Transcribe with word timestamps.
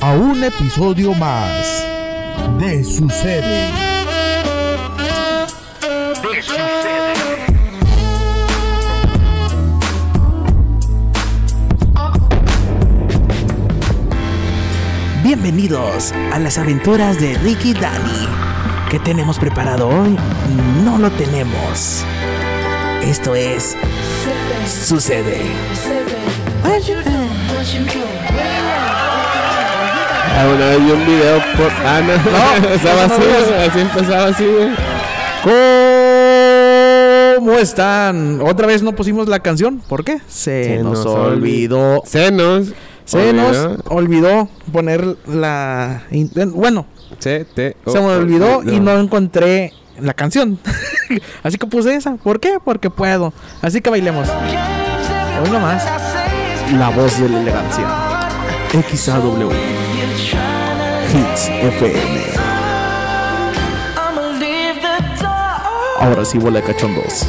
a 0.00 0.12
un 0.14 0.42
episodio 0.42 1.14
más 1.14 1.84
de 2.58 2.82
Sucede. 2.82 3.70
De 6.22 6.42
sucede. 6.42 7.14
Bienvenidos 15.22 16.12
a 16.32 16.38
las 16.38 16.56
aventuras 16.56 17.20
de 17.20 17.36
Ricky 17.38 17.70
y 17.70 17.74
Danny. 17.74 18.28
¿Qué 18.90 18.98
tenemos 19.00 19.38
preparado 19.38 19.88
hoy? 19.88 20.16
No 20.82 20.98
lo 20.98 21.10
tenemos. 21.10 22.04
Esto 23.02 23.34
es 23.34 23.76
Sucede. 24.66 25.42
Ah, 26.64 26.78
una 30.46 30.66
vez 30.66 30.84
vi 30.84 30.90
un 30.90 31.06
video 31.06 31.38
por. 31.56 31.70
Ah, 31.84 32.00
no. 32.00 32.14
No, 32.30 32.68
Estaba 32.74 33.06
no 33.06 33.14
así, 33.14 33.24
así 33.68 33.80
empezaba 33.80 34.26
así, 34.26 34.44
güey. 34.46 34.70
¿Cómo 37.36 37.52
están? 37.58 38.40
Otra 38.42 38.66
vez 38.66 38.82
no 38.82 38.92
pusimos 38.92 39.28
la 39.28 39.40
canción. 39.40 39.80
¿Por 39.88 40.04
qué? 40.04 40.18
Se, 40.28 40.64
Se 40.64 40.76
nos, 40.82 41.04
nos 41.04 41.06
olvidó. 41.06 42.02
Se 42.04 42.30
nos 42.30 42.72
Olvidó. 43.12 43.76
olvidó 43.88 44.48
poner 44.72 45.16
la... 45.26 46.02
Bueno, 46.54 46.86
Se 47.18 47.44
te. 47.44 47.76
se 47.86 48.00
me 48.00 48.06
oh, 48.06 48.18
olvidó 48.18 48.62
no. 48.62 48.72
y 48.72 48.78
no 48.78 48.98
encontré 48.98 49.72
la 50.00 50.14
canción. 50.14 50.58
Así 51.42 51.58
que 51.58 51.66
puse 51.66 51.94
esa. 51.94 52.14
¿Por 52.16 52.38
qué? 52.38 52.58
Porque 52.64 52.88
puedo. 52.90 53.32
Así 53.62 53.80
que 53.80 53.90
bailemos. 53.90 54.28
Hoy 54.28 55.50
nomás. 55.50 55.84
La 56.78 56.90
voz 56.90 57.18
de 57.20 57.28
la 57.28 57.40
elegancia. 57.40 57.84
XAW. 58.70 59.50
Hits 61.12 61.48
FM. 61.48 62.22
Ahora 65.98 66.24
sí 66.24 66.38
de 66.38 66.62
cachondos. 66.62 67.26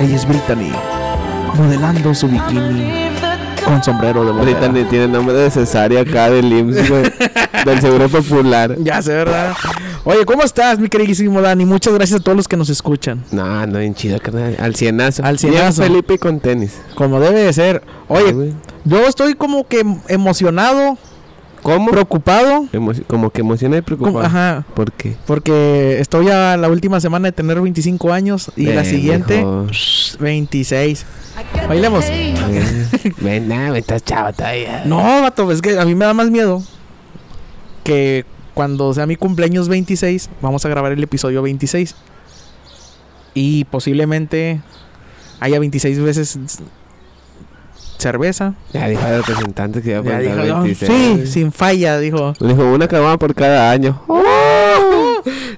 Ella 0.00 0.16
es 0.16 0.26
Brittany. 0.26 0.72
Modelando 1.56 2.14
su 2.14 2.28
bikini 2.28 3.10
con 3.64 3.82
sombrero 3.82 4.24
de 4.24 4.32
bodega. 4.32 4.68
ni 4.68 4.84
tiene 4.84 5.08
nombre 5.08 5.34
de 5.34 5.50
cesárea 5.50 6.02
acá 6.02 6.30
del 6.30 6.52
IMSS, 6.52 6.88
güey. 6.88 7.02
del 7.64 7.80
Seguro 7.80 8.08
Popular. 8.08 8.76
Ya 8.80 9.00
sé, 9.02 9.12
¿verdad? 9.12 9.54
Oye, 10.04 10.24
¿cómo 10.24 10.42
estás, 10.42 10.78
mi 10.78 10.88
queridísimo 10.88 11.40
Dani? 11.40 11.64
Muchas 11.64 11.94
gracias 11.94 12.20
a 12.20 12.22
todos 12.22 12.36
los 12.36 12.48
que 12.48 12.56
nos 12.56 12.68
escuchan. 12.70 13.22
No, 13.32 13.66
no, 13.66 13.78
bien 13.78 13.94
chido, 13.94 14.18
carnal. 14.18 14.56
Al 14.60 14.74
cienazo. 14.74 15.22
Al 15.24 15.36
Bien 15.36 15.52
cienazo. 15.52 15.82
Felipe 15.82 16.18
con 16.18 16.40
tenis. 16.40 16.78
Como 16.94 17.20
debe 17.20 17.40
de 17.40 17.52
ser. 17.52 17.82
Ah, 17.86 18.14
Oye, 18.14 18.32
güey. 18.32 18.54
yo 18.84 19.06
estoy 19.06 19.34
como 19.34 19.66
que 19.66 19.84
emocionado, 20.08 20.96
¿Cómo? 21.62 21.90
preocupado. 21.90 22.64
Emo- 22.72 22.94
como 23.06 23.30
que 23.30 23.40
emociona 23.42 23.76
y 23.78 23.80
preocupado. 23.82 24.20
ajá. 24.20 24.64
¿Por 24.74 24.92
qué? 24.92 25.16
Porque 25.26 25.98
estoy 26.00 26.28
a 26.28 26.56
la 26.56 26.68
última 26.68 27.00
semana 27.00 27.28
de 27.28 27.32
tener 27.32 27.60
25 27.60 28.12
años 28.12 28.50
y 28.56 28.66
la 28.66 28.84
siguiente 28.84 29.38
mijo. 29.38 29.66
26. 30.20 31.04
Bailemos. 31.68 32.04
Ven, 33.20 33.48
nada, 33.48 33.76
estás 33.78 34.04
chavo 34.04 34.32
todavía. 34.32 34.82
No, 34.86 34.98
vato, 35.22 35.50
es 35.52 35.60
que 35.62 35.78
a 35.78 35.84
mí 35.84 35.94
me 35.94 36.04
da 36.04 36.14
más 36.14 36.30
miedo 36.30 36.62
que 37.84 38.24
cuando 38.54 38.92
sea 38.92 39.06
mi 39.06 39.16
cumpleaños 39.16 39.68
26, 39.68 40.28
vamos 40.42 40.64
a 40.64 40.68
grabar 40.68 40.92
el 40.92 41.02
episodio 41.02 41.40
26. 41.42 41.94
Y 43.32 43.64
posiblemente 43.64 44.60
haya 45.38 45.58
26 45.60 46.00
veces 46.00 46.38
cerveza. 48.00 48.54
Ya 48.72 48.88
dijo 48.88 49.06
el 49.06 49.18
representante 49.22 49.82
que 49.82 49.90
iba 49.90 50.00
a 50.00 50.02
Ya 50.04 50.18
dijo, 50.42 50.58
"Oh, 50.58 50.62
26. 50.62 51.20
sí, 51.20 51.26
sin 51.26 51.52
falla, 51.52 51.98
dijo. 51.98 52.32
Le 52.40 52.48
dijo 52.48 52.64
una 52.72 52.88
caguama 52.88 53.18
por 53.18 53.34
cada 53.34 53.70
año. 53.70 54.00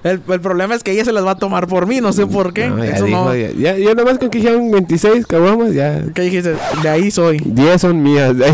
El, 0.03 0.21
el 0.27 0.41
problema 0.41 0.75
es 0.75 0.83
que 0.83 0.91
ella 0.91 1.05
se 1.05 1.13
las 1.13 1.25
va 1.25 1.31
a 1.31 1.37
tomar 1.37 1.67
por 1.67 1.87
mí, 1.87 2.01
no 2.01 2.11
sé 2.11 2.27
por 2.27 2.53
qué. 2.53 2.67
No, 2.67 2.83
ya 2.83 2.91
Eso 2.97 3.05
dijo, 3.05 3.23
no. 3.23 3.33
ya, 3.35 3.51
ya, 3.51 3.77
yo 3.77 3.95
nomás 3.95 4.17
con 4.19 4.29
que 4.29 4.39
dijeron 4.39 4.69
26 4.69 5.25
caguamas, 5.25 5.73
ya. 5.73 6.03
¿Qué 6.13 6.23
dijiste? 6.23 6.55
De 6.81 6.89
ahí 6.89 7.09
soy. 7.09 7.37
10 7.39 7.79
son 7.79 8.03
mías. 8.03 8.35
10 8.37 8.51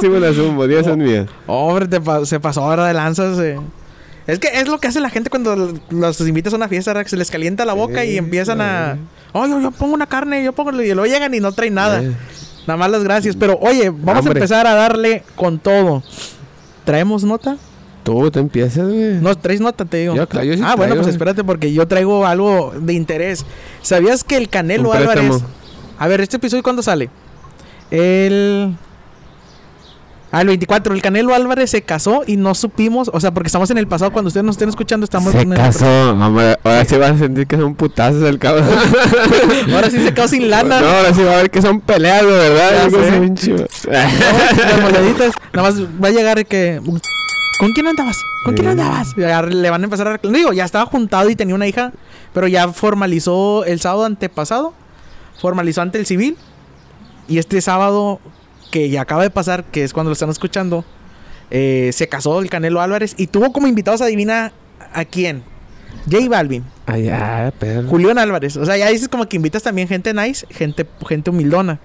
sí 0.00 0.08
me 0.08 0.20
las 0.20 0.36
sumo, 0.36 0.68
10 0.68 0.84
son 0.86 0.98
mías. 1.00 1.26
Hombre, 1.48 1.88
te 1.88 2.00
pa- 2.00 2.24
se 2.24 2.38
pasó 2.38 2.62
ahora 2.62 2.86
de 2.86 2.94
lanzas. 2.94 3.36
eh. 3.40 3.58
Es 4.28 4.38
que 4.38 4.48
es 4.54 4.68
lo 4.68 4.78
que 4.78 4.86
hace 4.88 5.00
la 5.00 5.10
gente 5.10 5.28
cuando 5.28 5.74
los 5.90 6.20
invitas 6.20 6.52
a 6.52 6.56
una 6.56 6.68
fiesta, 6.68 7.02
que 7.02 7.10
se 7.10 7.16
les 7.16 7.30
calienta 7.32 7.64
la 7.64 7.72
boca 7.74 8.04
y 8.04 8.16
empiezan 8.16 8.60
a... 8.60 8.96
Oh, 9.32 9.46
yo, 9.48 9.60
yo 9.60 9.70
pongo 9.72 9.94
una 9.94 10.06
carne, 10.06 10.44
yo 10.44 10.52
pongo... 10.52 10.70
Y 10.80 10.94
luego 10.94 11.06
llegan 11.06 11.34
y 11.34 11.40
no 11.40 11.50
traen 11.52 11.74
nada. 11.74 12.00
Eh. 12.02 12.12
Nada 12.66 12.76
más 12.76 12.90
las 12.90 13.04
gracias. 13.04 13.36
Pero 13.36 13.58
oye, 13.60 13.90
vamos 13.90 14.26
a 14.26 14.28
empezar 14.28 14.66
a 14.66 14.74
darle 14.74 15.22
con 15.36 15.58
todo. 15.58 16.02
¿Traemos 16.84 17.24
nota? 17.24 17.56
Tú, 18.04 18.30
tú 18.30 18.38
empiezas, 18.38 18.86
güey. 18.86 19.14
No, 19.14 19.34
traes 19.34 19.60
nota, 19.60 19.84
te 19.86 19.96
digo. 19.98 20.14
Yo, 20.14 20.28
claro, 20.28 20.46
yo 20.46 20.54
sí 20.54 20.62
ah, 20.62 20.76
bueno, 20.76 20.94
pues 20.96 21.08
espérate 21.08 21.42
porque 21.42 21.72
yo 21.72 21.88
traigo 21.88 22.26
algo 22.26 22.74
de 22.78 22.92
interés. 22.92 23.46
¿Sabías 23.80 24.22
que 24.22 24.36
el 24.36 24.48
Canelo 24.48 24.92
Álvarez... 24.92 25.42
A 25.98 26.08
ver, 26.08 26.20
¿este 26.20 26.36
episodio 26.36 26.62
cuándo 26.62 26.82
sale? 26.82 27.08
El... 27.90 28.76
El 30.40 30.48
24. 30.48 30.94
El 30.94 31.02
Canelo 31.02 31.34
Álvarez 31.34 31.70
se 31.70 31.82
casó 31.82 32.22
y 32.26 32.36
no 32.36 32.54
supimos... 32.54 33.10
O 33.12 33.20
sea, 33.20 33.32
porque 33.32 33.46
estamos 33.48 33.70
en 33.70 33.78
el 33.78 33.86
pasado. 33.86 34.12
Cuando 34.12 34.28
ustedes 34.28 34.44
nos 34.44 34.54
estén 34.54 34.68
escuchando, 34.68 35.04
estamos... 35.04 35.32
Se 35.32 35.40
en 35.42 35.52
el- 35.52 35.58
casó, 35.58 36.10
hombre. 36.10 36.56
Ahora 36.64 36.84
sí 36.84 36.96
vas 36.96 37.12
a 37.12 37.18
sentir 37.18 37.46
que 37.46 37.56
son 37.56 37.74
putazos 37.74 38.22
el 38.22 38.38
cabrón. 38.38 38.68
Ahora 39.72 39.90
sí 39.90 40.02
se 40.02 40.12
quedó 40.14 40.28
sin 40.28 40.50
lana. 40.50 40.80
No, 40.80 40.86
ahora 40.88 41.14
sí 41.14 41.22
va 41.22 41.32
a 41.32 41.36
ver 41.36 41.50
que 41.50 41.62
son 41.62 41.80
peleas, 41.80 42.22
de 42.22 42.30
verdad. 42.32 42.88
Las 43.86 44.80
moneditas. 44.82 45.32
Nada 45.52 45.70
más 45.70 45.80
va 46.02 46.08
a 46.08 46.10
llegar 46.10 46.44
que... 46.46 46.80
¿Con 47.58 47.72
quién 47.72 47.86
andabas? 47.86 48.16
¿Con 48.44 48.54
quién 48.54 48.66
andabas? 48.66 49.14
Ya 49.16 49.40
le 49.42 49.70
van 49.70 49.82
a 49.82 49.84
empezar 49.84 50.08
a 50.08 50.12
reclamar. 50.12 50.36
Digo, 50.38 50.52
ya 50.52 50.64
estaba 50.64 50.86
juntado 50.86 51.30
y 51.30 51.36
tenía 51.36 51.54
una 51.54 51.66
hija. 51.68 51.92
Pero 52.32 52.48
ya 52.48 52.68
formalizó 52.68 53.64
el 53.64 53.80
sábado 53.80 54.04
antepasado. 54.04 54.74
Formalizó 55.40 55.80
ante 55.82 55.98
el 55.98 56.06
civil. 56.06 56.36
Y 57.28 57.38
este 57.38 57.60
sábado, 57.60 58.20
que 58.74 58.90
ya 58.90 59.02
acaba 59.02 59.22
de 59.22 59.30
pasar, 59.30 59.62
que 59.62 59.84
es 59.84 59.92
cuando 59.92 60.10
lo 60.10 60.14
están 60.14 60.30
escuchando, 60.30 60.84
eh, 61.52 61.90
se 61.92 62.08
casó 62.08 62.40
el 62.40 62.50
Canelo 62.50 62.80
Álvarez 62.80 63.14
y 63.16 63.28
tuvo 63.28 63.52
como 63.52 63.68
invitados, 63.68 64.00
adivina 64.00 64.50
a 64.92 65.04
quién. 65.04 65.44
J 66.10 66.28
Balvin, 66.28 66.64
Ay, 66.84 67.04
ya, 67.04 67.52
perro. 67.56 67.88
Julián 67.88 68.18
Álvarez. 68.18 68.56
O 68.56 68.66
sea, 68.66 68.76
ya 68.76 68.88
dices 68.88 69.06
como 69.06 69.28
que 69.28 69.36
invitas 69.36 69.62
también 69.62 69.86
gente 69.86 70.12
nice, 70.12 70.44
gente, 70.50 70.84
gente 71.06 71.30
humildona. 71.30 71.78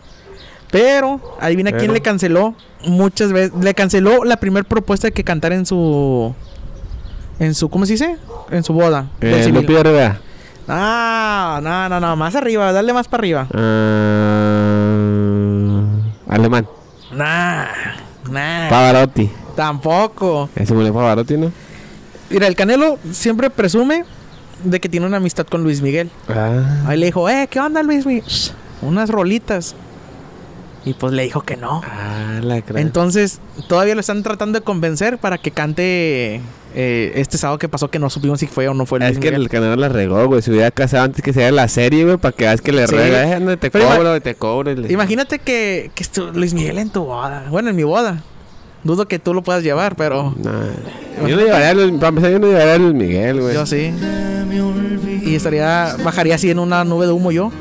Pero, 0.71 1.21
adivina 1.39 1.69
quién 1.69 1.81
Pero. 1.81 1.93
le 1.93 2.01
canceló 2.01 2.55
muchas 2.83 3.31
veces. 3.31 3.53
Le 3.61 3.75
canceló 3.75 4.25
la 4.25 4.37
primera 4.37 4.67
propuesta 4.67 5.09
de 5.09 5.11
que 5.11 5.23
cantara 5.23 5.53
en 5.53 5.67
su. 5.67 6.33
En 7.37 7.53
su. 7.53 7.69
¿Cómo 7.69 7.85
se 7.85 7.91
dice? 7.91 8.17
En 8.49 8.63
su 8.63 8.73
boda. 8.73 9.11
Eh. 9.21 9.47
Lupillo 9.53 9.83
Rivera. 9.83 10.19
Ah, 10.67 11.59
no, 11.61 11.87
no, 11.87 11.99
no. 11.99 12.15
Más 12.15 12.33
arriba, 12.33 12.71
dale 12.71 12.93
más 12.93 13.07
para 13.07 13.21
arriba. 13.21 13.47
Ah, 13.53 14.39
alemán. 16.29 16.67
Nah, 17.19 17.67
nah. 18.31 18.69
Pavarotti. 18.69 19.29
Tampoco. 19.53 20.49
Ese 20.55 20.73
murió 20.73 20.93
Pavarotti, 20.93 21.35
¿no? 21.35 21.51
Mira, 22.29 22.47
el 22.47 22.55
Canelo 22.55 22.97
siempre 23.11 23.49
presume 23.49 24.05
de 24.63 24.79
que 24.79 24.87
tiene 24.87 25.05
una 25.05 25.17
amistad 25.17 25.45
con 25.45 25.61
Luis 25.63 25.81
Miguel. 25.81 26.09
Ah. 26.29 26.85
Ahí 26.87 26.97
le 26.97 27.07
dijo, 27.07 27.29
eh, 27.29 27.49
¿qué 27.51 27.59
onda, 27.59 27.83
Luis 27.83 28.05
Miguel? 28.05 28.23
Unas 28.81 29.09
rolitas. 29.09 29.75
Y 30.85 30.93
pues 30.93 31.11
le 31.11 31.23
dijo 31.23 31.41
que 31.41 31.57
no. 31.57 31.81
Ah, 31.83 32.39
la 32.41 32.63
Entonces, 32.75 33.41
todavía 33.67 33.95
lo 33.95 33.99
están 33.99 34.23
tratando 34.23 34.59
de 34.59 34.63
convencer 34.63 35.17
para 35.17 35.37
que 35.37 35.51
cante 35.51 36.39
eh, 36.75 37.11
este 37.15 37.37
sábado 37.37 37.57
que 37.57 37.67
pasó, 37.67 37.89
que 37.89 37.99
no 37.99 38.09
supimos 38.09 38.39
si 38.39 38.47
fue 38.47 38.67
o 38.67 38.73
no 38.73 38.85
fue 38.85 38.99
Luis 38.99 39.11
Es 39.11 39.17
que 39.19 39.29
el 39.29 39.49
canal 39.49 39.79
la 39.79 39.89
regó, 39.89 40.25
güey. 40.27 40.41
Se 40.41 40.51
hubiera 40.51 40.71
casado 40.71 41.03
antes 41.05 41.21
que 41.23 41.33
se 41.33 41.51
la 41.51 41.67
serie, 41.67 42.03
güey, 42.05 42.17
para 42.17 42.35
que 42.35 42.43
veas 42.45 42.61
que 42.61 42.71
le 42.71 42.87
Sí. 42.87 42.95
rega. 42.95 43.37
Eh, 43.37 43.39
no, 43.39 43.57
te 43.57 43.71
Pero 43.71 43.85
ima- 43.85 43.95
cobro, 43.97 44.21
te 44.21 44.35
cobro. 44.35 44.71
y 44.71 44.75
le- 44.75 44.93
Imagínate 44.93 45.39
que, 45.39 45.91
que 45.95 46.03
estu- 46.03 46.31
Luis 46.33 46.53
Miguel 46.53 46.77
en 46.77 46.89
tu 46.89 47.03
boda. 47.05 47.45
Bueno, 47.49 47.69
en 47.71 47.75
mi 47.75 47.83
boda. 47.83 48.21
Dudo 48.83 49.07
que 49.07 49.19
tú 49.19 49.33
lo 49.33 49.41
puedas 49.43 49.61
llevar, 49.63 49.95
pero 49.97 50.33
No, 50.37 51.27
yo 51.27 51.35
no 51.35 51.41
llevaría 51.43 51.69
a 51.71 51.73
Luis, 51.73 51.91
para 51.95 52.07
empezar, 52.09 52.31
yo 52.31 52.39
no 52.39 52.47
llevaría 52.47 52.73
a 52.75 52.77
Luis 52.77 52.93
Miguel, 52.93 53.41
güey. 53.41 53.53
yo 53.53 53.65
sí. 53.65 53.91
Y 55.25 55.35
estaría, 55.35 55.95
bajaría 56.03 56.35
así 56.35 56.49
en 56.49 56.59
una 56.59 56.83
nube 56.85 57.05
de 57.05 57.11
humo 57.11 57.31
yo. 57.31 57.51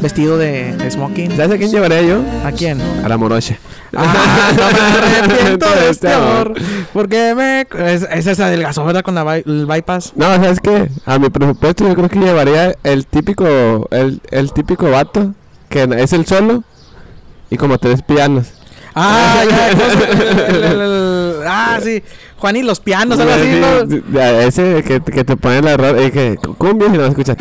Vestido 0.00 0.38
de 0.38 0.90
smoking. 0.90 1.36
¿Sabes 1.36 1.52
a 1.52 1.58
quién 1.58 1.70
llevaría 1.70 2.00
yo? 2.00 2.22
¿A 2.44 2.50
quién? 2.52 2.80
A 3.04 3.08
la 3.10 3.18
morocha. 3.18 3.58
Ah, 3.94 4.52
no 4.56 4.70
me 4.72 5.24
arrepiento 5.26 5.66
de 5.70 5.90
este 5.90 6.10
amor. 6.12 6.54
Porque 6.94 7.34
me. 7.34 7.66
Es, 7.92 8.06
esa 8.10 8.34
se 8.34 8.42
adelgazó, 8.42 8.86
¿verdad? 8.86 9.02
Con 9.02 9.14
la 9.14 9.24
by- 9.24 9.42
el 9.46 9.66
bypass. 9.66 10.12
No, 10.16 10.24
¿sabes 10.36 10.60
qué? 10.60 10.88
A 11.04 11.18
mi 11.18 11.28
presupuesto 11.28 11.86
yo 11.86 11.94
creo 11.94 12.08
que 12.08 12.18
llevaría 12.20 12.74
el 12.84 13.06
típico, 13.06 13.86
el, 13.90 14.20
el 14.30 14.52
típico 14.54 14.90
vato, 14.90 15.34
que 15.68 15.86
es 15.98 16.12
el 16.14 16.24
solo, 16.24 16.64
y 17.50 17.58
como 17.58 17.76
tres 17.78 18.00
pianos. 18.02 18.46
Ah, 18.94 19.42
ya. 19.48 19.68
el- 20.48 20.64
el- 20.64 20.80
el- 20.80 21.34
ah, 21.46 21.78
sí. 21.82 22.02
Juan 22.38 22.56
y 22.56 22.62
los 22.62 22.80
pianos, 22.80 23.18
algo 23.20 23.32
así, 23.32 23.42
Sí, 23.42 24.02
¿no? 24.10 24.20
ese 24.40 24.82
que, 24.84 25.00
que 25.02 25.24
te 25.24 25.36
pone 25.36 25.60
la 25.60 25.76
ropa, 25.76 26.00
y 26.00 26.10
que 26.12 26.36
cumbia 26.56 26.88
y 26.88 26.96
no 26.96 27.04
escuchas. 27.06 27.36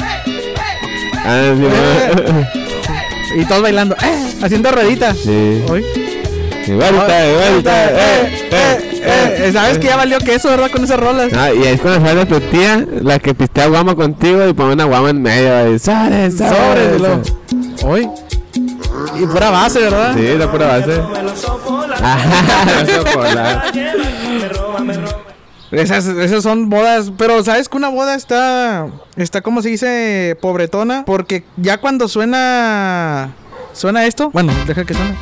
Ah, 1.27 1.53
sí, 1.55 3.39
Y 3.41 3.45
todos 3.45 3.61
bailando, 3.61 3.95
eh, 4.01 4.33
haciendo 4.41 4.71
rueditas. 4.71 5.17
sí. 5.17 5.61
Uy. 5.69 5.85
Y 6.65 6.71
vuelta, 6.71 7.25
y 7.27 7.33
vuelta, 7.33 7.85
eh, 7.91 8.47
eh, 8.51 8.77
eh, 9.03 9.49
¿Sabes 9.53 9.77
que 9.77 9.87
ya 9.87 9.95
valió 9.95 10.17
que 10.19 10.35
eso, 10.35 10.49
verdad? 10.49 10.69
Con 10.69 10.83
esas 10.83 10.99
rolas. 10.99 11.29
Ah, 11.33 11.49
y 11.53 11.63
es 11.63 11.79
cuando 11.79 12.05
sale 12.05 12.25
tu 12.25 12.39
tía, 12.41 12.83
la 13.01 13.19
que 13.19 13.33
pistea 13.33 13.67
guama 13.67 13.95
contigo 13.95 14.45
y 14.47 14.53
pone 14.53 14.73
una 14.73 14.83
guama 14.83 15.11
en 15.11 15.21
medio. 15.21 15.73
Y 15.73 15.79
sobres. 15.79 16.39
lo- 16.99 17.21
Hoy. 17.87 18.09
Y 19.17 19.25
pura 19.27 19.49
base, 19.49 19.79
¿verdad? 19.79 20.13
Sí, 20.15 20.27
la 20.37 20.51
pura 20.51 20.67
base. 20.67 21.01
Ajá, 22.03 23.63
Esas, 25.71 26.05
esas 26.07 26.43
son 26.43 26.69
bodas, 26.69 27.11
pero 27.17 27.43
sabes 27.43 27.67
que 27.67 27.77
una 27.77 27.89
boda 27.89 28.15
está, 28.15 28.87
está 29.17 29.41
como 29.41 29.61
se 29.61 29.69
dice, 29.69 30.37
pobretona, 30.41 31.03
porque 31.05 31.43
ya 31.57 31.79
cuando 31.79 32.07
suena, 32.07 33.33
suena 33.73 34.05
esto, 34.05 34.29
bueno, 34.31 34.53
deja 34.65 34.85
que 34.85 34.93
suene. 34.93 35.15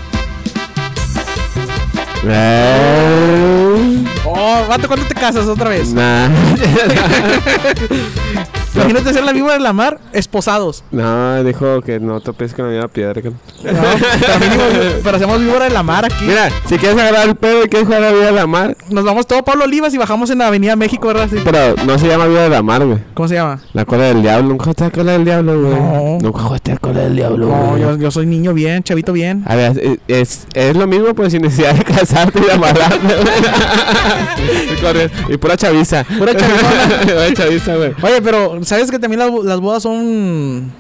Eh, 2.28 4.04
Oh, 4.28 4.66
vato, 4.68 4.88
¿cuándo 4.88 5.06
te 5.06 5.14
casas 5.16 5.48
otra 5.48 5.70
vez? 5.70 5.94
Nah. 5.94 6.28
Imagínate 8.86 9.14
ser 9.14 9.24
la 9.24 9.34
víbora 9.34 9.54
de 9.54 9.60
la 9.60 9.74
mar, 9.74 10.00
esposados. 10.14 10.84
No, 10.92 11.44
dijo 11.44 11.82
que 11.82 12.00
no 12.00 12.20
topes 12.22 12.54
con 12.54 12.66
la 12.66 12.72
misma 12.72 12.88
piedra. 12.88 13.22
que- 13.22 13.30
No, 13.30 13.36
pero, 13.64 14.40
mínimo, 14.40 14.64
pero 15.04 15.18
hacemos 15.18 15.40
víbora 15.40 15.66
de 15.66 15.72
la 15.72 15.84
mar 15.84 16.06
aquí. 16.06 16.26
Mira, 16.26 16.50
si 16.68 16.78
quieres 16.78 16.98
agarrar 16.98 17.28
el 17.28 17.36
pedo 17.36 17.64
y 17.66 17.68
quieres 17.70 17.88
jugar 17.88 18.04
a 18.04 18.12
vida 18.12 18.26
de 18.28 18.32
la 18.32 18.48
mar, 18.48 18.76
Nos 18.90 19.04
vamos 19.04 19.26
todo 19.28 19.44
Pablo 19.44 19.64
Olivas 19.66 19.94
y 19.94 19.98
bajamos 19.98 20.30
en 20.30 20.38
la 20.40 20.48
Avenida 20.48 20.76
México, 20.76 21.08
¿verdad? 21.08 21.28
Sí. 21.30 21.38
pero 21.44 21.76
no 21.86 21.98
se 21.98 22.08
llama 22.08 22.26
vida 22.28 22.44
de 22.44 22.50
la 22.50 22.62
mar, 22.62 22.86
güey. 22.86 23.00
¿Cómo 23.14 23.28
se 23.28 23.36
llama? 23.36 23.60
La 23.74 23.86
cola 23.86 24.04
del 24.06 24.22
diablo. 24.22 24.50
Nunca 24.50 24.66
jugaste 24.66 24.84
la 24.86 24.90
cola 24.92 25.12
del 25.14 25.26
diablo, 25.26 25.60
güey. 25.62 25.74
No. 25.76 26.18
Nunca 26.22 26.40
jugaste 26.40 26.72
la 26.74 26.78
cola 26.78 27.00
del 27.02 27.16
diablo, 27.16 27.48
No, 27.48 27.68
güey. 27.72 27.82
yo, 27.82 27.98
yo 27.98 28.12
soy 28.12 28.26
niño 28.26 28.54
bien, 28.54 28.84
chavito 28.84 29.12
bien. 29.14 29.44
A 29.48 29.56
ver, 29.56 29.78
es, 29.80 29.98
es, 30.08 30.48
es 30.54 30.76
lo 30.76 30.86
mismo, 30.88 31.14
pues 31.16 31.32
sin 31.32 31.42
necesidad 31.42 31.74
de 31.74 31.84
casarte 31.84 32.40
y 32.48 32.52
amarrarte, 32.52 33.16
güey. 33.16 35.10
y, 35.30 35.38
pura 35.38 35.58
chaviza. 35.58 36.04
Pura 36.04 36.36
chavizona. 36.36 37.00
Pura 37.06 37.34
chaviza, 37.34 37.76
güey. 37.76 37.94
Oye, 38.02 38.22
pero 38.22 38.60
¿sabes 38.64 38.75
que 38.92 39.00
también 39.00 39.20
las, 39.20 39.32
bo- 39.32 39.44
las 39.44 39.60
bodas 39.60 39.84
son 39.84 40.72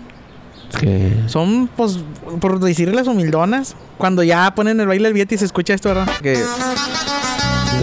¿Qué? 0.80 1.14
Son, 1.28 1.68
pues, 1.76 2.00
por 2.42 2.60
decirles 2.60 3.08
humildonas. 3.08 3.76
Cuando 3.98 4.24
ya 4.24 4.54
ponen 4.56 4.80
el 4.80 4.88
baile 4.88 5.06
del 5.06 5.14
billete 5.14 5.36
y 5.36 5.38
se 5.38 5.46
escucha 5.46 5.74
esto, 5.74 5.90
¿verdad? 5.90 6.08
Que... 6.22 6.38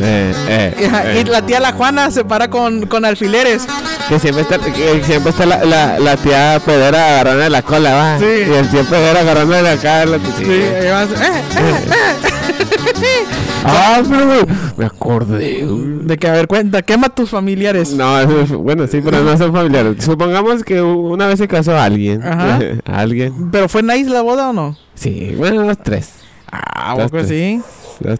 Eh, 0.00 0.34
eh, 0.48 1.14
Y 1.16 1.18
eh. 1.18 1.24
la 1.24 1.44
tía 1.44 1.60
La 1.60 1.72
Juana 1.72 2.10
se 2.10 2.24
para 2.24 2.48
con, 2.48 2.86
con 2.86 3.04
alfileres. 3.04 3.66
Que 4.08 4.18
siempre 4.18 4.42
está, 4.42 4.58
que 4.58 5.02
siempre 5.04 5.30
está 5.30 5.46
la, 5.46 5.64
la, 5.64 5.98
la 5.98 6.16
tía 6.16 6.60
pedera 6.64 7.20
agarrándole 7.20 7.50
la 7.50 7.62
cola, 7.62 7.94
va. 7.94 8.18
Sí. 8.18 8.24
Y 8.24 8.52
el 8.52 8.68
tío 8.68 8.84
pedera 8.84 9.20
agarrándole 9.20 9.68
acá. 9.68 10.04
La, 10.04 10.18
sí. 10.18 10.44
vas, 10.90 11.08
eh, 11.10 11.42
eh, 11.56 13.26
Ah, 13.64 14.02
pero 14.08 14.46
me 14.76 14.84
acordé. 14.84 15.64
De 16.02 16.18
que, 16.18 16.28
a 16.28 16.32
ver, 16.32 16.48
cuenta, 16.48 16.82
quema 16.82 17.06
a 17.06 17.14
tus 17.14 17.30
familiares. 17.30 17.92
No, 17.92 18.26
bueno, 18.58 18.86
sí, 18.86 19.00
pero 19.02 19.22
no 19.22 19.36
son 19.38 19.52
familiares. 19.52 20.04
Supongamos 20.04 20.64
que 20.64 20.82
una 20.82 21.26
vez 21.26 21.38
se 21.38 21.46
casó 21.48 21.78
alguien. 21.78 22.22
Ajá. 22.22 22.58
alguien. 22.84 23.50
¿Pero 23.50 23.68
fue 23.68 23.82
nice 23.82 24.10
la 24.10 24.22
boda 24.22 24.50
o 24.50 24.52
no? 24.52 24.76
Sí, 24.94 25.34
bueno, 25.36 25.62
los 25.62 25.78
tres. 25.78 26.10
Ah, 26.50 26.96
tres. 27.10 27.28
sí. 27.28 27.62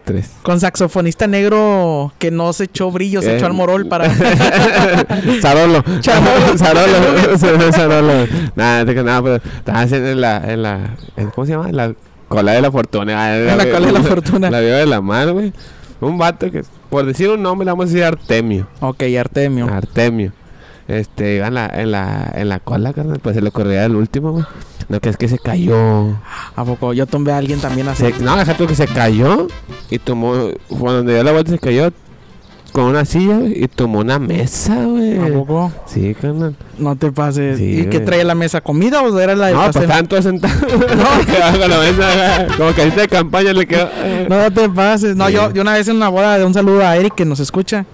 Tres. 0.03 0.31
Con 0.43 0.59
saxofonista 0.59 1.27
negro 1.27 2.13
que 2.19 2.31
no 2.31 2.53
se 2.53 2.65
echó 2.65 2.89
brillo, 2.91 3.21
se 3.21 3.33
Eh. 3.33 3.37
echó 3.37 3.45
al 3.45 3.53
morol 3.53 3.87
para. 3.87 4.09
Sarolo. 5.41 5.83
Sarolo. 6.01 7.71
Sarolo. 7.71 8.13
Nada, 8.55 8.85
nada, 8.85 9.21
pero 9.21 9.35
estabas 9.57 9.91
en 9.91 10.21
la, 10.21 10.37
en 10.51 10.61
la, 10.63 10.95
¿cómo 11.35 11.45
se 11.45 11.53
llama? 11.53 11.71
La 11.71 11.93
cola 12.27 12.53
de 12.53 12.61
la 12.61 12.71
fortuna. 12.71 13.37
En 13.37 13.57
la 13.57 13.65
cola 13.69 13.85
de 13.87 13.91
la 13.91 14.01
fortuna. 14.03 14.49
La 14.49 14.59
viva 14.59 14.77
de 14.77 14.85
la 14.85 15.01
mar, 15.01 15.31
güey. 15.31 15.53
Un 16.01 16.17
vato 16.17 16.51
que, 16.51 16.63
por 16.89 17.05
decir 17.05 17.29
un 17.29 17.41
nombre, 17.41 17.65
le 17.65 17.71
vamos 17.71 17.85
a 17.85 17.87
decir 17.89 18.03
Artemio. 18.03 18.67
ok, 18.81 19.03
Artemio. 19.19 19.67
Artemio. 19.67 20.33
Este, 20.87 21.37
iba 21.37 21.47
en 21.47 21.53
la, 21.53 21.67
en 21.67 21.91
la, 21.91 22.29
en 22.35 22.49
la 22.49 22.59
cola, 22.59 22.91
carnal, 22.91 23.19
pues 23.19 23.35
se 23.35 23.41
le 23.41 23.51
corría 23.51 23.85
el 23.85 23.95
último, 23.95 24.33
güey. 24.33 24.43
No, 24.89 24.99
que 24.99 25.09
es 25.09 25.17
que 25.17 25.27
se 25.27 25.39
cayó. 25.39 26.15
¿A 26.55 26.65
poco? 26.65 26.93
Yo 26.93 27.05
tomé 27.05 27.31
a 27.31 27.37
alguien 27.37 27.59
también 27.59 27.87
así. 27.87 28.03
Se- 28.11 28.19
no, 28.23 28.35
déjate 28.35 28.67
que 28.67 28.75
se 28.75 28.87
cayó 28.87 29.47
y 29.89 29.99
tomó, 29.99 30.49
cuando 30.67 31.11
dio 31.11 31.23
la 31.23 31.31
vuelta 31.31 31.51
se 31.51 31.59
cayó 31.59 31.91
con 32.71 32.85
una 32.85 33.05
silla 33.05 33.39
y 33.45 33.67
tomó 33.67 33.99
una 33.99 34.17
mesa, 34.17 34.83
güey. 34.85 35.17
¿A 35.19 35.27
poco? 35.31 35.71
Sí, 35.85 36.15
carnal. 36.19 36.55
No 36.79 36.95
te 36.95 37.11
pases. 37.11 37.59
Sí, 37.59 37.81
¿Y 37.81 37.85
qué 37.85 37.97
güey. 37.97 38.05
traía 38.05 38.23
la 38.23 38.33
mesa? 38.35 38.61
¿Comida 38.61 39.01
o 39.03 39.19
era 39.19 39.35
la 39.35 39.47
de 39.47 39.53
No, 39.53 39.71
pues 39.71 40.07
todos 40.09 40.23
sentados. 40.23 40.57
No, 40.71 41.59
con 41.59 41.69
la 41.69 41.79
mesa, 41.79 42.47
como 42.57 42.73
que 42.73 42.89
de 42.89 43.07
campaña 43.07 43.53
le 43.53 43.67
quedó. 43.67 43.87
No 44.27 44.51
te 44.51 44.69
pases. 44.69 45.15
No, 45.15 45.27
Sí. 45.27 45.33
yo, 45.33 45.53
yo 45.53 45.61
una 45.61 45.73
vez 45.73 45.87
en 45.87 45.97
una 45.97 46.09
boda 46.09 46.37
de 46.39 46.45
un 46.45 46.53
saludo 46.53 46.85
a 46.85 46.95
Eric 46.97 47.13
que 47.15 47.25
nos 47.25 47.39
escucha. 47.39 47.85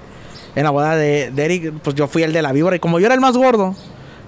En 0.56 0.64
la 0.64 0.70
boda 0.72 0.96
de, 0.96 1.30
de 1.32 1.46
Eric, 1.46 1.74
pues 1.84 1.96
yo 1.96 2.08
fui 2.08 2.24
el 2.24 2.32
de 2.34 2.42
la 2.42 2.52
víbora. 2.54 2.76
Y 2.76 2.80
como 2.80 3.00
yo 3.00 3.06
era 3.06 3.16
el 3.16 3.22
más 3.22 3.36
gordo 3.38 3.76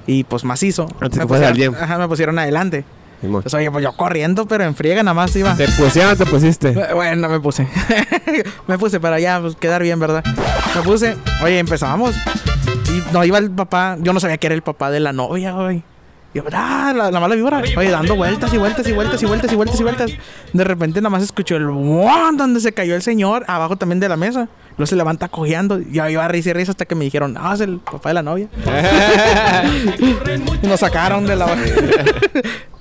y 0.07 0.23
pues 0.23 0.43
macizo, 0.43 0.87
Antes 0.99 1.17
me 1.17 1.23
que 1.23 1.27
fueras 1.27 1.47
al 1.47 1.53
pusieron, 1.53 1.75
gym. 1.75 1.83
ajá, 1.83 1.97
me 1.97 2.07
pusieron 2.07 2.39
adelante. 2.39 2.83
Pues 3.21 3.53
oye, 3.53 3.69
pues 3.69 3.83
yo 3.83 3.95
corriendo, 3.95 4.47
pero 4.47 4.63
en 4.63 4.73
friega 4.73 5.03
nada 5.03 5.13
más 5.13 5.35
iba. 5.35 5.55
¿Te 5.55 5.67
pusieron 5.67 6.13
o 6.13 6.15
te 6.15 6.25
pusiste? 6.25 6.73
Bueno, 6.95 7.29
me 7.29 7.39
puse. 7.39 7.67
me 8.67 8.79
puse 8.79 8.99
para 8.99 9.19
ya 9.19 9.39
pues, 9.39 9.55
quedar 9.55 9.83
bien, 9.83 9.99
¿verdad? 9.99 10.23
Me 10.75 10.81
puse. 10.81 11.15
Oye, 11.43 11.59
empezamos. 11.59 12.15
Y 12.89 13.13
no 13.13 13.23
iba 13.23 13.37
el 13.37 13.51
papá. 13.51 13.95
Yo 13.99 14.11
no 14.11 14.19
sabía 14.19 14.37
que 14.37 14.47
era 14.47 14.55
el 14.55 14.63
papá 14.63 14.89
de 14.89 14.99
la 14.99 15.13
novia, 15.13 15.51
güey. 15.51 15.83
Y 16.33 16.37
yo, 16.37 16.43
ah, 16.51 16.93
la, 16.95 17.11
la 17.11 17.19
mala 17.19 17.35
víbora. 17.35 17.61
Oye, 17.77 17.91
dando 17.91 18.15
vueltas 18.15 18.51
y 18.53 18.57
vueltas 18.57 18.87
y 18.87 18.91
vueltas 18.93 19.21
y 19.21 19.25
vueltas 19.27 19.51
y 19.51 19.55
vueltas 19.55 19.79
y 19.79 19.83
vueltas. 19.83 20.11
De 20.53 20.63
repente 20.63 20.99
nada 20.99 21.11
más 21.11 21.21
escuchó 21.21 21.57
el 21.57 21.67
donde 21.67 22.59
se 22.59 22.73
cayó 22.73 22.95
el 22.95 23.03
señor, 23.03 23.45
abajo 23.47 23.75
también 23.75 23.99
de 23.99 24.09
la 24.09 24.17
mesa. 24.17 24.47
Luego 24.77 24.85
se 24.87 24.95
levanta 24.95 25.27
cojeando. 25.27 25.79
Y 25.79 25.93
yo 25.93 26.07
iba 26.09 26.25
a 26.25 26.27
risa 26.27 26.49
y 26.49 26.53
risa 26.53 26.71
hasta 26.71 26.85
que 26.85 26.95
me 26.95 27.05
dijeron, 27.05 27.35
ah, 27.39 27.53
es 27.53 27.61
el 27.61 27.79
papá 27.79 28.09
de 28.09 28.13
la 28.15 28.23
novia. 28.23 28.47
Y 29.99 30.67
nos 30.67 30.79
sacaron 30.79 31.25
de 31.25 31.35
la 31.35 31.47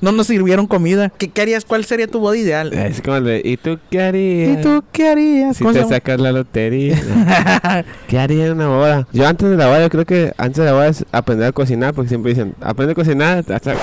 No 0.00 0.12
nos 0.12 0.28
sirvieron 0.28 0.66
comida. 0.66 1.10
¿Qué, 1.18 1.28
qué 1.28 1.42
harías? 1.42 1.66
¿Cuál 1.66 1.84
sería 1.84 2.06
tu 2.06 2.20
boda 2.20 2.34
ideal? 2.34 2.72
Es 2.72 3.02
como 3.02 3.16
el 3.16 3.24
de, 3.24 3.42
¿y 3.44 3.58
tú 3.58 3.78
qué 3.90 4.00
harías? 4.00 4.58
¿Y 4.58 4.62
tú 4.62 4.82
qué 4.92 5.10
harías? 5.10 5.58
Si 5.58 5.62
¿Cómo 5.62 5.74
se 5.74 5.82
te 5.82 5.88
sacas 5.90 6.18
la 6.18 6.32
lotería. 6.32 6.98
¿Qué 8.08 8.18
haría 8.18 8.46
en 8.46 8.52
una 8.52 8.68
boda? 8.68 9.06
Yo 9.12 9.28
antes 9.28 9.50
de 9.50 9.56
la 9.58 9.66
boda, 9.66 9.82
yo 9.82 9.90
creo 9.90 10.06
que 10.06 10.32
antes 10.38 10.56
de 10.56 10.64
la 10.64 10.72
boda 10.72 10.88
es 10.88 11.04
aprender 11.12 11.48
a 11.48 11.52
cocinar, 11.52 11.92
porque 11.92 12.08
siempre 12.08 12.30
dicen, 12.32 12.54
aprende 12.62 12.92
a 12.92 12.94
cocinar, 12.94 13.38
hasta, 13.46 13.74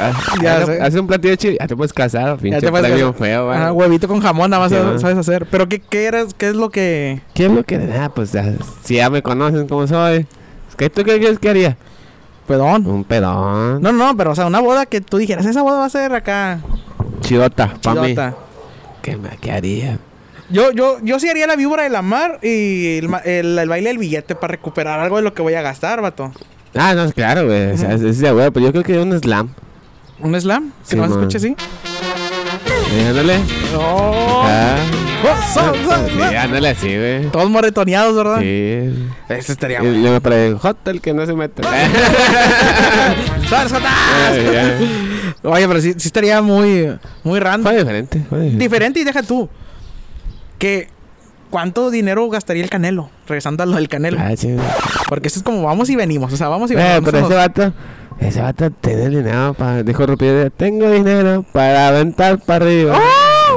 Ya 0.42 0.62
haz- 0.82 0.96
un 1.00 1.06
platillo 1.06 1.36
chido, 1.36 1.54
ya 1.60 1.68
te 1.68 1.76
puedes 1.76 1.94
casar, 1.94 2.38
pinche 2.38 2.62
te 2.62 2.72
puedes 2.72 2.88
premio 2.88 3.12
casar. 3.12 3.28
feo. 3.28 3.52
Ajá, 3.52 3.72
huevito 3.74 4.08
con 4.08 4.20
jamón, 4.20 4.50
nada 4.50 4.68
más 4.68 5.00
sabes 5.00 5.18
hacer. 5.20 5.46
Pero 5.52 5.70
¿qué, 5.70 5.80
qué, 5.80 6.06
eres, 6.06 6.34
¿qué 6.36 6.48
es 6.50 6.56
lo 6.56 6.72
que...? 6.72 7.22
¿Qué 7.36 7.46
es 7.46 7.52
lo 7.52 7.64
que 7.64 7.78
Ah, 8.00 8.10
pues 8.14 8.32
ya, 8.32 8.54
si 8.84 8.96
ya 8.96 9.10
me 9.10 9.22
conocen 9.22 9.68
como 9.68 9.88
soy. 9.88 10.26
¿Qué 10.78 10.90
tú 10.90 11.04
qué 11.04 11.18
quieres 11.20 11.40
que 11.40 11.50
haría? 11.50 11.78
Pedón. 12.48 12.86
Un 12.88 13.04
pedón. 13.04 13.82
No, 13.82 13.92
no, 13.92 14.16
pero 14.16 14.32
o 14.32 14.36
sea, 14.36 14.46
una 14.46 14.60
boda 14.60 14.86
que 14.86 15.02
tú 15.02 15.18
dijeras, 15.18 15.46
esa 15.46 15.62
boda 15.62 15.80
va 15.80 15.86
a 15.86 15.90
ser 15.90 16.14
acá. 16.14 16.60
Chidota, 17.22 17.74
pa' 17.82 17.96
mí. 17.96 18.08
chidota. 18.14 18.36
¿Qué, 19.02 19.18
me- 19.18 19.38
¿Qué 19.42 19.52
haría? 19.52 19.98
Yo, 20.50 20.72
yo, 20.72 20.98
yo 21.02 21.20
sí 21.20 21.28
haría 21.28 21.46
la 21.48 21.56
víbora 21.58 21.84
de 21.84 21.90
la 21.90 22.02
mar 22.02 22.40
y 22.42 22.98
el, 23.00 23.10
ma- 23.10 23.18
el- 23.20 23.58
el 23.60 23.68
baile 23.70 23.90
del 23.90 23.98
billete 23.98 24.36
para 24.36 24.52
recuperar 24.52 25.00
algo 25.00 25.18
de 25.18 25.24
lo 25.24 25.34
que 25.34 25.42
voy 25.42 25.56
a 25.56 25.62
gastar, 25.62 26.02
vato. 26.02 26.32
Ah, 26.76 26.94
no, 26.94 27.12
claro, 27.12 27.46
güey. 27.48 27.72
O 27.72 27.78
sea, 27.78 27.94
es, 27.94 28.02
es 28.02 28.20
de 28.20 28.32
güey, 28.32 28.52
pero 28.52 28.66
yo 28.68 28.72
creo 28.72 28.84
que 28.84 28.98
un 29.00 29.18
slam. 29.20 29.50
¿Un 30.20 30.40
slam? 30.40 30.70
Que 30.70 30.92
Sí, 30.92 30.96
no 30.96 31.04
se 31.04 31.10
man. 31.10 31.20
escuche 31.20 31.38
así. 31.38 31.56
Eh, 32.94 33.08
ándale. 33.10 33.36
Ah. 33.80 34.76
Oh, 35.24 35.36
so- 35.54 35.74
Sí, 36.30 36.36
ándale 36.36 36.70
así, 36.70 36.88
güey. 36.96 37.26
Todos 37.32 37.50
moretoneados, 37.50 38.16
¿verdad? 38.16 38.40
Sí. 38.40 39.08
Eso 39.30 39.52
estaría 39.52 39.80
Y 39.80 39.88
bueno. 39.88 40.00
yo 40.06 40.12
me 40.12 40.22
paré, 40.22 40.54
hot 40.54 40.88
el 40.88 41.02
que 41.02 41.14
no 41.14 41.26
se 41.26 41.34
mete. 41.34 41.64
¿Sabes. 43.50 43.74
Oye, 45.44 45.68
pero 45.68 45.82
sí, 45.82 45.94
sí 45.98 46.08
estaría 46.08 46.42
muy, 46.42 46.98
muy 47.24 47.40
random. 47.40 47.72
Fue 47.72 47.78
diferente. 47.80 48.22
fue 48.30 48.40
diferente. 48.40 48.64
Diferente 48.64 49.00
y 49.00 49.04
deja 49.04 49.24
tú. 49.24 49.50
Que 50.60 50.90
¿cuánto 51.50 51.90
dinero 51.92 52.28
gastaría 52.30 52.64
el 52.64 52.70
Canelo? 52.70 53.10
Regresando 53.28 53.64
a 53.64 53.66
lo 53.66 53.76
del 53.78 53.88
Canelo. 53.90 54.18
Ah, 54.20 54.36
sí. 54.36 54.56
Porque 55.10 55.28
eso 55.30 55.40
es 55.40 55.44
como 55.44 55.64
vamos 55.64 55.90
y 55.90 55.96
venimos. 55.96 56.32
O 56.34 56.38
sea, 56.38 56.48
vamos 56.48 56.70
y 56.72 56.74
Eh, 56.74 56.78
venimos. 56.78 57.02
pero 57.06 57.20
No 57.22 57.26
ese 57.28 57.36
vato, 57.36 57.74
ese 58.20 58.42
vato 58.42 58.70
tiene 58.72 59.10
dinero 59.10 59.54
para, 59.54 59.84
dijo 59.84 60.06
Rupido, 60.06 60.50
tengo 60.52 60.90
dinero 60.90 61.46
para 61.52 61.88
aventar 61.90 62.40
para 62.40 62.66
arriba. 62.66 63.00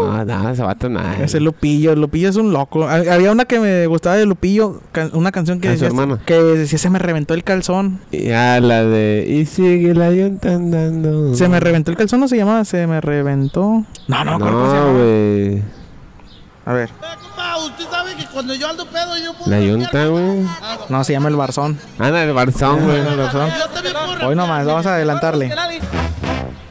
No, 0.00 0.24
no, 0.24 0.50
ese 0.50 0.62
vato 0.62 0.88
nada. 0.88 1.16
Ese 1.22 1.40
Lupillo, 1.40 1.94
Lupillo 1.96 2.28
es 2.28 2.36
un 2.36 2.52
loco. 2.52 2.86
Ha- 2.88 3.12
Había 3.12 3.32
una 3.32 3.44
que 3.44 3.58
me 3.60 3.86
gustaba 3.86 4.16
de 4.16 4.24
Lupillo, 4.24 4.80
una 5.12 5.30
canción 5.32 5.60
que 5.60 5.68
¿A 5.68 5.72
su 5.72 5.84
decía, 5.84 5.88
hermano? 5.88 6.18
que 6.24 6.34
decía 6.34 6.78
se 6.78 6.88
me 6.90 6.98
reventó 6.98 7.34
el 7.34 7.42
calzón. 7.44 7.98
Y 8.10 8.30
a 8.30 8.60
la 8.60 8.84
de, 8.84 9.26
y 9.28 9.44
sigue 9.46 9.92
la 9.94 10.12
yunta 10.12 10.54
andando. 10.54 11.34
Se 11.34 11.48
me 11.48 11.58
reventó 11.60 11.90
el 11.90 11.96
calzón, 11.96 12.20
¿no 12.20 12.28
se 12.28 12.36
llamaba? 12.36 12.64
Se 12.64 12.86
me 12.86 13.00
reventó. 13.00 13.84
No, 14.08 14.24
no, 14.24 14.38
No, 14.38 14.92
güey. 14.94 15.62
A 16.64 16.72
ver. 16.72 16.90
Usted 17.58 17.84
sabe 17.90 18.14
que 18.16 18.26
cuando 18.26 18.54
yo 18.54 18.68
ando 18.68 18.86
pedo 18.86 19.16
yo 19.18 19.34
puedo... 19.34 19.50
La 19.50 19.60
yunta, 19.60 20.06
güey. 20.06 20.46
No, 20.88 21.04
se 21.04 21.12
llama 21.12 21.28
el 21.28 21.36
Barzón. 21.36 21.78
Anda, 21.98 22.22
el 22.24 22.32
Barzón, 22.32 22.84
güey. 22.84 22.98
El 22.98 23.16
Barzón. 23.16 23.50
Yo 23.58 23.66
también 23.68 23.94
puedo 23.94 24.28
Hoy 24.28 24.36
nomás, 24.36 24.66
vamos 24.66 24.86
a 24.86 24.94
adelantarle. 24.94 25.52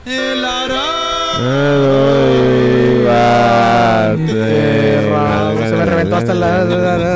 El 0.06 0.46
ara- 0.46 0.96
Ay, 1.42 3.04
bate, 3.06 5.10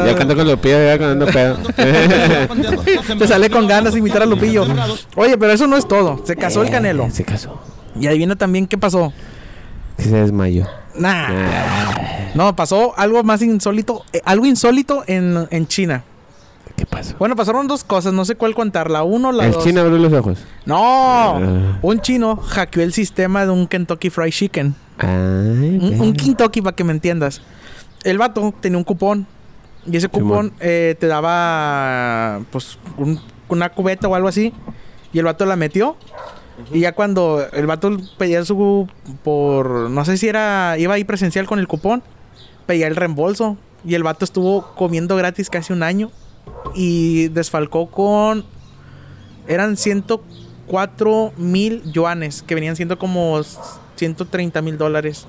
Yo 0.08 0.16
canto 0.16 0.36
con 0.36 0.48
Lupillo 0.48 0.78
ya 0.86 0.98
cuando 0.98 1.26
ando 1.26 1.28
pedo. 1.28 1.58
Te 3.20 3.28
sale 3.28 3.50
con 3.50 3.68
ganas 3.68 3.94
de 3.94 4.00
imitar 4.00 4.24
a 4.24 4.26
Lupillo. 4.26 4.66
Oye, 5.16 5.38
pero 5.38 5.54
eso 5.54 5.68
no 5.68 5.78
es 5.78 5.88
todo. 5.88 6.22
Se 6.26 6.36
casó 6.36 6.64
el 6.64 6.70
Canelo. 6.70 7.06
Eh, 7.06 7.12
Se 7.12 7.24
casó. 7.24 7.60
Y 8.00 8.08
adivina 8.08 8.36
también 8.36 8.68
qué 8.68 8.78
pasó. 8.78 9.14
Que 9.98 10.04
se 10.04 10.16
desmayó. 10.16 10.66
Nah. 10.96 11.28
Ah, 11.30 11.94
No, 12.36 12.56
pasó 12.56 12.94
algo 12.98 13.24
más 13.24 13.42
insólito. 13.42 14.04
eh, 14.14 14.22
algo 14.26 14.46
insólito 14.46 15.04
en, 15.08 15.48
en 15.52 15.68
China. 15.68 16.04
¿Qué 16.76 16.86
pasó? 16.86 17.16
Bueno, 17.20 17.36
pasaron 17.36 17.68
dos 17.68 17.84
cosas. 17.84 18.14
No 18.14 18.26
sé 18.26 18.36
cuál 18.36 18.56
contar. 18.56 18.90
La 18.90 19.04
uno 19.04 19.32
la 19.32 19.46
El 19.46 19.52
dos. 19.52 19.64
chino 19.64 19.82
abrió 19.82 19.98
los 19.98 20.14
ojos. 20.14 20.40
No. 20.66 20.78
Ah. 20.78 21.78
Un 21.82 22.00
chino 22.02 22.36
hackeó 22.38 22.82
el 22.84 22.94
sistema 22.94 23.46
de 23.46 23.52
un 23.52 23.68
Kentucky 23.68 24.10
Fried 24.10 24.32
Chicken. 24.32 24.76
Ay, 24.98 25.10
Un, 25.82 26.02
un 26.02 26.14
Kentucky 26.14 26.62
para 26.62 26.76
que 26.76 26.84
me 26.84 26.92
entiendas. 26.92 27.42
El 28.04 28.18
vato 28.18 28.54
tenía 28.60 28.78
un 28.78 28.84
cupón. 28.84 29.28
Y 29.86 29.98
ese 29.98 30.08
cupón 30.10 30.54
eh, 30.60 30.96
te 31.00 31.08
daba 31.08 32.40
pues 32.52 32.78
un- 32.98 33.20
una 33.50 33.70
cubeta 33.70 34.08
o 34.08 34.16
algo 34.16 34.28
así. 34.28 34.54
Y 35.12 35.20
el 35.20 35.26
vato 35.26 35.46
la 35.46 35.56
metió. 35.56 35.96
Y 36.72 36.82
ya 36.82 36.94
cuando 36.94 37.46
el 37.52 37.66
vato 37.66 37.98
pedía 38.18 38.46
su 38.46 38.88
por 39.24 39.90
no 39.90 40.06
sé 40.06 40.18
si 40.18 40.28
era 40.28 40.76
iba 40.78 40.94
ahí 40.94 41.04
presencial 41.04 41.46
con 41.46 41.60
el 41.60 41.68
cupón, 41.68 42.04
pedía 42.66 42.88
el 42.88 42.96
reembolso. 42.96 43.58
Y 43.86 43.96
el 43.96 44.04
vato 44.04 44.24
estuvo 44.24 44.74
comiendo 44.76 45.16
gratis 45.18 45.50
casi 45.50 45.74
un 45.74 45.84
año 45.84 46.10
y 46.74 47.28
desfalcó 47.30 47.88
con 47.88 48.46
eran 49.48 49.76
104 49.76 51.34
mil 51.38 51.84
yuanes 51.92 52.44
que 52.44 52.56
venían 52.56 52.76
siendo 52.76 52.98
como 52.98 53.42
130 53.96 54.62
mil 54.62 54.78
dólares. 54.78 55.28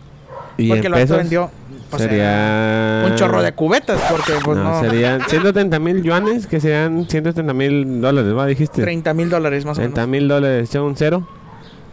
¿Y 0.56 0.68
porque 0.68 0.86
el 0.86 0.92
vato 0.92 1.16
vendió 1.16 1.50
pues, 1.96 2.08
Sería... 2.08 3.04
un 3.06 3.14
chorro 3.16 3.42
de 3.42 3.52
cubetas 3.52 4.00
porque 4.10 4.32
pues 4.44 4.58
no, 4.58 4.64
no, 4.64 4.80
serían 4.80 5.22
130 5.28 5.78
mil 5.78 6.02
yuanes, 6.02 6.46
que 6.46 6.60
serían 6.60 7.06
130 7.08 7.52
mil 7.54 8.00
dólares, 8.00 8.36
¿va? 8.36 8.46
Dijiste. 8.46 8.82
30 8.82 9.14
mil 9.14 9.30
dólares 9.30 9.64
más 9.64 9.78
o 9.78 9.80
30 9.80 10.00
menos 10.06 10.10
mil 10.10 10.28
dólares, 10.28 10.70
echa 10.70 10.82
un 10.82 10.96
cero. 10.96 11.26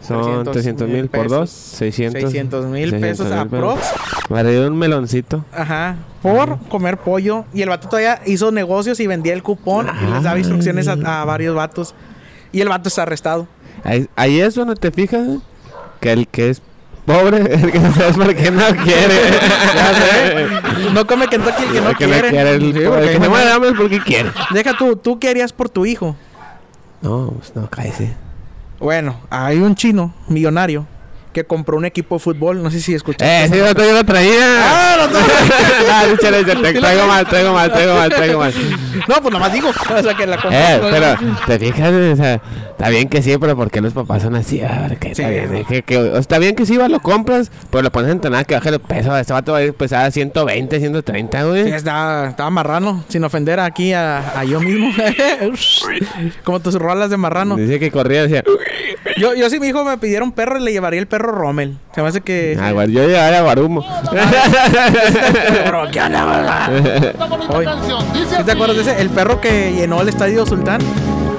Son 0.00 0.20
300 0.20 0.52
300 0.52 0.88
mil 0.88 1.08
por 1.08 1.28
dos, 1.28 1.48
600. 1.50 2.22
600 2.22 2.66
mil 2.66 2.90
pesos 2.98 3.28
600 3.28 3.50
mil 3.52 3.60
aprox 3.60 3.92
Vale, 4.28 4.66
un 4.66 4.76
meloncito. 4.76 5.44
Ajá, 5.52 5.96
por 6.20 6.58
comer 6.68 6.96
pollo. 6.98 7.44
Y 7.54 7.62
el 7.62 7.68
vato 7.68 7.88
todavía 7.88 8.20
hizo 8.26 8.50
negocios 8.50 8.98
y 8.98 9.06
vendía 9.06 9.32
el 9.32 9.44
cupón 9.44 9.86
y 9.86 10.12
les 10.12 10.22
daba 10.24 10.32
Ah. 10.36 10.38
instrucciones 10.38 10.88
a, 10.88 10.94
a 11.20 11.24
varios 11.24 11.54
vatos. 11.54 11.94
Y 12.50 12.60
el 12.62 12.68
vato 12.68 12.88
está 12.88 13.02
arrestado. 13.02 13.46
Ahí, 13.84 14.08
ahí 14.16 14.40
es 14.40 14.56
donde 14.56 14.74
te 14.74 14.90
fijas 14.90 15.28
¿eh? 15.28 15.38
que 16.00 16.12
el 16.12 16.26
que 16.26 16.50
es 16.50 16.62
pobre, 17.06 17.38
el 17.54 17.72
que 17.72 17.78
no 17.78 17.92
sabes 17.92 18.16
por 18.16 18.34
qué 18.34 18.50
no 18.50 18.66
quiere. 18.84 19.14
Ya 19.74 19.94
sé. 19.94 20.90
No 20.92 21.06
come 21.06 21.28
Kentucky 21.28 21.62
el 21.64 21.72
que 21.72 21.80
no 21.80 21.90
El 21.90 21.96
que 21.96 22.06
quiere. 22.06 22.54
el, 22.54 22.60
Sí, 22.72 22.78
el 22.78 22.88
porque 22.88 23.10
que 23.12 23.18
no 23.18 23.28
no 23.28 23.36
da 23.36 23.56
es 23.68 23.74
porque 23.76 24.00
quiere. 24.00 24.30
Deja 24.50 24.76
tú, 24.76 24.96
¿tú 24.96 25.18
qué 25.18 25.30
harías 25.30 25.52
por 25.52 25.68
tu 25.68 25.86
hijo? 25.86 26.16
No, 27.00 27.32
pues 27.38 27.54
no, 27.56 27.68
cállese. 27.68 28.14
Bueno, 28.78 29.16
hay 29.30 29.58
un 29.58 29.74
chino 29.74 30.12
millonario 30.28 30.86
que 31.32 31.44
compró 31.44 31.76
un 31.76 31.84
equipo 31.84 32.16
de 32.16 32.20
fútbol. 32.20 32.62
No 32.62 32.70
sé 32.70 32.80
si 32.80 32.94
escuchaste. 32.94 33.44
Eh, 33.44 33.48
sí, 33.48 33.56
yo 33.58 33.72
yo 33.72 33.92
lo 33.94 34.04
traía. 34.04 34.36
Ah, 34.62 34.96
lo 34.98 35.08
traía. 35.10 35.26
Ah, 35.90 36.04
échale, 36.12 36.44
te- 36.44 36.54
traigo 36.80 37.06
mal, 37.06 37.26
traigo 37.26 37.52
mal, 37.52 37.72
traigo 37.72 37.94
mal, 37.94 38.10
traigo 38.10 38.38
mal. 38.38 38.54
No, 39.08 39.14
pues 39.22 39.32
nomás 39.32 39.52
digo. 39.52 39.70
O 39.92 40.02
sea, 40.02 40.14
que 40.14 40.26
la 40.26 40.36
compró. 40.40 40.58
Eh, 40.58 40.80
pero 40.90 41.16
te 41.46 41.58
fijas, 41.58 41.92
o 41.92 42.16
sea, 42.16 42.40
está 42.70 42.88
bien 42.88 43.08
que 43.08 43.22
sí, 43.22 43.36
pero 43.38 43.56
¿por 43.56 43.70
qué 43.70 43.80
los 43.80 43.92
papás 43.92 44.22
son 44.22 44.34
así? 44.36 44.60
A 44.62 44.86
ver, 44.88 44.98
que 44.98 45.14
Sí. 45.14 45.22
está 45.22 45.28
bien, 45.30 45.54
eh, 45.56 45.64
que, 45.68 45.82
que- 45.82 45.98
o 45.98 46.10
sea, 46.12 46.18
está 46.20 46.38
bien 46.38 46.54
que 46.56 46.64
sí, 46.66 46.76
va, 46.76 46.88
lo 46.88 47.00
compras, 47.00 47.50
pero 47.70 47.82
lo 47.82 47.92
pones 47.92 48.08
a 48.08 48.12
entrenar, 48.12 48.46
que 48.46 48.54
baje 48.54 48.68
el 48.70 48.80
peso. 48.80 49.16
Este 49.16 49.32
vato 49.32 49.52
va 49.52 49.58
a 49.60 49.72
pesar 49.72 50.06
a 50.06 50.10
120, 50.10 50.78
130, 50.78 51.44
güey. 51.44 51.64
Sí, 51.64 51.70
estaba, 51.70 52.28
estaba 52.30 52.50
marrano, 52.50 53.04
sin 53.08 53.22
ofender 53.24 53.60
aquí 53.60 53.92
a, 53.92 54.38
a 54.38 54.44
yo 54.44 54.60
mismo. 54.60 54.90
Como 56.44 56.60
tus 56.60 56.74
rolas 56.74 57.10
de 57.10 57.16
marrano. 57.16 57.56
Dice 57.56 57.78
que 57.78 57.90
corría, 57.90 58.22
decía, 58.22 58.42
Yo, 59.18 59.34
yo 59.34 59.50
si 59.50 59.60
mi 59.60 59.68
hijo 59.68 59.84
me 59.84 59.98
pidiera 59.98 60.24
un 60.24 60.32
perro, 60.32 60.58
le 60.58 60.72
llevaría 60.72 61.00
el 61.00 61.06
perro 61.06 61.21
Rommel. 61.22 61.78
Se 61.94 62.02
me 62.02 62.08
hace 62.08 62.20
que... 62.20 62.58
ah, 62.60 62.70
yo 62.86 63.06
llegaría 63.06 63.38
a 63.38 63.42
Guarumo. 63.42 63.84
Pero, 65.64 65.82
¿qué 65.92 66.00
onda, 66.00 66.68
Oye, 67.50 67.68
Dice 68.14 68.36
¿sí 68.38 68.44
¿Te 68.44 68.52
acuerdas 68.52 68.76
de 68.76 68.82
ese? 68.82 69.00
El 69.02 69.10
perro 69.10 69.40
que 69.40 69.72
llenó 69.72 70.00
el 70.00 70.08
estadio 70.08 70.44
Sultán. 70.46 70.80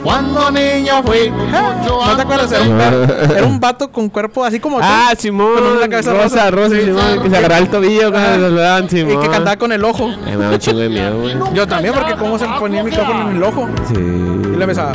Cuando 0.03 0.51
niño 0.51 1.01
fui 1.05 1.29
¿No 1.29 2.15
te 2.17 2.21
acuerdas? 2.23 2.51
Era 2.51 2.61
un, 2.63 2.77
perro- 2.77 3.35
era 3.37 3.45
un 3.47 3.59
vato 3.61 3.89
con 3.89 4.09
cuerpo 4.09 4.43
así 4.43 4.59
como 4.59 4.77
tú. 4.79 4.83
ah, 4.85 5.13
Simón, 5.17 5.53
Con 5.55 5.63
una 5.77 5.87
cabeza 5.87 6.11
rosa, 6.11 6.51
rosa. 6.51 6.51
rosa, 6.51 6.75
Sí. 6.75 6.81
Simón, 6.87 7.21
que 7.23 7.29
se 7.29 7.37
agarraba 7.37 7.59
el 7.61 7.69
tobillo 7.69 8.11
cuando 8.11 8.33
se 8.33 8.39
lo 8.53 8.61
daban, 8.61 8.89
Simón. 8.89 9.13
y 9.13 9.17
que 9.25 9.29
cantaba 9.29 9.55
con 9.55 9.71
el 9.71 9.83
ojo. 9.85 10.09
Ay, 10.27 10.35
me 10.35 10.43
da 10.43 10.49
un 10.51 10.59
chingo 10.59 10.79
de 10.79 10.89
miedo, 10.89 11.21
güey. 11.21 11.35
Yo 11.53 11.65
también, 11.67 11.93
porque 11.93 12.15
cómo 12.15 12.37
se 12.37 12.45
ponía 12.59 12.79
el 12.81 12.85
micrófono 12.85 13.29
en 13.29 13.37
el 13.37 13.43
ojo. 13.43 13.69
Sí. 13.87 13.93
Y 13.95 14.57
le 14.57 14.65
besaba. 14.65 14.91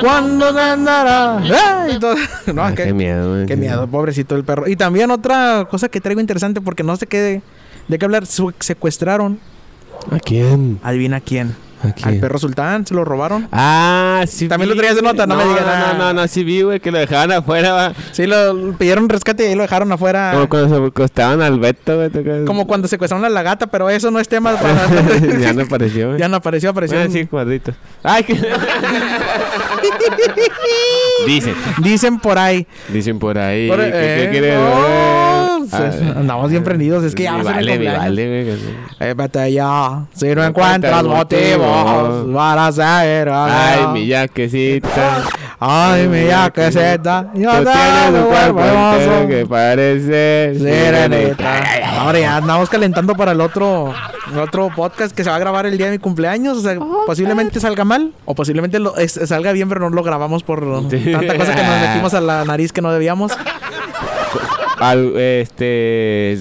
¿Cuándo 0.00 0.54
te 0.54 0.60
andará? 0.60 1.38
Ah, 1.38 2.72
qué, 2.74 2.84
qué 2.84 2.92
miedo. 2.92 3.46
Qué 3.46 3.56
miedo, 3.56 3.86
pobrecito 3.86 4.34
el 4.36 4.44
perro. 4.44 4.68
Y 4.68 4.76
también 4.76 5.10
otra 5.10 5.66
cosa 5.70 5.88
que 5.88 6.00
traigo 6.00 6.20
interesante, 6.20 6.60
porque 6.60 6.82
no 6.82 6.96
sé 6.96 7.06
qué 7.06 7.20
de, 7.20 7.42
de 7.88 7.98
qué 7.98 8.04
hablar. 8.04 8.24
Secuestraron. 8.26 9.38
¿A 10.10 10.18
quién? 10.18 10.80
Adivina 10.82 11.20
quién. 11.20 11.54
¿A 11.82 12.08
Al 12.08 12.16
perro 12.20 12.38
sultán, 12.38 12.86
se 12.86 12.94
lo 12.94 13.04
robaron. 13.04 13.48
Ah, 13.52 14.24
sí. 14.28 14.48
También 14.48 14.68
vi, 14.70 14.74
lo 14.74 14.80
traías 14.80 14.96
de 14.96 15.02
nota, 15.02 15.26
no 15.26 15.36
me 15.36 15.44
digas 15.44 15.60
No, 15.62 15.66
nada. 15.66 15.92
no, 15.94 15.98
no, 15.98 16.12
no, 16.12 16.28
sí 16.28 16.44
vi, 16.44 16.62
güey, 16.62 16.80
que 16.80 16.90
lo 16.92 16.98
dejaban 16.98 17.32
afuera, 17.32 17.72
va. 17.72 17.92
Sí, 18.12 18.26
lo 18.26 18.72
pidieron 18.78 19.08
rescate 19.08 19.44
y 19.44 19.48
ahí 19.48 19.54
lo 19.54 19.62
dejaron 19.62 19.90
afuera. 19.92 20.30
Como 20.32 20.48
cuando 20.48 20.68
se 20.78 20.86
acostaban 20.86 21.42
al 21.42 21.58
Beto, 21.58 21.96
güey. 21.96 22.44
Como 22.44 22.66
cuando 22.66 22.88
secuestraron 22.88 23.24
a 23.24 23.28
la 23.28 23.42
gata, 23.42 23.66
pero 23.66 23.90
eso 23.90 24.10
no 24.10 24.20
es 24.20 24.28
tema 24.28 24.54
para. 24.60 24.86
ya 25.40 25.52
no 25.52 25.62
apareció, 25.62 26.08
güey. 26.08 26.20
ya 26.20 26.28
no 26.28 26.36
apareció, 26.36 26.70
apareció. 26.70 27.00
En- 27.00 27.10
sí, 27.12 27.26
cuadritos. 27.26 27.74
Ay, 28.02 28.24
que... 28.24 28.34
Dicen. 31.26 31.54
Dicen 31.82 32.18
por 32.18 32.38
ahí. 32.38 32.66
Dicen 32.88 33.18
por 33.18 33.38
ahí. 33.38 33.68
Por- 33.68 33.78
¿Qué, 33.78 33.90
qué 33.90 34.24
eh, 34.24 34.28
quiere? 34.30 34.54
no, 34.54 34.60
andamos 35.74 36.50
bien 36.50 36.64
prendidos. 36.64 37.04
Es 37.04 37.14
que 37.14 37.24
ya 37.24 37.32
mi 37.36 37.42
va 37.44 37.50
a 37.50 37.54
ser 37.54 37.62
el 37.62 37.68
vale, 37.68 37.78
mi 37.78 37.86
cumpleaños. 37.86 38.60
vale. 38.98 39.10
Eh, 39.10 39.14
vete 39.16 39.52
ya. 39.52 40.04
Si 40.14 40.26
no 40.28 40.34
No 40.36 40.44
encuentras 40.44 41.04
motivos 41.04 42.26
para 42.34 42.72
ser. 42.72 43.28
Ay, 43.30 43.86
mi 43.92 44.06
yaquecita. 44.06 45.22
Ay, 45.60 46.08
mi 46.08 46.26
yaquecita. 46.26 47.30
Yo 47.34 47.50
te 47.52 47.62
tienes 47.70 48.22
un 48.22 48.28
cuerpo 48.28 48.60
hermoso. 48.60 49.28
que 49.28 49.46
parece 49.48 50.54
Sirenita. 50.58 52.00
Ahora 52.00 52.18
ya 52.18 52.36
andamos 52.38 52.68
calentando 52.68 53.14
para 53.14 53.32
el 53.32 53.40
otro, 53.40 53.92
el 54.32 54.38
otro 54.38 54.70
podcast 54.74 55.14
que 55.14 55.22
se 55.24 55.30
va 55.30 55.36
a 55.36 55.38
grabar 55.38 55.66
el 55.66 55.76
día 55.78 55.86
de 55.86 55.92
mi 55.92 55.98
cumpleaños. 55.98 56.58
O 56.58 56.60
sea, 56.62 56.76
posiblemente 57.06 57.60
salga 57.60 57.84
mal 57.84 58.12
o 58.24 58.34
posiblemente 58.34 58.78
lo- 58.78 58.96
es- 58.96 59.20
salga 59.24 59.52
bien, 59.52 59.68
pero 59.68 59.80
no 59.82 59.90
lo 59.90 60.02
grabamos 60.02 60.42
por 60.42 60.60
tanta 60.88 61.36
cosa 61.36 61.54
que 61.54 61.62
nos 61.62 61.80
metimos 61.88 62.14
a 62.14 62.20
la 62.20 62.44
nariz 62.44 62.72
que 62.72 62.82
no 62.82 62.90
debíamos. 62.92 63.32
Al, 64.82 65.16
este. 65.16 66.38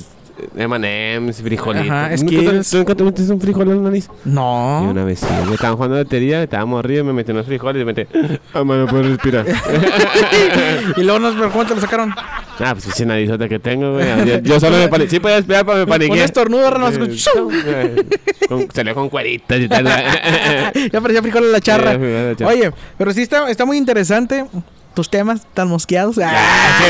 M&M's, 0.55 1.41
frijolitos. 1.43 1.87
Ajá, 1.87 2.09
¿Nunca 2.09 2.15
te- 2.15 2.17
Skittles. 2.17 2.69
¿Tú 2.71 2.77
nunca 2.77 2.95
te 2.95 3.03
metiste 3.03 3.31
un 3.31 3.39
frijol 3.41 3.69
en 3.69 3.75
la 3.77 3.89
nariz? 3.89 4.09
Y 4.25 4.29
No. 4.29 4.81
una 4.89 5.03
vez 5.03 5.19
sí, 5.19 5.27
estaban 5.53 5.75
jugando 5.75 5.97
lotería, 5.97 6.41
estábamos 6.41 6.79
arriba, 6.79 7.03
me 7.03 7.13
metí 7.13 7.31
unos 7.31 7.45
frijoles 7.45 7.83
y 7.83 7.85
me 7.85 7.93
metí. 7.93 8.11
Ah, 8.53 8.63
no 8.63 8.87
puedo 8.87 9.03
respirar. 9.03 9.45
y 10.97 11.03
luego 11.03 11.19
nos 11.19 11.35
¿cómo 11.51 11.65
te 11.65 11.75
lo 11.75 11.81
sacaron? 11.81 12.11
ah, 12.17 12.71
pues 12.73 12.87
esa 12.87 13.05
narizota 13.05 13.47
que 13.47 13.59
tengo, 13.59 13.93
güey. 13.93 14.07
Yo, 14.25 14.39
yo 14.39 14.59
solo 14.59 14.77
me 14.77 14.87
paniqué. 14.87 15.11
Sí 15.11 15.19
podía 15.19 15.37
esperar 15.37 15.63
para 15.65 15.79
me 15.79 15.85
paniqué. 15.87 16.11
Un 16.11 16.17
estornudo, 16.19 16.67
Eh, 16.67 18.05
con- 18.47 18.67
Salió 18.73 18.95
con 18.95 19.09
cueritas 19.09 19.59
y 19.59 19.67
tal. 19.67 19.85
ya 20.91 21.01
parecía 21.01 21.21
frijol 21.21 21.43
en 21.45 21.51
la 21.51 21.59
charra. 21.61 21.91
Sí, 21.91 21.97
frijol 21.99 22.15
en 22.17 22.29
la 22.29 22.35
charra. 22.35 22.51
Oye, 22.51 22.71
pero 22.97 23.13
sí 23.13 23.21
está, 23.21 23.49
está 23.49 23.65
muy 23.65 23.77
interesante 23.77 24.45
tus 24.93 25.09
temas 25.09 25.45
tan 25.53 25.67
mosqueados. 25.69 26.17
Ah. 26.21 26.35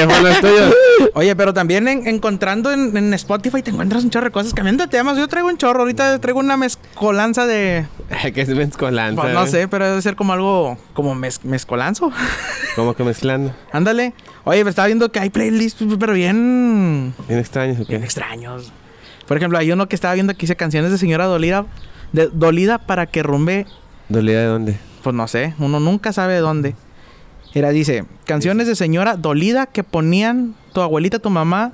Oye, 1.14 1.36
pero 1.36 1.54
también 1.54 1.88
en- 1.88 2.08
encontrando 2.08 2.72
en, 2.72 2.96
en 2.96 3.14
Spotify 3.14 3.62
te 3.62 3.72
encuentras 3.72 4.04
un 4.04 4.10
chorro 4.10 4.26
de 4.26 4.32
cosas 4.32 4.54
cambiando 4.54 4.84
de 4.84 4.90
temas. 4.90 5.18
Yo 5.18 5.28
traigo 5.28 5.48
un 5.50 5.58
chorro, 5.58 5.82
ahorita 5.82 6.20
traigo 6.20 6.40
una 6.40 6.58
mezcolanza 6.58 7.46
de. 7.46 7.86
Que 8.34 8.42
es 8.42 8.50
mezcolanza. 8.50 9.22
Pues 9.22 9.34
no 9.34 9.40
güey. 9.42 9.52
sé, 9.52 9.68
pero 9.68 9.88
debe 9.88 10.02
ser 10.02 10.16
como 10.16 10.34
algo 10.34 10.78
como 10.94 11.16
mez- 11.16 11.44
mezcolanzo. 11.44 12.12
Como 12.76 12.94
que 12.96 13.04
mezclando. 13.04 13.54
Ándale. 13.74 14.14
Oye, 14.46 14.64
me 14.64 14.70
estaba 14.70 14.86
viendo 14.86 15.12
que 15.12 15.20
hay 15.20 15.30
playlists, 15.30 15.84
pero 16.00 16.14
bien. 16.14 17.14
Bien 17.28 17.40
extraños, 17.40 17.82
¿o 17.82 17.86
qué? 17.86 17.90
bien 17.94 18.04
extraños. 18.06 18.72
Por 19.28 19.36
ejemplo, 19.36 19.58
hay 19.60 19.72
uno 19.74 19.90
que 19.90 19.96
estaba 19.96 20.14
viendo 20.14 20.34
que 20.34 20.40
dice 20.42 20.56
canciones 20.56 20.90
de 20.90 20.98
señora 20.98 21.26
dolida. 21.26 21.66
De, 22.14 22.30
dolida 22.32 22.78
para 22.78 23.08
que 23.08 23.24
rumbe. 23.24 23.66
¿Dolida 24.08 24.40
de 24.40 24.46
dónde? 24.46 24.78
Pues 25.04 25.14
no 25.14 25.28
sé, 25.28 25.54
uno 25.60 25.82
nunca 25.82 26.14
sabe 26.14 26.36
de 26.36 26.40
dónde. 26.40 26.76
Era, 27.54 27.70
dice, 27.72 28.06
canciones 28.26 28.68
de 28.68 28.76
señora 28.76 29.18
dolida 29.18 29.66
que 29.66 29.84
ponían 29.84 30.56
tu 30.74 30.82
abuelita, 30.82 31.20
tu 31.20 31.30
mamá 31.30 31.74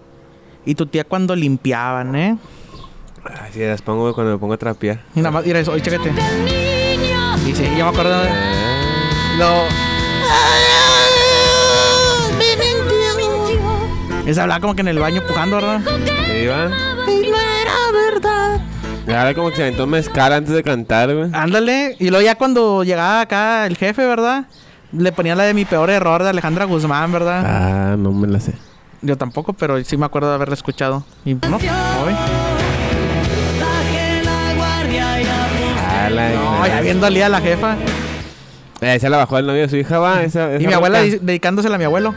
y 0.65 0.75
tu 0.75 0.87
tía 0.87 1.03
cuando 1.03 1.35
limpiaban, 1.35 2.15
¿eh? 2.15 2.37
Ay, 3.23 3.51
sí, 3.53 3.59
las 3.59 3.81
pongo 3.81 4.13
cuando 4.13 4.33
me 4.33 4.39
pongo 4.39 4.53
a 4.53 4.57
trapear. 4.57 5.01
Nada 5.13 5.31
más, 5.31 5.45
mira 5.45 5.59
eso, 5.59 5.71
oye, 5.71 5.81
chécate. 5.81 6.11
Dice, 7.45 7.63
ya 7.77 7.83
me 7.83 7.89
acuerdo 7.91 8.21
de... 8.21 8.29
Lo... 9.37 9.63
Esa 14.25 14.41
hablaba 14.43 14.59
como 14.59 14.75
que 14.75 14.81
en 14.81 14.89
el 14.89 14.99
baño 14.99 15.21
pujando, 15.25 15.55
¿verdad? 15.57 15.81
¿Qué 16.25 16.43
iba? 16.43 16.69
Y 17.07 17.29
no 17.29 17.37
era 17.37 17.91
verdad. 17.93 18.59
Ahora 19.07 19.33
como 19.33 19.51
que 19.51 19.55
se 19.55 19.61
aventó 19.61 19.85
un 19.85 19.91
mezcal 19.91 20.33
antes 20.33 20.53
de 20.53 20.63
cantar, 20.63 21.15
güey. 21.15 21.29
Ándale. 21.31 21.95
Y 21.99 22.09
luego 22.09 22.25
ya 22.25 22.35
cuando 22.35 22.83
llegaba 22.83 23.21
acá 23.21 23.65
el 23.65 23.77
jefe, 23.77 24.05
¿verdad? 24.05 24.47
Le 24.93 25.11
ponía 25.11 25.35
la 25.35 25.43
de 25.43 25.53
mi 25.53 25.65
peor 25.65 25.89
error 25.89 26.23
de 26.23 26.29
Alejandra 26.29 26.65
Guzmán, 26.65 27.11
¿verdad? 27.11 27.43
Ah, 27.45 27.95
no 27.97 28.11
me 28.13 28.27
la 28.27 28.39
sé. 28.39 28.53
Yo 29.01 29.17
tampoco, 29.17 29.53
pero 29.53 29.83
sí 29.83 29.97
me 29.97 30.05
acuerdo 30.05 30.29
de 30.29 30.35
haberla 30.35 30.55
escuchado. 30.55 31.03
Y 31.25 31.33
no, 31.35 31.57
hoy. 31.57 32.15
Ah, 35.79 36.09
la 36.09 36.29
No, 36.29 36.67
ya 36.67 36.81
bien 36.81 36.99
dolida 37.01 37.29
la 37.29 37.41
jefa. 37.41 37.75
Eh, 38.81 38.95
Esa 38.95 39.09
la 39.09 39.17
bajó 39.17 39.37
el 39.39 39.47
novio 39.47 39.61
de 39.63 39.69
su 39.69 39.75
hija, 39.77 39.99
va. 39.99 40.23
Esa, 40.23 40.55
Y 40.59 40.67
mi 40.67 40.73
abuela 40.73 41.01
di- 41.01 41.19
dedicándosela 41.21 41.75
a 41.75 41.77
mi 41.77 41.83
abuelo. 41.85 42.13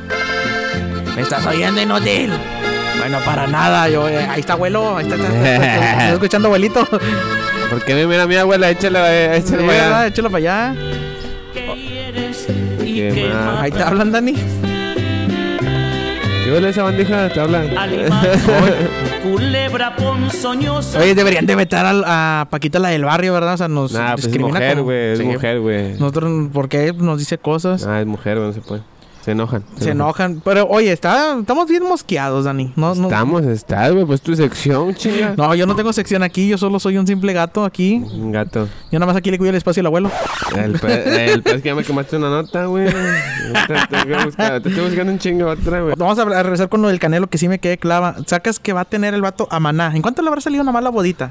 ¿Me 1.16 1.22
estás 1.22 1.44
oyendo, 1.46 1.80
inútil? 1.80 2.32
Bueno, 2.98 3.18
para 3.24 3.46
nada. 3.46 3.88
Yo, 3.88 4.08
eh, 4.08 4.26
ahí 4.30 4.40
está 4.40 4.52
abuelo. 4.54 4.96
Ahí 4.96 5.04
está, 5.08 5.16
está- 5.16 5.28
está- 5.28 5.54
está- 5.56 5.92
estoy 6.02 6.12
escuchando 6.14 6.48
abuelito. 6.48 6.86
¿Por 7.70 7.82
qué 7.84 7.94
me 7.94 8.06
mira 8.06 8.26
mi 8.26 8.36
abuela? 8.36 8.68
Échale, 8.70 8.98
eh, 9.36 9.42
¿verdad? 9.50 9.96
güey. 9.98 10.08
Échalo 10.08 10.30
para 10.30 10.38
allá. 10.38 10.74
¿Qué 13.08 13.30
más? 13.32 13.62
Ahí 13.62 13.70
te 13.70 13.82
hablan, 13.82 14.12
Dani. 14.12 14.34
¿Qué 16.44 16.50
huele 16.52 16.68
esa 16.70 16.82
bandija? 16.82 17.28
Te 17.28 17.40
hablan. 17.40 17.68
Culebra 19.22 19.94
ponzoñosa. 19.96 20.98
Oye, 21.00 21.14
deberían 21.14 21.46
de 21.46 21.54
meter 21.56 21.80
a 21.84 22.46
Paquita 22.50 22.78
la 22.78 22.88
del 22.88 23.04
barrio, 23.04 23.32
¿verdad? 23.34 23.54
O 23.54 23.56
sea, 23.58 23.68
nos 23.68 23.92
Nah, 23.92 24.12
pues 24.14 24.26
es 24.26 24.38
mujer, 24.38 24.82
güey. 24.82 25.12
Es 25.12 25.18
Sí. 25.18 25.24
mujer, 25.24 25.60
güey. 25.60 25.92
Nosotros, 25.92 26.48
¿por 26.52 26.68
qué 26.68 26.92
nos 26.92 27.18
dice 27.18 27.38
cosas? 27.38 27.86
Ah, 27.86 28.00
es 28.00 28.06
mujer, 28.06 28.36
güey. 28.38 28.48
No 28.48 28.52
se 28.54 28.60
puede. 28.62 28.82
Se 29.24 29.32
enojan. 29.32 29.62
Se 29.78 29.90
enojan. 29.90 30.40
Pero, 30.42 30.66
oye, 30.68 30.90
está, 30.92 31.38
estamos 31.38 31.68
bien 31.68 31.82
mosqueados, 31.82 32.46
Dani. 32.46 32.72
No, 32.74 32.94
no, 32.94 33.04
Estamos, 33.04 33.44
estás, 33.44 33.92
güey. 33.92 34.06
Pues 34.06 34.22
tu 34.22 34.34
sección, 34.34 34.94
chinga. 34.94 35.34
no, 35.36 35.54
yo 35.54 35.66
no 35.66 35.76
tengo 35.76 35.92
sección 35.92 36.22
aquí. 36.22 36.48
Yo 36.48 36.56
solo 36.56 36.80
soy 36.80 36.96
un 36.96 37.06
simple 37.06 37.34
gato 37.34 37.64
aquí. 37.64 37.96
Un 37.96 38.32
gato. 38.32 38.66
Yo 38.90 38.98
nada 38.98 39.06
más 39.06 39.16
aquí 39.16 39.30
le 39.30 39.36
cuido 39.36 39.50
el 39.50 39.56
espacio 39.56 39.80
al 39.80 39.86
abuelo. 39.86 40.10
El, 40.56 40.72
pe 40.78 41.32
el 41.32 41.42
pez 41.42 41.62
que 41.62 41.68
ya 41.68 41.74
me 41.74 41.84
quemaste 41.84 42.16
una 42.16 42.30
nota, 42.30 42.64
güey. 42.64 42.88
Te, 42.88 44.68
estoy 44.68 44.84
buscando 44.84 45.12
un 45.12 45.18
chingo 45.18 45.48
otra, 45.48 45.82
güey. 45.82 45.94
Vamos 45.98 46.18
a, 46.18 46.22
a 46.22 46.42
regresar 46.42 46.70
con 46.70 46.80
lo 46.80 46.88
del 46.88 46.98
canelo 46.98 47.26
que 47.26 47.36
sí 47.36 47.46
me 47.46 47.58
quedé 47.58 47.76
clava. 47.76 48.16
Sacas 48.26 48.58
que 48.58 48.72
va 48.72 48.80
a 48.82 48.84
tener 48.86 49.12
el 49.12 49.20
vato 49.20 49.46
a 49.50 49.60
Maná. 49.60 49.92
¿En 49.94 50.00
cuánto 50.00 50.22
le 50.22 50.28
habrá 50.28 50.40
salido 50.40 50.62
una 50.62 50.72
mala 50.72 50.88
bodita? 50.88 51.30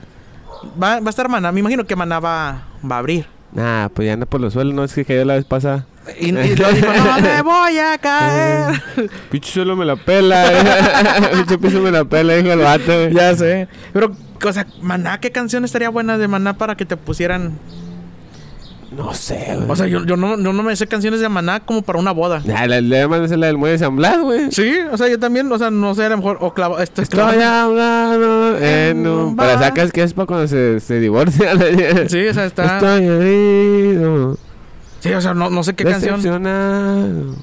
Va, 0.81 0.99
va 0.99 1.07
a 1.07 1.09
estar 1.09 1.27
Maná. 1.27 1.51
Me 1.51 1.61
imagino 1.61 1.85
que 1.85 1.95
Maná 1.95 2.19
va, 2.19 2.63
va 2.89 2.95
a 2.95 2.99
abrir. 2.99 3.25
Nah, 3.51 3.89
pues 3.89 4.05
ya 4.05 4.13
anda 4.13 4.25
por 4.25 4.39
los 4.41 4.53
suelos, 4.53 4.73
no 4.73 4.83
es 4.83 4.93
que 4.93 5.05
cayó 5.05 5.25
la 5.25 5.35
vez 5.35 5.45
pasada. 5.45 5.85
Y, 6.19 6.27
y 6.29 6.55
luego 6.55 6.71
dijo, 6.73 6.87
no 6.93 7.19
me 7.19 7.41
voy 7.43 7.77
a 7.77 7.97
caer. 7.97 8.81
Pinche 9.31 9.51
suelo 9.51 9.75
me 9.75 9.85
la 9.85 9.95
pela. 9.95 10.45
Pinche 11.33 11.57
piso 11.57 11.81
me 11.81 11.91
la 11.91 12.05
pela, 12.05 12.35
dijo 12.35 12.51
el 12.51 12.59
vato, 12.59 12.85
güey. 12.85 13.13
ya 13.13 13.35
sé. 13.35 13.67
Pero, 13.93 14.15
o 14.43 14.53
sea, 14.53 14.65
Maná, 14.81 15.19
¿qué 15.19 15.31
canción 15.31 15.65
estaría 15.65 15.89
buena 15.89 16.17
de 16.17 16.27
Maná 16.27 16.57
para 16.57 16.75
que 16.75 16.85
te 16.85 16.97
pusieran? 16.97 17.57
No 18.91 19.13
sé, 19.13 19.53
güey. 19.55 19.69
O 19.69 19.75
sea, 19.75 19.87
yo, 19.87 20.03
yo, 20.03 20.17
no, 20.17 20.39
yo 20.39 20.51
no 20.51 20.63
me 20.63 20.75
sé 20.75 20.87
canciones 20.87 21.19
de 21.19 21.29
Maná 21.29 21.59
como 21.59 21.83
para 21.83 21.99
una 21.99 22.11
boda. 22.11 22.41
Ya, 22.43 22.65
la, 22.65 22.81
la 22.81 22.97
demás 22.97 23.31
es 23.31 23.37
la 23.37 23.47
del 23.47 23.57
muelle 23.57 23.73
de 23.73 23.79
San 23.79 23.95
Blas, 23.95 24.19
güey. 24.19 24.51
Sí, 24.51 24.77
o 24.91 24.97
sea, 24.97 25.07
yo 25.07 25.19
también, 25.19 25.51
o 25.51 25.57
sea, 25.57 25.69
no 25.69 25.93
sé, 25.93 26.05
a 26.05 26.09
lo 26.09 26.17
mejor, 26.17 26.37
o 26.41 26.53
clavo, 26.53 26.79
esto 26.79 27.01
es 27.01 27.09
Estoy 27.09 27.41
hablando 27.41 28.57
en 28.57 29.05
un... 29.05 29.35
Para 29.35 29.59
sacas 29.59 29.91
que 29.91 30.01
es 30.01 30.13
para 30.13 30.25
cuando 30.25 30.47
se, 30.47 30.79
se 30.79 30.99
divorcian. 30.99 31.59
Sí, 32.07 32.27
o 32.27 32.33
sea, 32.33 32.45
está. 32.45 32.77
Estoy 32.77 33.05
herido. 33.05 34.37
Sí, 34.99 35.13
o 35.13 35.21
sea, 35.21 35.33
no, 35.33 35.49
no 35.49 35.63
sé 35.63 35.75
qué 35.75 35.83
canción. 35.83 36.15
Decepcionado. 36.17 37.35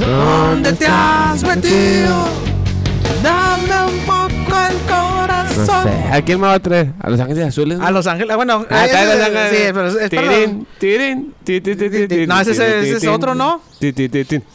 ¿Dónde 0.00 0.72
te 0.74 0.86
has 0.86 1.42
metido? 1.42 2.28
Dame 3.22 3.92
un 3.92 4.06
No 5.66 5.82
sé. 5.82 5.88
¿A 6.12 6.22
quién 6.22 6.40
me 6.40 6.46
va 6.46 6.54
a 6.54 6.58
traer? 6.60 6.92
¿A 7.00 7.10
Los 7.10 7.20
Ángeles 7.20 7.46
Azules? 7.48 7.78
A 7.80 7.90
Los 7.90 8.06
Ángeles, 8.06 8.30
ah, 8.32 8.36
bueno, 8.36 8.64
Ah, 8.70 8.82
acá 8.84 9.04
Los 9.04 9.14
Ángeles. 9.22 9.50
sí, 9.50 9.62
pero 9.72 9.86
es, 9.88 9.94
es 9.96 10.10
Tirín, 10.10 10.66
tirín, 10.78 11.34
ti, 11.44 11.60
ti, 11.60 11.76
ti, 11.76 11.90
ti, 11.90 12.08
ti, 12.08 12.26
No, 12.26 12.40
ese 12.40 12.52
es- 12.52 12.58
ese 12.60 12.96
es 12.96 13.06
otro, 13.06 13.34
¿no? 13.34 13.60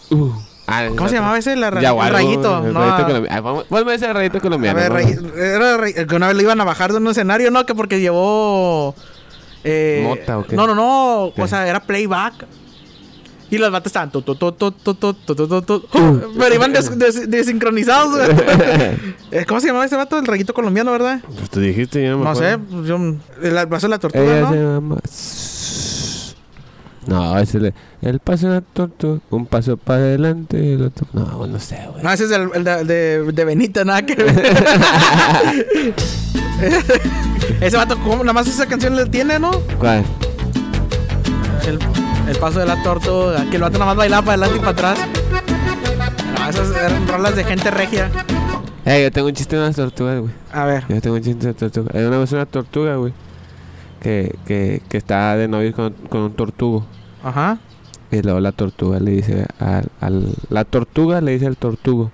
Uh. 0.10 0.32
Ah, 0.66 0.88
¿Cómo 0.96 1.10
se 1.10 1.16
llamaba 1.16 1.38
ese? 1.38 1.56
La 1.58 1.70
ra- 1.72 1.82
Yaguaro, 1.82 2.18
el 2.18 2.24
rayito. 2.24 2.66
El 2.68 2.74
no, 2.74 2.80
a-. 2.82 2.98
Ah, 3.30 3.64
Ponme 3.68 3.94
ese 3.96 4.12
rayito 4.14 4.38
a 4.38 4.42
colombiano. 4.42 4.80
ver, 4.80 4.94
vamos. 4.94 5.34
ray- 5.34 5.42
era 5.56 5.78
ray- 5.78 5.94
que 6.08 6.16
una 6.16 6.28
vez 6.28 6.36
lo 6.38 6.42
iban 6.44 6.62
a 6.62 6.64
bajar 6.64 6.92
de 6.94 7.00
un 7.00 7.08
escenario, 7.08 7.52
¿no? 7.52 7.66
Que 7.66 7.76
porque 7.76 8.00
llevó... 8.00 8.96
Eh, 9.66 10.04
¿Mota 10.08 10.38
o 10.40 10.46
qué? 10.46 10.56
No, 10.56 10.66
no, 10.68 10.74
no. 10.76 11.32
¿Qué? 11.36 11.42
O 11.42 11.48
sea, 11.48 11.68
era 11.68 11.82
playback. 11.82 12.46
Y 13.54 13.60
los 13.60 13.72
vatos 13.72 13.92
estaban. 13.92 14.10
Pero 14.10 14.24
iban 16.56 16.74
desincronizados. 17.28 18.20
Eh, 19.32 19.46
¿Cómo 19.48 19.60
se 19.60 19.68
llamaba 19.68 19.86
ese 19.86 19.96
vato? 19.96 20.20
El 20.20 20.28
raguito 20.28 20.54
colombiano, 20.54 20.92
¿verdad? 20.92 21.20
Pues 21.36 21.50
te 21.50 21.60
dijiste, 21.60 22.04
yo 22.04 22.18
no 22.18 22.24
No 22.24 22.36
sé. 22.36 22.60
Pues 22.60 22.86
yo, 22.86 22.98
el 22.98 23.68
paso 23.68 23.88
de 23.88 23.90
la 23.90 23.98
tortuga, 23.98 24.52
¿no? 27.08 27.40
Ese 27.40 27.60
le, 27.60 27.74
el 28.04 28.20
paso 28.20 28.50
de 28.50 28.54
la 28.56 28.62
tortuga, 28.62 29.20
un 29.32 29.48
paso 29.48 29.76
para 29.76 30.02
adelante 30.02 30.64
y 30.64 30.74
el 30.74 30.84
otro. 30.84 31.08
No, 31.14 31.26
pues 31.38 31.50
no 31.50 31.60
sé, 31.60 31.80
güey. 31.92 32.04
No, 32.04 32.12
ese 32.12 32.26
es 32.26 32.32
el, 32.32 32.50
el 32.54 32.64
de, 32.64 32.86
de, 32.86 33.32
de, 33.32 33.46
Benita, 33.46 33.84
nada 33.84 34.04
que 34.04 34.14
ver. 34.16 34.40
ese 37.62 37.76
vato, 37.76 37.98
¿cómo? 38.00 38.18
Nada 38.18 38.34
más 38.34 38.46
esa 38.48 38.68
canción 38.68 38.96
le 38.96 39.08
tiene, 39.08 39.40
¿no? 39.40 39.50
¿Cuál? 39.80 40.06
El 41.68 41.80
el 42.28 42.38
paso 42.38 42.60
de 42.60 42.66
la 42.66 42.82
tortuga. 42.84 43.46
Que 43.50 43.56
el 43.58 43.62
vato 43.62 43.78
nada 43.80 43.86
más 43.92 43.98
bailaba 43.98 44.22
para 44.26 44.34
adelante 44.46 44.58
y 44.58 44.60
para 44.60 44.92
atrás. 44.92 45.08
No, 46.40 46.50
esas 46.50 46.76
eran 46.76 47.08
rolas 47.08 47.36
de 47.36 47.44
gente 47.44 47.72
regia. 47.72 48.10
Eh, 48.86 49.04
yo 49.04 49.12
tengo 49.12 49.28
un 49.28 49.34
chiste 49.34 49.56
de 49.56 49.62
unas 49.62 49.76
tortugas, 49.76 50.20
güey. 50.20 50.34
A 50.52 50.66
ver. 50.66 50.84
Yo 50.90 51.00
tengo 51.02 51.16
un 51.16 51.22
chiste 51.22 51.48
de 51.48 51.54
tortuga. 51.54 51.92
Hay 51.94 52.04
una 52.04 52.18
vez 52.18 52.32
una 52.32 52.46
tortuga, 52.46 52.96
güey. 52.98 53.14
Que, 54.02 54.36
que, 54.46 54.82
que 54.90 54.98
está 54.98 55.36
de 55.38 55.48
novio 55.48 55.74
con, 55.74 55.94
con 56.10 56.22
un 56.22 56.34
tortugo. 56.34 56.86
Ajá. 57.24 57.58
Y 58.12 58.22
luego 58.22 58.40
la 58.42 58.52
tortuga 58.52 59.00
le 59.00 59.12
dice 59.12 59.46
al, 59.60 59.88
al- 60.02 60.36
La 60.50 60.66
tortuga 60.66 61.22
le 61.22 61.32
dice 61.32 61.48
al 61.48 61.56
tortugo. 61.56 62.12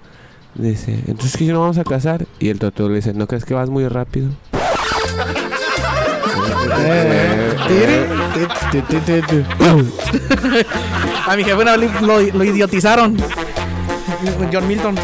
le 0.55 0.69
Dice, 0.69 0.93
entonces 1.07 1.35
que 1.35 1.45
no 1.45 1.61
vamos 1.61 1.79
a 1.79 1.83
casar. 1.83 2.25
Y 2.39 2.49
el 2.49 2.59
tortugo 2.59 2.89
le 2.89 2.95
dice, 2.97 3.13
¿no 3.13 3.25
crees 3.25 3.43
que 3.45 3.55
vas 3.55 3.69
muy 3.69 3.87
rápido? 3.87 4.29
A 11.27 11.35
mi 11.35 11.43
jefe 11.43 11.55
una 11.61 11.77
vez 11.77 12.01
lo, 12.01 12.19
lo 12.19 12.43
idiotizaron. 12.43 13.17
John 14.51 14.67
Milton. 14.67 14.95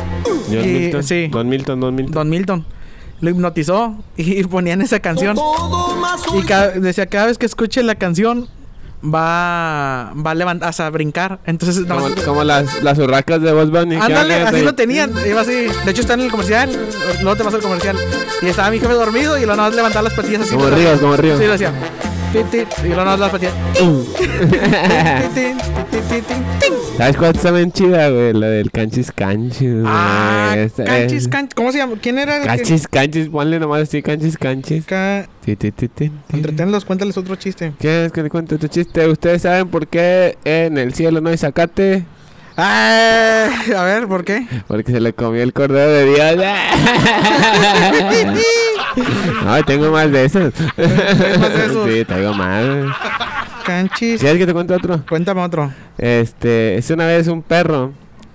John 0.48 0.66
Y- 0.66 0.80
Milton. 0.80 1.04
Sí. 1.04 1.28
Don 1.28 1.48
Milton, 1.50 1.80
Don 1.80 1.96
Milton. 1.96 2.14
Don 2.14 2.30
Milton. 2.30 2.66
Lo 3.22 3.30
hipnotizó 3.30 3.96
y 4.18 4.44
ponían 4.46 4.82
esa 4.82 5.00
canción. 5.00 5.38
Y 6.34 6.42
cada- 6.44 6.72
decía, 6.72 7.06
cada 7.08 7.28
vez 7.28 7.38
que 7.38 7.46
escuche 7.46 7.82
la 7.84 7.96
canción, 7.96 8.48
va, 9.06 10.14
va 10.16 10.32
a 10.32 10.36
levantar, 10.36 10.74
a 10.78 10.90
brincar. 10.90 11.40
Entonces, 11.46 11.86
Como, 11.86 12.08
como 12.24 12.44
las, 12.44 12.82
las 12.84 12.98
urracas 12.98 13.42
de 13.42 13.52
Voz 13.52 13.70
Bunny. 13.70 13.96
Ándale, 13.96 14.36
así 14.36 14.62
lo 14.62 14.76
tenían. 14.76 15.12
Iba 15.26 15.42
así. 15.42 15.68
De 15.86 15.92
hecho, 15.92 16.02
está 16.02 16.16
en 16.16 16.22
el 16.22 16.32
comercial. 16.32 16.70
Luego 17.22 17.36
te 17.36 17.44
pasa 17.44 17.58
el 17.58 17.64
comercial. 17.64 17.98
Y 18.42 18.48
estaba 18.48 18.70
mi 18.72 18.80
jefe 18.80 18.94
dormido 18.94 19.38
y 19.38 19.42
luego 19.42 19.56
nada 19.56 19.70
más 19.70 19.76
levantaba 19.76 20.04
las 20.04 20.14
patillas 20.14 20.42
así. 20.42 20.56
Como 20.56 20.70
ríos, 20.70 21.00
como 21.00 21.16
ríos. 21.18 21.40
Sí, 21.40 21.46
lo 21.46 21.54
hacía. 21.54 21.72
Y 22.36 22.88
luego 22.88 23.16
las 23.16 23.32
patillas. 23.32 23.54
¿Sabes 26.98 27.18
cuál 27.18 27.36
está 27.36 27.52
bien 27.52 27.72
chida, 27.72 28.10
güey? 28.10 28.34
La 28.34 28.48
del 28.48 28.72
canchis 28.72 29.12
canchis, 29.12 29.72
güey. 29.74 29.84
Ah, 29.86 30.56
Esta- 30.58 30.84
canchis, 30.86 31.24
es- 31.24 31.28
canchis. 31.28 31.54
¿Cómo 31.56 31.72
se 31.72 31.78
llama? 31.78 31.96
¿Quién 32.02 32.18
era 32.20 32.38
el 32.38 32.42
que- 32.44 32.48
Canchis 32.48 32.88
canchis, 32.88 33.30
ponle 33.30 33.60
nomás 33.60 33.84
así, 33.84 34.02
canchis 34.02 34.38
canchis. 34.38 34.86
Ca- 34.86 35.28
Ti, 35.46 35.56
ti, 35.56 35.72
ti, 35.72 35.88
ti, 35.88 36.10
ti. 36.10 36.12
Entretenlos, 36.34 36.86
cuéntales 36.86 37.18
otro 37.18 37.36
chiste. 37.36 37.74
¿Quieres 37.80 38.12
que 38.12 38.24
le 38.24 38.30
cuente 38.30 38.58
tu 38.58 38.68
chiste? 38.68 39.08
¿Ustedes 39.08 39.44
saben 39.44 39.68
por 39.70 39.88
qué 39.88 40.38
en 40.44 40.78
el 40.78 40.94
cielo 40.94 41.22
no 41.22 41.30
hay 41.30 41.38
zacate? 41.38 42.04
A 42.58 43.84
ver, 43.84 44.08
¿por 44.08 44.24
qué? 44.24 44.48
Porque 44.68 44.92
se 44.92 45.00
le 45.02 45.14
comió 45.14 45.44
el 45.44 45.52
cordero 45.54 45.92
de 45.92 46.06
Dios. 46.06 46.46
no, 49.46 49.64
tengo 49.66 49.92
más 49.92 50.12
de 50.12 50.26
esos. 50.26 50.54
más 50.60 50.78
de 50.78 51.66
esos? 51.66 51.90
sí, 51.90 52.06
traigo 52.06 52.34
más. 52.34 52.64
Canchis. 53.66 54.22
¿Quieres 54.22 54.38
que 54.38 54.46
te 54.46 54.54
cuente 54.54 54.74
otro? 54.74 55.04
Cuéntame 55.08 55.42
otro. 55.42 55.74
Este, 55.98 56.78
es 56.78 56.90
una 56.92 57.08
vez 57.08 57.28
un 57.28 57.42
perro 57.42 57.92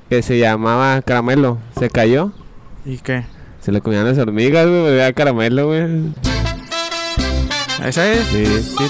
que 0.08 0.22
se 0.22 0.38
llamaba 0.38 1.00
Caramelo. 1.02 1.58
Se 1.78 1.88
cayó. 1.88 2.32
¿Y 2.84 2.98
qué? 2.98 3.24
Se 3.60 3.72
le 3.72 3.80
comían 3.80 4.04
las 4.06 4.18
hormigas, 4.18 4.66
güey. 4.66 4.82
Me 4.82 4.90
veía 4.90 5.12
caramelo, 5.12 5.68
güey. 5.68 6.12
¿Esa 7.84 8.10
es? 8.10 8.26
Sí, 8.26 8.44
sí. 8.46 8.84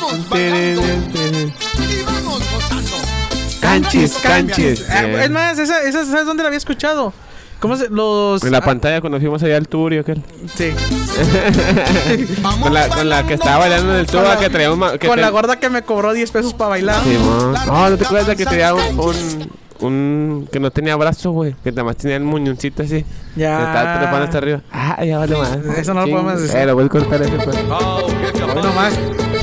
Canchis, 3.71 4.15
canchis. 4.23 4.81
Eh, 4.89 5.25
es 5.25 5.31
más, 5.31 5.59
esa, 5.59 5.83
esa, 5.85 6.05
¿sabes 6.05 6.27
dónde 6.27 6.43
la 6.43 6.49
había 6.49 6.59
escuchado? 6.59 7.13
¿Cómo 7.61 7.77
se 7.77 7.89
los. 7.89 8.43
En 8.43 8.53
la 8.53 8.59
ah, 8.59 8.63
pantalla 8.63 9.01
cuando 9.01 9.21
fuimos 9.21 9.43
allá 9.43 9.57
al 9.57 9.69
tour 9.69 9.93
y 9.93 9.99
aquel. 9.99 10.23
Sí. 10.57 10.71
Con 12.63 12.73
la, 12.75 12.89
con 12.89 13.09
la 13.09 13.27
que 13.27 13.35
estaba 13.35 13.59
bailando 13.59 13.93
en 13.93 14.01
el 14.01 14.07
Con 14.07 14.25
la- 14.25 14.39
que 14.39 14.49
traía 14.49 14.73
un... 14.73 14.99
que 14.99 15.07
Con 15.07 15.21
la 15.21 15.29
gorda 15.29 15.57
que 15.61 15.69
me 15.69 15.83
cobró 15.83 16.13
10 16.13 16.31
pesos 16.31 16.55
para 16.55 16.71
bailar. 16.71 17.03
Simón. 17.05 17.53
No, 17.67 17.91
¿no 17.91 17.97
te 17.97 18.05
acuerdas 18.05 18.29
de 18.29 18.37
que 18.37 18.47
traía 18.47 18.75
un, 18.75 18.99
un, 18.99 19.51
un 19.81 20.49
que 20.51 20.59
no 20.59 20.71
tenía 20.71 20.97
brazo, 20.97 21.33
güey. 21.33 21.55
Que 21.63 21.71
nada 21.71 21.85
más 21.85 21.97
tenía 21.97 22.17
el 22.17 22.25
muñoncito 22.25 22.83
así. 22.83 23.05
Que 23.35 23.43
estaba 23.45 23.99
trepando 23.99 24.25
hasta 24.25 24.33
Ya. 24.33 24.39
arriba. 24.39 24.61
Ah, 24.73 25.05
ya 25.05 25.19
vale 25.19 25.37
más. 25.37 25.59
Eso 25.77 25.95
no 25.95 26.07
lo 26.07 26.13
podemos 26.13 26.41
decir. 26.41 26.57
Eh, 26.57 26.67
lo 26.67 26.75
voy 26.75 26.87
a 26.87 26.89
cortar 26.89 27.23
ese, 27.23 27.37
pues. 27.37 27.57
Hoy 27.57 28.63
nomás. 28.63 28.95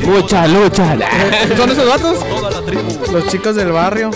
Lucha, 0.05 0.47
lucha. 0.47 0.95
¿Son 1.55 1.69
esos 1.69 1.87
vatos? 1.87 2.25
Los 3.11 3.27
chicos 3.27 3.55
del 3.55 3.71
barrio. 3.71 4.11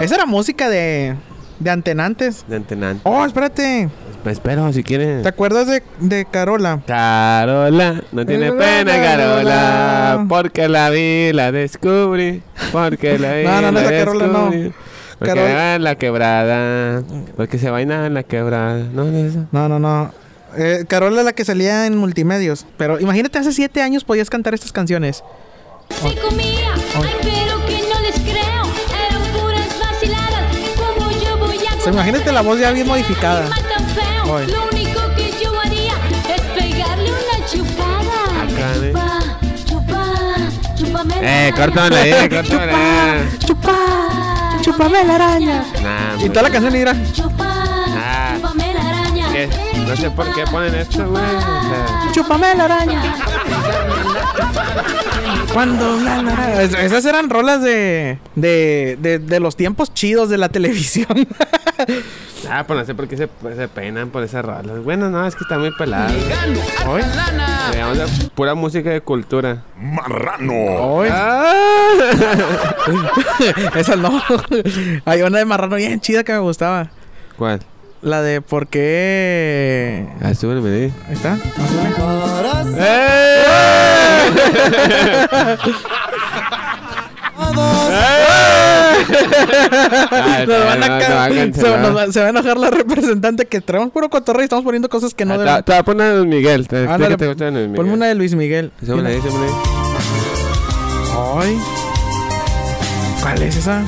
Esa 0.00 0.14
era 0.16 0.26
música 0.26 0.68
de, 0.68 1.14
de 1.58 1.70
antenantes. 1.70 2.44
De 2.46 2.56
antenante. 2.56 3.00
Oh, 3.04 3.24
espérate. 3.24 3.88
Pues 4.22 4.34
espero, 4.38 4.72
si 4.72 4.82
quieren. 4.82 5.22
¿Te 5.22 5.28
acuerdas 5.28 5.66
de, 5.68 5.82
de 6.00 6.24
Carola? 6.26 6.80
Carola, 6.86 8.02
no 8.12 8.26
tiene 8.26 8.52
pena, 8.52 8.92
Carola. 8.96 10.26
Porque 10.28 10.68
la 10.68 10.90
vi, 10.90 11.32
la 11.32 11.52
descubrí. 11.52 12.42
Porque 12.72 13.18
la 13.18 13.34
vi, 13.34 13.44
No, 13.44 13.60
no, 13.62 13.72
no, 13.72 13.80
la 13.80 13.86
esa 13.86 14.04
Carola 14.04 14.26
no. 14.26 14.50
Porque 15.18 15.32
Carol- 15.34 15.56
va 15.56 15.74
en 15.76 15.84
la 15.84 15.94
quebrada. 15.94 17.02
Porque 17.36 17.58
se 17.58 17.70
baila 17.70 18.06
en 18.06 18.14
la 18.14 18.22
quebrada. 18.24 18.78
No, 18.92 19.68
no, 19.68 19.78
no. 19.78 20.10
Eh, 20.56 20.84
Carola 20.88 21.20
es 21.20 21.24
la 21.24 21.32
que 21.32 21.44
salía 21.44 21.86
en 21.86 21.96
multimedios. 21.96 22.66
Pero 22.76 22.98
imagínate, 23.00 23.38
hace 23.38 23.52
siete 23.52 23.82
años 23.82 24.04
podías 24.04 24.30
cantar 24.30 24.54
estas 24.54 24.72
canciones. 24.72 25.22
Se 25.88 26.00
comía, 26.20 26.74
ay, 26.96 27.10
pero 27.22 27.64
que 27.66 27.82
no 27.88 28.00
les 28.02 28.20
creo. 28.20 28.62
Eran 29.08 29.22
puras 29.32 29.80
vaciladas. 29.80 30.56
Como 30.76 31.10
yo 31.12 31.38
voy 31.38 31.58
a 31.66 31.74
O 31.76 31.80
sea, 31.80 31.92
imagínate 31.92 32.32
la 32.32 32.42
voz 32.42 32.58
ya 32.58 32.70
bien 32.72 32.86
modificada. 32.86 33.46
Feo. 33.46 34.34
Hoy. 34.34 34.46
Lo 34.46 34.64
único 34.72 35.00
que 35.16 35.30
yo 35.42 35.60
haría 35.60 35.94
es 36.34 36.40
pegarle 36.40 37.10
una 37.10 37.46
chupada. 37.46 38.42
Acá, 38.42 38.74
¿eh? 38.82 38.92
Chupa, 39.64 39.94
chupa, 39.94 40.04
chúpame 40.76 41.14
Eh, 41.22 41.52
córtamela 41.56 42.00
ahí, 42.02 42.12
araña. 42.12 42.28
córtamela. 42.42 43.38
Chupa, 43.46 44.58
chúpame 44.62 45.04
la 45.04 45.14
araña. 45.14 45.64
Nah, 45.82 46.24
Y 46.24 46.28
toda 46.28 46.42
la 46.42 46.50
canción 46.50 46.74
era. 46.74 46.94
Chupa, 47.12 47.55
No 49.86 49.96
sé 49.96 50.10
por 50.10 50.32
qué 50.34 50.44
ponen 50.50 50.74
esto, 50.74 51.08
güey. 51.08 51.22
Chúpame 52.12 52.54
la 52.54 52.64
araña. 52.64 53.02
Cuando 55.52 56.00
la, 56.00 56.22
la, 56.22 56.34
la- 56.34 56.62
Es- 56.62 56.74
Esas 56.74 57.04
eran 57.06 57.30
rolas 57.30 57.62
de, 57.62 58.18
de, 58.34 58.98
de, 59.00 59.18
de 59.18 59.40
los 59.40 59.56
tiempos 59.56 59.94
chidos 59.94 60.28
de 60.28 60.38
la 60.38 60.48
televisión. 60.48 61.06
ah, 62.50 62.64
pues 62.66 62.78
no 62.78 62.84
sé 62.84 62.94
por 62.94 63.08
qué 63.08 63.16
se, 63.16 63.28
se 63.56 63.68
peinan 63.68 64.10
por 64.10 64.22
esas 64.22 64.44
rolas. 64.44 64.82
Bueno, 64.84 65.08
no, 65.08 65.26
es 65.26 65.34
que 65.34 65.44
está 65.44 65.58
muy 65.58 65.70
pelado. 65.72 66.12
Hoy, 66.88 67.00
de 67.02 68.06
pura 68.34 68.54
música 68.54 68.90
de 68.90 69.00
cultura. 69.00 69.62
Marrano. 69.80 70.52
hoy. 70.54 71.08
Ah. 71.10 71.54
Esa 73.76 73.96
no. 73.96 74.20
Hay 75.04 75.22
una 75.22 75.38
de 75.38 75.44
marrano 75.44 75.76
bien 75.76 76.00
chida 76.00 76.22
que 76.24 76.32
me 76.32 76.40
gustaba. 76.40 76.90
¿Cuál? 77.38 77.60
La 78.02 78.22
de 78.22 78.40
por 78.40 78.68
qué. 78.68 80.06
Ah, 80.22 80.34
súbeme 80.34 80.68
ahí. 80.68 80.92
Ahí 81.08 81.14
está. 81.14 81.32
Azul. 81.32 82.66
Nos 90.46 90.64
van 90.66 90.82
a 90.82 90.98
ca- 90.98 91.30
se, 92.12 92.20
va, 92.20 92.26
a 92.26 92.30
enojar 92.30 92.56
la 92.56 92.70
representante 92.70 93.46
que 93.46 93.60
traemos 93.60 93.90
puro 93.90 94.08
cotorreo 94.08 94.42
y 94.42 94.44
estamos 94.44 94.64
poniendo 94.64 94.88
cosas 94.88 95.14
que 95.14 95.24
no 95.24 95.34
Ah, 95.34 95.38
deben. 95.38 95.62
te, 95.64 95.72
voy 95.72 95.78
a 95.78 95.82
poner 95.84 96.14
Luis 96.16 96.26
Miguel. 96.28 96.68
Te, 96.68 96.78
Ándale, 96.86 97.08
que 97.08 97.16
te 97.16 97.26
gusta 97.28 97.44
Luis 97.50 97.54
Miguel. 97.68 97.74
Ponme 97.76 97.92
una 97.92 98.06
de 98.06 98.14
Luis 98.14 98.34
Miguel. 98.34 98.72
Súbeme 98.84 99.08
ahí, 99.10 99.20
súbeme 99.20 99.46
ahí. 99.46 99.52
Ay. 101.38 101.58
¿Cuál 103.22 103.42
es 103.42 103.56
esa? 103.56 103.82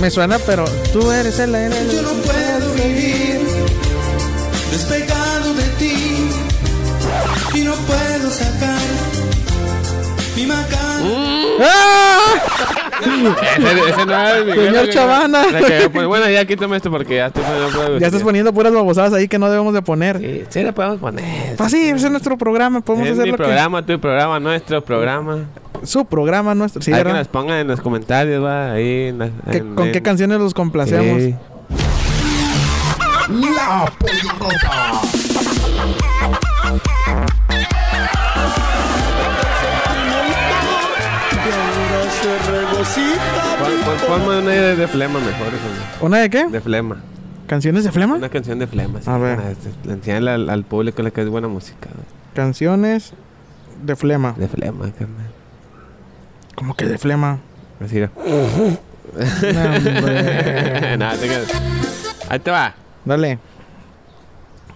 Me 0.00 0.10
suena, 0.10 0.38
pero 0.46 0.64
tú 0.92 1.10
eres 1.12 1.38
el. 1.38 1.54
el, 1.54 1.72
el- 1.72 2.06
vivir 2.74 3.40
despegado 4.70 5.54
de 5.54 5.62
ti 5.78 6.28
y 7.54 7.60
no 7.64 7.72
puedo 7.74 8.30
sacar 8.30 8.78
mi 10.36 10.46
macana. 10.46 11.02
¡Ah! 11.60 12.34
Ese, 13.04 13.90
ese 13.90 14.06
no 14.06 14.28
es 14.28 14.46
Miguel. 14.46 14.66
Señor. 14.74 14.88
Chavana. 14.90 15.46
La 15.50 15.60
que- 15.60 15.90
pues, 15.90 16.06
bueno, 16.06 16.28
ya 16.30 16.44
quítame 16.44 16.76
esto 16.76 16.90
porque 16.90 17.16
ya 17.16 17.26
estoy 17.26 17.42
poniendo 17.42 17.98
Ya 17.98 18.06
estás 18.06 18.22
poniendo 18.22 18.52
puras 18.52 18.72
babosadas 18.72 19.12
ahí 19.12 19.28
que 19.28 19.38
no 19.38 19.50
debemos 19.50 19.74
de 19.74 19.82
poner. 19.82 20.18
Sí, 20.18 20.44
sí, 20.48 20.62
le 20.62 20.72
podemos 20.72 20.98
poner. 20.98 21.56
Pues 21.56 21.70
sí, 21.72 21.88
ese 21.88 22.06
es 22.06 22.10
nuestro 22.10 22.38
programa. 22.38 22.80
Podemos 22.80 23.06
Es 23.08 23.12
hacer 23.14 23.24
mi 23.26 23.30
lo 23.32 23.36
programa, 23.36 23.84
tu 23.84 23.98
programa, 24.00 24.38
nuestro 24.40 24.82
programa. 24.84 25.38
que. 25.80 25.86
Su 25.86 26.04
programa 26.04 26.54
nuestro. 26.54 26.80
Sí, 26.80 26.92
Hay 26.92 27.02
que 27.02 27.12
nos 27.12 27.26
pongan 27.28 27.58
en 27.58 27.66
los 27.66 27.80
comentarios, 27.80 28.42
va, 28.42 28.72
ahí. 28.72 29.08
en 29.08 29.18
la- 29.18 29.30
¿Qué- 29.50 29.58
en- 29.58 29.74
¿Con 29.74 29.86
en- 29.88 29.92
qué 29.92 30.00
canciones 30.02 30.38
los 30.38 30.54
complacemos? 30.54 31.20
Sí. 31.22 31.34
La 33.28 33.86
Pollota. 33.98 36.12
Pon- 42.52 43.82
pon- 43.84 44.06
Ponme 44.08 44.38
una 44.38 44.50
de, 44.50 44.76
de 44.76 44.88
flema 44.88 45.18
mejor, 45.20 45.48
hijo, 45.48 46.04
¿Una 46.06 46.18
de 46.18 46.30
qué? 46.30 46.46
De 46.48 46.60
flema. 46.60 46.96
¿Canciones 47.46 47.84
de 47.84 47.92
flema? 47.92 48.16
Una 48.16 48.28
canción 48.28 48.58
de 48.58 48.66
flema. 48.66 49.00
sí, 49.00 49.10
A 49.10 49.18
ver. 49.18 49.38
una, 49.38 49.50
este, 49.50 49.70
le 49.84 49.92
enseñan 49.94 50.28
al, 50.28 50.50
al 50.50 50.64
público 50.64 51.02
la 51.02 51.10
que 51.10 51.22
es 51.22 51.28
buena 51.28 51.48
música. 51.48 51.88
¿no? 51.94 52.02
Canciones 52.34 53.12
de 53.82 53.96
flema. 53.96 54.34
De 54.36 54.48
flema, 54.48 54.90
carnal. 54.92 55.30
¿Cómo 56.54 56.74
que 56.74 56.86
de 56.86 56.98
flema? 56.98 57.38
Así 57.84 57.98
era. 57.98 58.10
Nada, 60.98 61.16
te. 61.20 61.30
Ahí 62.28 62.38
te 62.38 62.50
va. 62.50 62.74
Dale. 63.04 63.38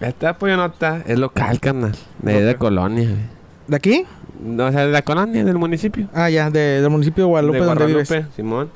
Esta 0.00 0.36
pollonota 0.36 1.02
es 1.06 1.18
local, 1.18 1.58
carnal. 1.60 1.92
De, 2.20 2.42
de 2.42 2.56
colonia, 2.56 3.08
güey. 3.08 3.22
¿De 3.68 3.76
aquí? 3.76 4.04
No, 4.42 4.66
o 4.66 4.72
sea, 4.72 4.84
de 4.86 4.92
la 4.92 5.02
colonia, 5.02 5.42
del 5.44 5.56
municipio. 5.58 6.08
Ah, 6.12 6.28
ya, 6.28 6.50
de- 6.50 6.80
del 6.82 6.90
municipio 6.90 7.24
de 7.24 7.28
Guadalupe, 7.30 7.58
de 7.60 7.64
donde 7.64 7.86
vives. 7.86 8.08
Guadalupe, 8.08 8.34
Simón. 8.36 8.70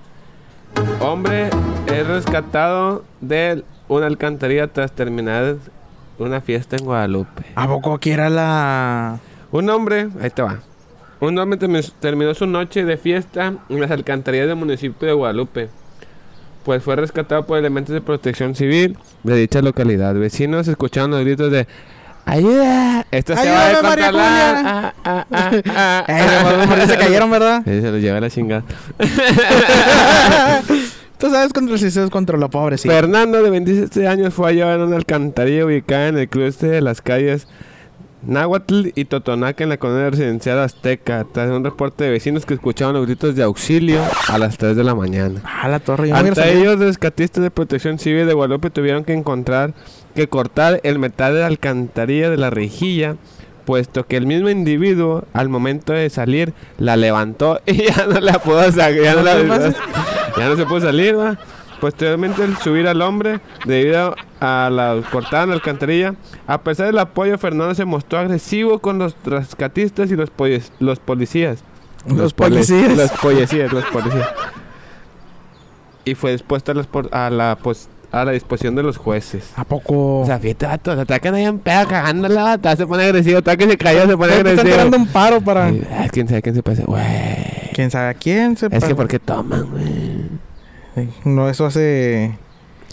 Hombre 1.01 1.51
es 1.87 2.07
rescatado 2.07 3.05
de 3.21 3.65
una 3.89 4.07
alcantarilla 4.07 4.69
tras 4.69 4.93
terminar 4.93 5.57
una 6.19 6.41
fiesta 6.41 6.77
en 6.77 6.85
Guadalupe. 6.85 7.45
¿A 7.55 7.67
poco 7.67 7.99
era 8.05 8.31
la. 8.31 9.19
Un 9.53 9.69
hombre, 9.69 10.09
ahí 10.23 10.31
te 10.31 10.43
va. 10.43 10.59
Un 11.21 11.39
hombre 11.39 11.59
termi- 11.59 11.93
terminó 12.01 12.33
su 12.35 12.47
noche 12.47 12.85
de 12.85 12.97
fiesta 12.97 13.53
en 13.69 13.81
las 13.81 13.91
alcantarillas 13.91 14.47
del 14.47 14.57
municipio 14.57 15.07
de 15.09 15.13
Guadalupe. 15.15 15.69
Pues 16.65 16.83
fue 16.83 16.97
rescatado 16.97 17.47
por 17.47 17.59
elementos 17.59 17.95
de 17.95 18.01
protección 18.01 18.55
civil 18.55 18.99
de 19.23 19.37
dicha 19.37 19.63
localidad. 19.63 20.15
Vecinos 20.15 20.69
escucharon 20.69 21.11
los 21.11 21.21
gritos 21.21 21.51
de 21.51 21.67
¡Ayuda! 22.27 23.07
Esto 23.11 23.37
se 23.37 23.51
va 23.51 23.63
a 23.63 23.67
¡Ayúdame, 23.69 23.89
María! 23.89 24.13
Ah, 24.13 24.95
ah, 25.05 25.27
ah, 25.33 25.51
ah, 25.67 26.05
Eh, 26.09 26.67
morros 26.67 26.89
se 26.89 26.97
cayeron, 26.97 27.31
¿verdad? 27.31 27.63
Sí, 27.65 27.81
se 27.81 27.91
los 27.91 28.01
lleva 28.01 28.21
la 28.21 28.31
chingada. 28.31 28.63
Tú 31.19 31.29
sabes 31.31 31.53
contra 31.53 31.75
el 31.75 31.81
CISES 31.81 32.09
contra 32.09 32.39
lo 32.39 32.49
pobre, 32.49 32.79
sí. 32.79 32.89
Fernando, 32.89 33.43
de 33.43 33.51
27 33.51 34.07
años, 34.07 34.33
fue 34.33 34.47
hallado 34.53 34.75
en 34.75 34.81
una 34.83 34.97
alcantarilla 34.97 35.67
ubicada 35.67 36.09
en 36.09 36.19
el 36.19 36.29
cruce 36.29 36.67
de 36.67 36.81
las 36.81 37.03
calles 37.03 37.47
Náhuatl 38.23 38.89
y 38.95 39.07
Totonaca 39.07 39.63
en 39.63 39.71
la 39.71 39.79
colonia 39.79 40.11
residencial 40.11 40.59
Azteca, 40.59 41.27
tras 41.33 41.51
un 41.51 41.65
reporte 41.65 42.05
de 42.05 42.11
vecinos 42.11 42.45
que 42.45 42.55
escuchaban 42.55 42.95
los 42.95 43.07
gritos 43.07 43.35
de 43.35 43.43
auxilio 43.43 44.03
a 44.29 44.39
las 44.39 44.59
3 44.59 44.77
de 44.77 44.85
la 44.85 44.95
mañana. 44.95 45.41
Ah, 45.45 45.69
la 45.69 45.81
torre. 45.81 46.09
Yo 46.09 46.17
Ante 46.17 46.59
ellos, 46.59 46.79
rescatistas 46.79 47.43
de 47.43 47.51
protección 47.51 47.99
civil 47.99 48.27
de 48.27 48.35
Guadalupe 48.35 48.71
tuvieron 48.71 49.05
que 49.05 49.15
encontrar 49.15 49.73
que 50.15 50.29
cortar 50.29 50.81
el 50.83 50.99
metal 50.99 51.35
de 51.35 51.41
la 51.41 51.47
alcantarilla 51.47 52.31
de 52.31 52.37
la 52.37 52.51
rejilla, 52.51 53.17
puesto 53.65 54.07
que 54.07 54.17
el 54.17 54.27
mismo 54.27 54.51
individuo, 54.51 55.25
al 55.33 55.49
momento 55.49 55.93
de 55.93 56.11
salir, 56.11 56.53
la 56.79 56.97
levantó 56.97 57.61
y 57.67 57.85
ya 57.85 58.07
no 58.07 58.21
la 58.21 58.39
pudo 58.39 58.71
sacar. 58.71 58.95
Ya, 58.95 59.15
no, 59.15 59.23
ya 60.37 60.49
no 60.49 60.57
se 60.57 60.67
pudo 60.67 60.81
salir, 60.81 61.19
¿va? 61.19 61.39
Posteriormente, 61.81 62.45
el 62.45 62.57
subir 62.59 62.87
al 62.87 63.01
hombre, 63.03 63.41
debido 63.65 64.15
a 64.41 64.69
la 64.71 65.01
cortada 65.11 65.45
en 65.45 65.49
la 65.51 65.55
alcantarilla, 65.55 66.15
a 66.47 66.61
pesar 66.61 66.87
del 66.87 66.99
apoyo, 66.99 67.39
Fernando 67.39 67.75
se 67.75 67.85
mostró 67.85 68.19
agresivo 68.19 68.79
con 68.81 68.99
los 68.99 69.17
rescatistas 69.25 70.11
y 70.11 70.17
los, 70.17 70.31
polis- 70.31 70.73
los 70.79 70.99
policías. 70.99 71.65
Los 72.07 72.33
poli- 72.35 72.51
policías. 72.53 72.97
Los 72.97 73.11
policías, 73.13 73.73
los 73.73 73.85
policías. 73.87 74.29
Y 76.05 76.15
fue 76.15 76.33
dispuesto 76.33 76.73
a, 76.73 76.75
las 76.75 76.87
por- 76.87 77.09
a, 77.15 77.29
la, 77.31 77.59
a 78.13 78.25
la 78.25 78.33
disposición 78.33 78.75
de 78.75 78.83
los 78.83 78.97
jueces. 78.97 79.53
¿A 79.57 79.65
poco? 79.65 80.21
O 80.21 80.27
sea, 80.27 80.39
fíjate, 80.39 80.67
vato, 80.67 80.95
se 80.95 81.01
atacan 81.03 81.35
ahí 81.35 81.45
en 81.45 81.59
pedo 81.59 81.87
cagándola, 81.89 82.43
vato, 82.43 82.75
se 82.77 82.87
pone 82.87 83.05
agresivo, 83.05 83.39
está 83.39 83.57
que 83.57 83.67
se 83.67 83.77
cayó, 83.77 84.07
se 84.07 84.17
pone 84.17 84.33
Te 84.33 84.39
están 84.39 84.47
agresivo. 84.59 84.75
tirando 84.77 84.97
un 84.97 85.07
paro 85.09 85.41
para. 85.41 85.71
Y, 85.71 85.87
ah, 85.93 86.09
quién 86.11 86.27
sabe 86.29 86.43
quién 86.43 86.55
se 86.55 86.63
parece, 86.63 86.85
güey. 86.85 87.05
¿Quién 87.75 87.91
sabe 87.91 88.09
a 88.09 88.15
quién 88.15 88.57
se 88.57 88.67
Es 88.71 88.85
que 88.85 88.95
porque 88.95 89.19
toman, 89.19 89.71
güey. 89.71 90.40
No, 91.25 91.49
eso 91.49 91.67
hace. 91.67 92.37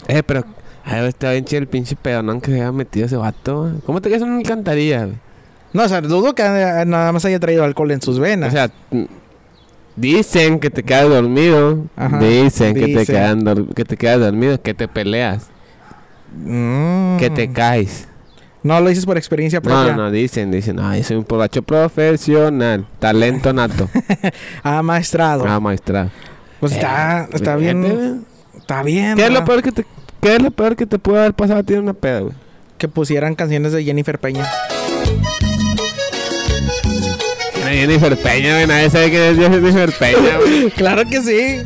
Eh, 0.06 0.22
pero, 0.24 0.44
ay, 0.84 1.06
está 1.08 1.32
bien 1.32 1.44
chido 1.44 1.60
el 1.60 1.68
pinche 1.68 1.96
pedonón 1.96 2.40
que 2.40 2.50
se 2.50 2.58
había 2.60 2.72
metido 2.72 3.06
ese 3.06 3.16
vato. 3.16 3.72
¿Cómo 3.84 4.00
te 4.00 4.08
quedas 4.08 4.22
en 4.22 4.28
una 4.28 4.38
alcantarilla? 4.38 5.08
No, 5.72 5.82
o 5.82 5.88
sea, 5.88 6.00
dudo 6.00 6.34
que 6.34 6.42
nada 6.42 7.12
más 7.12 7.24
haya 7.24 7.38
traído 7.38 7.64
alcohol 7.64 7.90
en 7.90 8.00
sus 8.00 8.18
venas. 8.18 8.48
O 8.48 8.52
sea, 8.52 8.70
mm, 8.90 9.04
Dicen 9.96 10.60
que 10.60 10.70
te 10.70 10.84
quedas 10.84 11.08
dormido. 11.08 11.86
Ajá, 11.96 12.18
Dicen 12.20 12.72
que 12.74 12.86
te, 12.94 13.04
quedan 13.04 13.66
que 13.74 13.84
te 13.84 13.96
quedas 13.96 14.20
dormido, 14.20 14.62
que 14.62 14.72
te 14.72 14.86
peleas, 14.86 15.48
que 17.18 17.30
te 17.34 17.48
Mm. 17.48 17.52
caes. 17.52 18.06
No 18.62 18.80
lo 18.80 18.88
dices 18.90 19.04
por 19.06 19.16
experiencia 19.16 19.58
No, 19.58 19.64
propia. 19.64 19.96
no, 19.96 20.10
dicen, 20.12 20.52
dicen, 20.52 20.78
ay, 20.78 21.02
soy 21.02 21.16
un 21.16 21.26
borracho 21.28 21.62
profesional, 21.62 22.86
talento 23.00 23.52
nato. 23.52 23.88
Ah, 24.62 24.82
maestrado. 24.84 25.44
ah, 25.48 25.58
maestra. 25.58 26.10
Pues 26.60 26.72
está, 26.72 27.28
está 27.32 27.56
Fíjate, 27.56 27.58
bien. 27.58 27.82
güey. 27.82 28.14
Está 28.58 28.82
bien. 28.82 29.16
¿Qué 29.16 29.24
es 29.26 29.30
lo 29.30 29.44
peor 29.44 29.62
que 29.62 29.72
te, 29.72 29.86
qué 30.20 30.36
es 30.36 30.42
lo 30.42 30.50
peor 30.50 30.76
que 30.76 30.86
te 30.86 30.98
puede 30.98 31.20
haber 31.20 31.34
pasado 31.34 31.60
a 31.60 31.62
ti 31.62 31.74
en 31.74 31.80
una 31.80 31.94
peda, 31.94 32.20
güey? 32.20 32.34
Que 32.76 32.88
pusieran 32.88 33.34
canciones 33.34 33.72
de 33.72 33.84
Jennifer 33.84 34.18
Peña. 34.18 34.48
Jennifer 37.70 38.16
Peña, 38.16 38.54
güey, 38.54 38.66
nadie 38.66 38.90
sabe 38.90 39.10
quién 39.10 39.22
es 39.22 39.36
Jennifer 39.36 39.92
Peña, 39.98 40.38
güey. 40.40 40.70
claro 40.76 41.02
que 41.08 41.20
sí. 41.22 41.62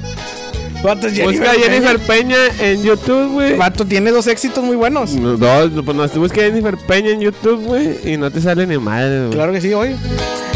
Vato, 0.82 1.06
es 1.06 1.22
Busca 1.22 1.50
a 1.52 1.54
Jennifer 1.54 1.98
Peña 2.00 2.36
en 2.58 2.82
YouTube, 2.82 3.32
güey. 3.32 3.56
Vato 3.56 3.84
tiene 3.86 4.10
dos 4.10 4.26
éxitos 4.26 4.64
muy 4.64 4.76
buenos. 4.76 5.14
No, 5.14 5.36
Dos, 5.36 5.70
pues 5.84 5.96
no, 5.96 6.08
busca 6.20 6.40
a 6.40 6.44
Jennifer 6.44 6.76
Peña 6.76 7.10
en 7.10 7.20
YouTube, 7.20 7.64
güey, 7.64 7.98
y 8.04 8.16
no 8.16 8.30
te 8.30 8.40
sale 8.40 8.66
ni 8.66 8.78
madre, 8.78 9.20
güey. 9.20 9.30
Claro 9.32 9.52
que 9.52 9.60
sí, 9.60 9.72
oye. 9.72 9.96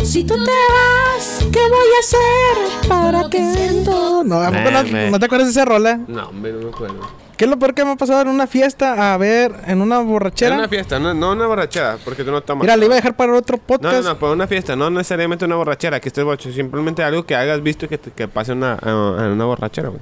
Si 0.02 0.24
tú 0.24 0.34
te 0.34 0.50
vas, 0.50 1.38
¿qué 1.52 1.60
voy 1.60 1.88
a 1.96 2.00
hacer 2.00 2.88
para 2.88 3.30
que 3.30 3.40
No, 3.84 4.24
no, 4.24 4.40
¿a 4.40 4.50
poco 4.50 4.70
no, 4.70 4.82
no 5.10 5.18
te 5.18 5.26
acuerdas 5.26 5.48
de 5.48 5.52
esa 5.52 5.64
rola? 5.64 6.00
No, 6.08 6.28
hombre, 6.28 6.52
no 6.52 6.58
me 6.58 6.68
acuerdo. 6.68 7.25
¿Qué 7.36 7.44
es 7.44 7.50
lo 7.50 7.58
peor 7.58 7.74
que 7.74 7.84
me 7.84 7.92
ha 7.92 7.96
pasado 7.96 8.22
en 8.22 8.28
una 8.28 8.46
fiesta? 8.46 9.12
A 9.12 9.16
ver, 9.18 9.52
en 9.66 9.82
una 9.82 9.96
Era 9.96 10.04
borrachera. 10.04 10.56
una 10.56 10.68
fiesta, 10.68 10.98
no, 10.98 11.12
no 11.12 11.32
una 11.32 11.46
borrachera, 11.46 11.98
porque 12.04 12.24
tú 12.24 12.30
no 12.30 12.40
tomas. 12.42 12.62
Mira, 12.62 12.76
le 12.76 12.86
iba 12.86 12.94
a 12.94 12.96
dejar 12.96 13.14
para 13.14 13.34
otro 13.34 13.58
No, 13.58 13.62
podcast. 13.62 13.94
no, 13.96 14.02
no, 14.10 14.18
para 14.18 14.32
una 14.32 14.46
fiesta, 14.46 14.74
no 14.74 14.88
necesariamente 14.88 15.44
una 15.44 15.56
borrachera, 15.56 16.00
que 16.00 16.08
estés 16.08 16.24
borracho, 16.24 16.50
simplemente 16.50 17.02
algo 17.02 17.26
que 17.26 17.36
hayas 17.36 17.62
visto 17.62 17.88
que, 17.88 17.98
te- 17.98 18.10
que 18.10 18.26
pase 18.26 18.52
en 18.52 18.58
una, 18.58 18.78
en 18.82 18.90
una 19.32 19.44
borrachera, 19.44 19.88
güey. 19.90 20.00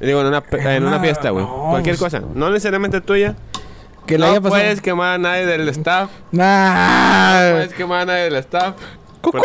Digo, 0.00 0.20
en 0.20 0.26
una, 0.26 0.42
en 0.50 0.84
una- 0.84 1.00
fiesta, 1.00 1.30
güey. 1.30 1.44
no, 1.44 1.68
Cualquier 1.70 1.96
cosa, 1.96 2.20
no 2.20 2.50
necesariamente 2.50 3.00
tuya. 3.00 3.34
Que 4.06 4.18
le 4.18 4.24
no 4.26 4.32
haya 4.32 4.40
pasado. 4.40 4.60
puedes 4.60 4.80
quemar 4.82 5.14
a 5.14 5.18
nadie 5.18 5.46
del 5.46 5.68
staff. 5.68 6.10
No 6.32 6.42
Nah. 6.42 7.50
puedes 7.52 7.72
quemar 7.72 8.00
a 8.00 8.04
nadie 8.06 8.22
del 8.24 8.34
staff. 8.36 8.74
¡Cucú! 9.20 9.38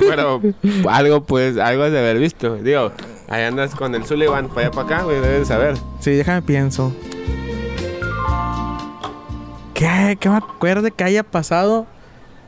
Pero, 0.00 0.40
pero 0.42 0.90
algo, 0.90 1.22
pues, 1.22 1.56
algo 1.58 1.84
has 1.84 1.92
de 1.92 2.00
haber 2.00 2.18
visto. 2.18 2.56
Digo, 2.56 2.90
ahí 3.28 3.42
andas 3.44 3.74
con 3.74 3.94
el 3.94 4.04
Sullivan 4.04 4.48
para 4.48 4.62
allá 4.62 4.70
para 4.70 4.86
acá, 4.96 5.02
güey, 5.04 5.20
debes 5.20 5.40
de 5.40 5.44
saber. 5.46 5.76
Sí, 6.00 6.10
déjame 6.12 6.42
pienso. 6.42 6.94
¿Qué? 9.74 10.16
¿Qué 10.20 10.28
me 10.28 10.36
acuerdo 10.36 10.88
que 10.94 11.04
haya 11.04 11.22
pasado? 11.22 11.86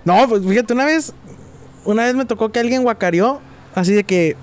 No, 0.05 0.29
pues 0.29 0.45
fíjate, 0.47 0.73
una 0.73 0.85
vez. 0.85 1.13
Una 1.85 2.05
vez 2.05 2.15
me 2.15 2.25
tocó 2.25 2.51
que 2.51 2.61
alguien 2.61 2.83
guacareó. 2.83 3.41
Así 3.75 3.93
de 3.93 4.05
que 4.05 4.37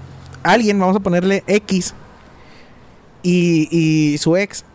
alguien, 0.43 0.79
vamos 0.79 0.95
a 0.95 0.99
ponerle 0.99 1.43
X. 1.47 1.93
Y, 3.23 3.69
y 3.71 4.17
su 4.17 4.35
ex 4.35 4.65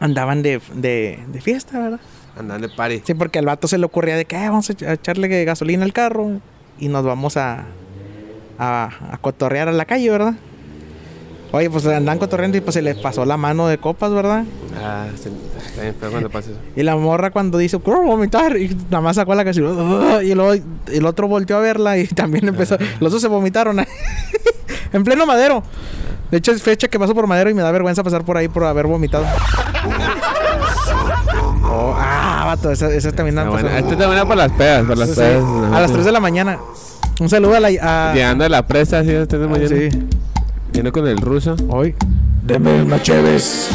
andaban 0.00 0.42
de, 0.42 0.60
de, 0.74 1.20
de 1.28 1.40
fiesta, 1.40 1.78
¿verdad? 1.78 2.00
Andan 2.36 2.60
de 2.60 2.68
party. 2.68 3.02
Sí, 3.06 3.14
porque 3.14 3.38
al 3.38 3.46
vato 3.46 3.68
se 3.68 3.78
le 3.78 3.86
ocurría 3.86 4.16
de 4.16 4.24
que 4.24 4.34
"Eh, 4.36 4.48
vamos 4.48 4.68
a 4.70 4.92
echarle 4.92 5.44
gasolina 5.44 5.84
al 5.84 5.92
carro 5.92 6.40
y 6.80 6.88
nos 6.88 7.04
vamos 7.04 7.36
a, 7.36 7.64
a, 8.58 8.90
a 9.12 9.18
cotorrear 9.18 9.68
a 9.68 9.72
la 9.72 9.84
calle, 9.84 10.10
¿verdad? 10.10 10.34
Oye, 11.54 11.70
pues 11.70 11.86
andan 11.86 12.18
cotorreando 12.18 12.58
y 12.58 12.60
pues 12.60 12.74
se 12.74 12.82
les 12.82 12.96
pasó 12.96 13.24
la 13.24 13.36
mano 13.36 13.68
de 13.68 13.78
copas, 13.78 14.12
¿verdad? 14.12 14.42
Ah, 14.76 15.06
está 15.14 15.30
bien 15.82 15.94
feo 15.94 16.10
cuando 16.10 16.28
pasa 16.28 16.50
eso. 16.50 16.58
Y 16.74 16.82
la 16.82 16.96
morra 16.96 17.30
cuando 17.30 17.58
dice, 17.58 17.78
quiero 17.78 18.02
vomitar, 18.02 18.56
y 18.56 18.76
nada 18.90 19.00
más 19.00 19.14
sacó 19.14 19.36
la 19.36 19.44
gasolina, 19.44 20.20
y 20.24 20.34
luego 20.34 20.60
el 20.92 21.06
otro 21.06 21.28
volteó 21.28 21.56
a 21.58 21.60
verla 21.60 21.96
y 21.96 22.08
también 22.08 22.48
empezó, 22.48 22.76
los 22.98 23.12
dos 23.12 23.22
se 23.22 23.28
vomitaron 23.28 23.78
en 24.92 25.04
pleno 25.04 25.26
madero. 25.26 25.62
De 26.32 26.38
hecho, 26.38 26.50
es 26.50 26.60
fecha 26.60 26.88
que 26.88 26.98
paso 26.98 27.14
por 27.14 27.28
madero 27.28 27.50
y 27.50 27.54
me 27.54 27.62
da 27.62 27.70
vergüenza 27.70 28.02
pasar 28.02 28.24
por 28.24 28.36
ahí 28.36 28.48
por 28.48 28.64
haber 28.64 28.88
vomitado. 28.88 29.24
Oh, 31.62 31.94
ah, 31.96 32.46
vato, 32.46 32.72
esa, 32.72 32.92
esa 32.92 33.12
también 33.12 33.36
pasado. 33.36 33.68
Este 33.68 33.94
buena 33.94 34.24
para 34.24 34.48
las 34.48 34.52
pedas, 34.58 34.82
para 34.82 34.96
las 34.96 35.10
Sí, 35.10 35.14
pedas. 35.20 35.44
a 35.72 35.80
las 35.80 35.92
3 35.92 36.04
de 36.04 36.10
la 36.10 36.20
mañana. 36.20 36.58
Un 37.20 37.28
saludo 37.28 37.54
a 37.54 37.60
la. 37.60 37.68
A, 37.80 38.12
Llegando 38.12 38.44
a 38.44 38.48
la 38.48 38.66
presa, 38.66 38.98
así, 38.98 39.10
a 39.10 39.20
las 39.20 39.28
3 39.28 39.40
de 39.40 39.46
la 39.46 39.52
mañana. 39.52 39.68
Sí. 39.68 39.88
Viene 40.74 40.90
con 40.90 41.06
el 41.06 41.18
ruso. 41.18 41.54
Hoy. 41.68 41.94
Deme 42.42 42.82
una 42.82 43.00
Cheves. 43.00 43.70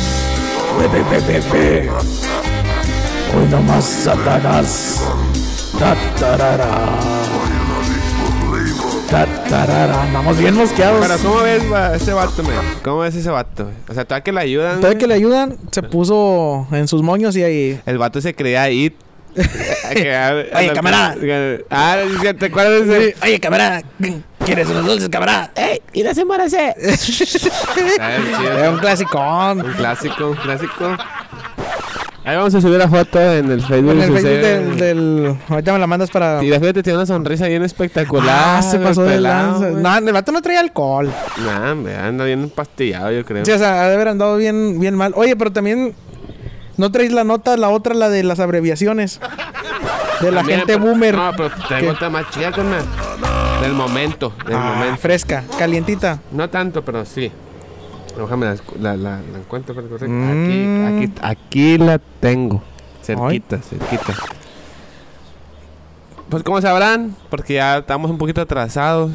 Bebe, 0.77 1.01
bebe, 1.09 1.41
bebe. 1.49 1.89
Hoy 1.89 3.47
nomás 3.49 3.85
Satanás. 3.85 5.07
Tatarara. 5.79 6.99
Tatarara. 9.09 10.03
Andamos 10.03 10.37
bien 10.37 10.53
mosqueados. 10.55 10.99
Pero, 11.07 11.17
¿cómo 11.23 11.43
ves 11.43 11.71
va, 11.71 11.95
ese 11.95 12.11
vato, 12.11 12.43
man? 12.43 12.53
¿Cómo 12.83 12.99
ves 12.99 13.15
ese 13.15 13.29
vato? 13.29 13.71
O 13.87 13.93
sea, 13.93 14.03
todavía 14.03 14.23
que 14.25 14.33
le 14.33 14.41
ayudan. 14.41 14.75
Todavía 14.81 14.99
que 14.99 15.07
le 15.07 15.13
ayudan, 15.13 15.57
se 15.71 15.81
puso 15.81 16.67
en 16.73 16.89
sus 16.89 17.01
moños 17.01 17.33
y 17.37 17.43
ahí. 17.43 17.81
El 17.85 17.97
vato 17.97 18.19
se 18.19 18.35
creía 18.35 18.69
IT. 18.69 19.08
Oye, 20.55 20.73
camarada. 20.73 21.15
Ah, 21.69 21.97
¿te 22.37 22.45
acuerdas 22.45 22.87
de 22.87 23.09
ese? 23.09 23.15
Oye, 23.23 23.39
camarada, 23.39 23.83
¿quieres 24.45 24.67
unos 24.69 24.85
dulces, 24.85 25.09
camarada? 25.09 25.51
¡Ey! 25.55 25.81
¡Y 25.93 26.03
las 26.03 26.17
embaracé! 26.17 26.75
Ah. 27.99 28.17
Era 28.57 28.71
un 28.71 28.79
clasicón. 28.79 29.61
Un 29.65 29.73
clásico, 29.73 30.29
un 30.29 30.35
clásico. 30.35 30.97
Ahí 32.25 32.35
vamos 32.35 32.53
a 32.53 32.61
subir 32.61 32.77
la 32.77 32.87
foto 32.87 33.19
en 33.19 33.51
el 33.51 33.61
Facebook. 33.61 33.91
En 33.91 34.01
el 34.01 34.13
Facebook 34.13 34.41
del, 34.41 34.77
del. 34.77 35.35
Ahorita 35.47 35.73
me 35.73 35.79
la 35.79 35.87
mandas 35.87 36.11
para. 36.11 36.43
Y 36.43 36.49
la 36.49 36.59
fíjate, 36.59 36.83
tiene 36.83 36.97
una 36.97 37.05
sonrisa 37.05 37.47
bien 37.47 37.63
espectacular. 37.63 38.57
Ah, 38.57 38.61
se 38.61 38.77
pasó 38.79 39.03
de 39.03 39.19
lanza. 39.19 39.69
No, 39.69 39.97
el 39.97 40.13
vato 40.13 40.31
no 40.31 40.41
traía 40.41 40.59
alcohol. 40.59 41.11
Nah, 41.43 41.71
hombre, 41.71 41.95
anda 41.95 42.25
bien 42.25 42.43
empastillado, 42.43 43.11
yo 43.11 43.25
creo. 43.25 43.45
Sí, 43.45 43.51
o 43.51 43.57
sea, 43.57 43.83
ha 43.83 43.87
de 43.87 43.95
haber 43.95 44.09
andado 44.09 44.37
bien, 44.37 44.79
bien 44.79 44.95
mal. 44.95 45.13
Oye, 45.15 45.35
pero 45.35 45.51
también. 45.51 45.95
¿No 46.79 46.91
traes 46.93 47.11
la 47.11 47.25
nota, 47.25 47.57
la 47.57 47.69
otra, 47.69 47.93
la 47.93 48.07
de 48.07 48.23
las 48.23 48.39
abreviaciones? 48.39 49.19
De 50.21 50.31
la 50.31 50.37
También, 50.37 50.59
gente 50.59 50.73
pero- 50.77 50.85
boomer. 50.85 51.13
No, 51.13 51.31
pero 51.35 51.49
¿Qué? 51.67 51.89
otra 51.89 52.09
más 52.09 52.29
chida 52.31 52.53
con 52.53 52.71
la- 52.71 53.59
Del 53.61 53.73
momento, 53.73 54.31
del 54.45 54.55
Ah, 54.55 54.73
momento. 54.77 55.01
fresca, 55.01 55.43
calientita. 55.57 56.19
No 56.31 56.49
tanto, 56.49 56.83
pero 56.85 57.03
sí. 57.03 57.29
Déjame 58.17 58.45
la, 58.45 58.55
la, 58.79 58.95
la, 58.95 59.09
la 59.31 59.37
encuentro. 59.39 59.75
Mm. 59.75 60.95
Aquí, 60.95 61.05
aquí, 61.05 61.13
aquí 61.21 61.77
la 61.77 61.99
tengo. 62.21 62.63
Cerquita, 63.03 63.57
cerquita. 63.57 64.13
Pues 66.29 66.43
como 66.43 66.61
sabrán, 66.61 67.15
porque 67.29 67.55
ya 67.55 67.79
estamos 67.79 68.09
un 68.09 68.17
poquito 68.17 68.39
atrasados. 68.39 69.11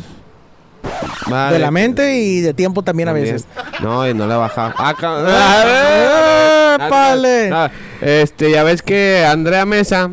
De 1.51 1.59
la 1.59 1.71
mente 1.71 2.19
y 2.19 2.41
de 2.41 2.53
tiempo 2.53 2.83
también, 2.83 3.09
a 3.09 3.13
veces. 3.15 3.47
No, 3.81 4.07
y 4.07 4.13
no 4.13 4.27
la 4.27 4.37
bajaba. 4.37 4.75
Ah, 4.77 4.95
¡Ah, 5.01 6.41
¡Épale! 6.87 7.51
No, 7.51 7.69
este, 8.01 8.51
ya 8.51 8.63
ves 8.65 8.83
que 8.83 9.25
Andrea 9.25 9.65
Mesa 9.67 10.11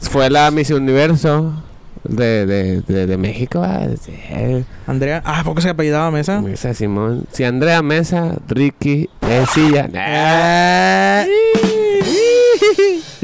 fue 0.00 0.30
la 0.30 0.50
Miss 0.50 0.70
Universo 0.70 1.62
de, 2.04 2.46
de, 2.46 2.80
de, 2.82 3.06
de 3.06 3.16
México. 3.16 3.60
¿va? 3.60 3.80
Sí. 4.00 4.12
Andrea. 4.86 5.22
Ah, 5.24 5.40
¿a 5.40 5.44
poco 5.44 5.60
se 5.60 5.70
apellidaba 5.70 6.10
Mesa? 6.10 6.40
Mesa 6.40 6.74
Simón. 6.74 7.26
Si 7.32 7.44
Andrea 7.44 7.82
Mesa, 7.82 8.34
Ricky, 8.48 9.08
Esilla. 9.28 9.88
Ah. 9.96 11.24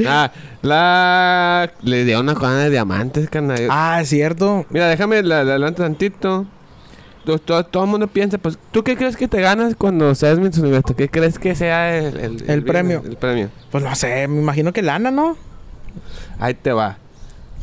Ah, 0.05 0.31
la. 0.63 1.71
Le 1.83 2.05
dio 2.05 2.19
una 2.19 2.33
corona 2.33 2.63
de 2.63 2.69
diamantes, 2.71 3.29
carnal. 3.29 3.67
Ah, 3.69 3.99
es 4.01 4.09
cierto. 4.09 4.65
Mira, 4.69 4.87
déjame 4.87 5.21
la, 5.21 5.43
la 5.43 5.51
adelanto 5.53 5.83
tantito. 5.83 6.45
To- 7.25 7.37
to- 7.39 7.63
todo 7.65 7.83
el 7.83 7.89
mundo 7.89 8.07
piensa, 8.07 8.37
pues, 8.39 8.57
¿tú 8.71 8.83
qué 8.83 8.97
crees 8.97 9.15
que 9.15 9.27
te 9.27 9.41
ganas 9.41 9.75
cuando 9.75 10.15
seas 10.15 10.39
Miss 10.39 10.57
Universo? 10.57 10.95
¿Qué 10.95 11.07
crees 11.07 11.37
que 11.37 11.53
sea 11.55 11.95
el, 11.97 12.17
el, 12.19 12.49
El 12.49 12.63
premio. 12.63 13.03
El 13.05 13.15
premio. 13.15 13.49
Pues 13.71 13.83
no 13.83 13.93
sé, 13.95 14.27
me 14.27 14.41
imagino 14.41 14.73
que 14.73 14.81
lana, 14.81 15.11
¿no? 15.11 15.37
Ahí 16.39 16.55
te 16.55 16.71
va. 16.73 16.97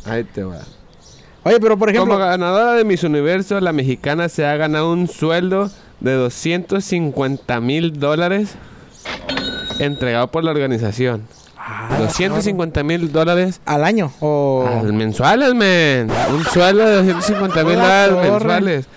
Ahí 0.05 0.23
te 0.23 0.43
va. 0.43 0.59
Oye, 1.43 1.59
pero 1.59 1.77
por 1.77 1.89
ejemplo. 1.89 2.13
Como 2.13 2.25
ganadora 2.25 2.73
de 2.73 2.85
Miss 2.85 3.03
Universo, 3.03 3.59
la 3.59 3.73
mexicana 3.73 4.29
se 4.29 4.45
ha 4.45 4.55
ganado 4.55 4.91
un 4.93 5.07
sueldo 5.07 5.69
de 5.99 6.13
250 6.13 7.59
mil 7.59 7.99
dólares 7.99 8.55
entregado 9.79 10.27
por 10.31 10.43
la 10.43 10.51
organización. 10.51 11.23
Ah, 11.57 11.97
250 11.99 12.83
mil 12.83 13.11
dólares 13.11 13.59
Al 13.65 13.83
año. 13.83 14.11
O. 14.21 14.65
al 14.67 14.91
mensuales, 14.93 15.53
men. 15.53 16.09
Un 16.33 16.43
sueldo 16.45 16.85
de 16.85 16.95
250 16.95 17.63
mil 17.63 17.75
dólares 17.75 18.15
mensuales. 18.31 18.87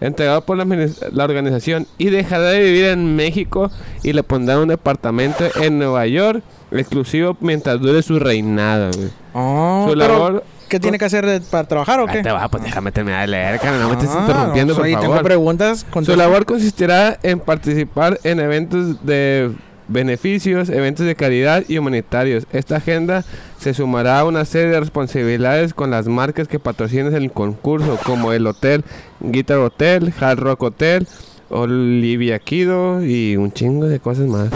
Entregado 0.00 0.42
por 0.44 0.56
la, 0.58 0.64
la 1.12 1.24
organización. 1.24 1.86
Y 1.98 2.10
dejará 2.10 2.50
de 2.50 2.62
vivir 2.62 2.84
en 2.86 3.16
México 3.16 3.70
y 4.02 4.12
le 4.12 4.22
pondrá 4.22 4.58
un 4.60 4.68
departamento 4.68 5.44
en 5.60 5.78
Nueva 5.78 6.06
York 6.06 6.42
exclusivo 6.70 7.36
mientras 7.40 7.80
dure 7.80 8.02
su 8.02 8.18
reinado. 8.18 8.90
Oh, 9.32 9.86
Su 9.88 9.96
labor- 9.96 10.44
¿Qué 10.68 10.80
tiene 10.80 10.98
que 10.98 11.04
hacer 11.04 11.40
para 11.48 11.68
trabajar 11.68 12.00
o 12.00 12.06
qué? 12.08 12.22
te 12.24 12.30
va, 12.32 12.48
pues 12.48 12.64
déjame 12.64 12.90
terminar 12.90 13.20
de 13.20 13.28
leer, 13.28 13.60
cara, 13.60 13.78
no 13.78 13.88
me 13.88 13.94
estés 13.94 14.10
Ah, 14.12 14.18
interrumpiendo, 14.22 14.74
no, 14.74 14.80
por 14.80 14.90
favor. 14.90 15.00
tengo 15.08 15.22
preguntas. 15.22 15.86
Su 16.04 16.16
labor 16.16 16.44
consistirá 16.44 17.18
en 17.22 17.38
participar 17.38 18.18
en 18.24 18.40
eventos 18.40 19.06
de 19.06 19.52
beneficios, 19.88 20.68
eventos 20.68 21.06
de 21.06 21.14
caridad 21.14 21.64
y 21.68 21.78
humanitarios. 21.78 22.46
Esta 22.52 22.76
agenda 22.76 23.24
se 23.58 23.74
sumará 23.74 24.20
a 24.20 24.24
una 24.24 24.44
serie 24.44 24.70
de 24.72 24.80
responsabilidades 24.80 25.74
con 25.74 25.90
las 25.90 26.06
marcas 26.08 26.48
que 26.48 26.58
patrocinan 26.58 27.14
el 27.14 27.30
concurso, 27.32 27.98
como 28.04 28.32
el 28.32 28.46
hotel 28.46 28.84
Guitar 29.20 29.58
Hotel, 29.58 30.12
Hard 30.20 30.38
Rock 30.40 30.62
Hotel, 30.64 31.06
Olivia 31.48 32.38
Kido 32.38 33.04
y 33.04 33.36
un 33.36 33.52
chingo 33.52 33.86
de 33.86 34.00
cosas 34.00 34.26
más. 34.26 34.48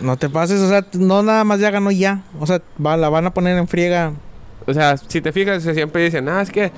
No 0.00 0.16
te 0.16 0.28
pases, 0.30 0.60
o 0.60 0.68
sea, 0.68 0.84
no 0.94 1.22
nada 1.22 1.44
más 1.44 1.60
ya 1.60 1.70
ganó 1.70 1.90
ya. 1.90 2.22
O 2.38 2.46
sea, 2.46 2.60
va- 2.84 2.96
la 2.96 3.08
van 3.08 3.26
a 3.26 3.34
poner 3.34 3.56
en 3.58 3.68
friega. 3.68 4.12
O 4.66 4.72
sea, 4.74 4.96
si 4.96 5.20
te 5.20 5.32
fijas, 5.32 5.62
se 5.62 5.74
siempre 5.74 6.02
dicen, 6.04 6.28
ah, 6.28 6.40
es 6.42 6.50
que 6.50 6.72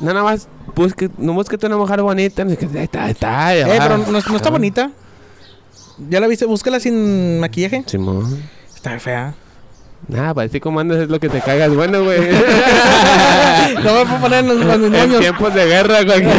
nada 0.00 0.22
más 0.22 0.48
busque, 0.74 1.10
no 1.18 1.32
busques 1.34 1.58
una 1.64 1.76
mujer 1.76 2.02
bonita, 2.02 2.44
no 2.44 2.50
sé 2.50 2.56
qué, 2.56 2.66
está, 2.82 3.10
Eh, 3.56 3.64
pero 3.66 3.98
no, 3.98 4.10
no 4.10 4.18
está 4.36 4.48
Ah. 4.48 4.52
bonita. 4.52 4.90
¿Ya 6.08 6.20
la 6.20 6.26
viste? 6.26 6.46
Búscala 6.46 6.80
sin 6.80 7.40
maquillaje. 7.40 7.84
Simón. 7.86 8.42
Está 8.74 8.98
fea. 8.98 9.34
Nada, 10.08 10.34
para 10.34 10.48
ti 10.48 10.58
como 10.60 10.80
andas 10.80 10.98
es 10.98 11.08
lo 11.08 11.20
que 11.20 11.28
te 11.28 11.40
cagas 11.40 11.74
bueno, 11.74 12.02
güey. 12.02 12.18
no 13.84 13.94
me 13.94 14.06
puedo 14.06 14.20
poner 14.20 14.40
en 14.40 14.48
los, 14.48 14.56
los 14.58 14.94
en 14.94 15.18
tiempos 15.20 15.54
de 15.54 15.66
guerra, 15.66 16.04
cualquier... 16.04 16.32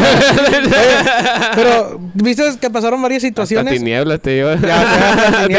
Pero, 1.55 1.99
¿viste 2.13 2.43
que 2.59 2.69
pasaron 2.69 3.01
varias 3.01 3.23
Hasta 3.23 3.27
situaciones? 3.29 3.73
tinieblas 3.73 4.19
te 4.19 4.35
lleva. 4.35 4.55
Ya, 4.55 5.47
te 5.47 5.53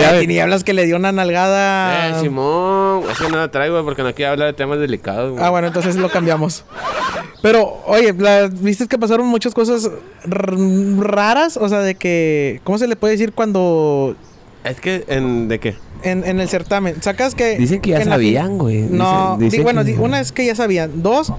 llave. 0.00 0.20
tinieblas 0.20 0.64
que 0.64 0.72
le 0.72 0.86
dio 0.86 0.96
una 0.96 1.12
nalgada. 1.12 2.08
Eh, 2.10 2.20
Simón, 2.20 3.02
eso 3.10 3.28
no 3.28 3.36
lo 3.38 3.50
traigo 3.50 3.74
güey, 3.74 3.84
porque 3.84 4.02
no 4.02 4.14
quiero 4.14 4.32
hablar 4.32 4.48
de 4.48 4.54
temas 4.54 4.78
delicados, 4.78 5.32
güey. 5.32 5.44
Ah, 5.44 5.50
bueno, 5.50 5.66
entonces 5.66 5.96
lo 5.96 6.08
cambiamos. 6.08 6.64
Pero, 7.42 7.82
oye, 7.86 8.14
la- 8.16 8.48
¿viste 8.48 8.86
que 8.86 8.98
pasaron 8.98 9.26
muchas 9.26 9.52
cosas 9.52 9.90
raras? 10.24 11.56
O 11.56 11.68
sea, 11.68 11.80
de 11.80 11.96
que... 11.96 12.60
¿Cómo 12.64 12.78
se 12.78 12.86
le 12.86 12.96
puede 12.96 13.12
decir 13.12 13.32
cuando... 13.32 14.16
Es 14.64 14.80
que, 14.80 15.04
en, 15.08 15.48
¿de 15.48 15.58
qué? 15.58 15.74
En, 16.04 16.24
en 16.24 16.40
el 16.40 16.48
certamen, 16.48 17.00
sacas 17.02 17.34
que... 17.34 17.56
Dicen 17.58 17.80
que 17.80 17.90
ya 17.90 18.04
sabían, 18.04 18.58
güey. 18.58 18.82
No, 18.82 19.36
Dicen- 19.36 19.38
di- 19.38 19.44
dicen 19.46 19.62
bueno, 19.64 19.84
que- 19.84 19.92
di- 19.92 19.98
una 19.98 20.20
es 20.20 20.32
que 20.32 20.44
ya 20.46 20.54
sabían. 20.54 21.02
Dos, 21.02 21.32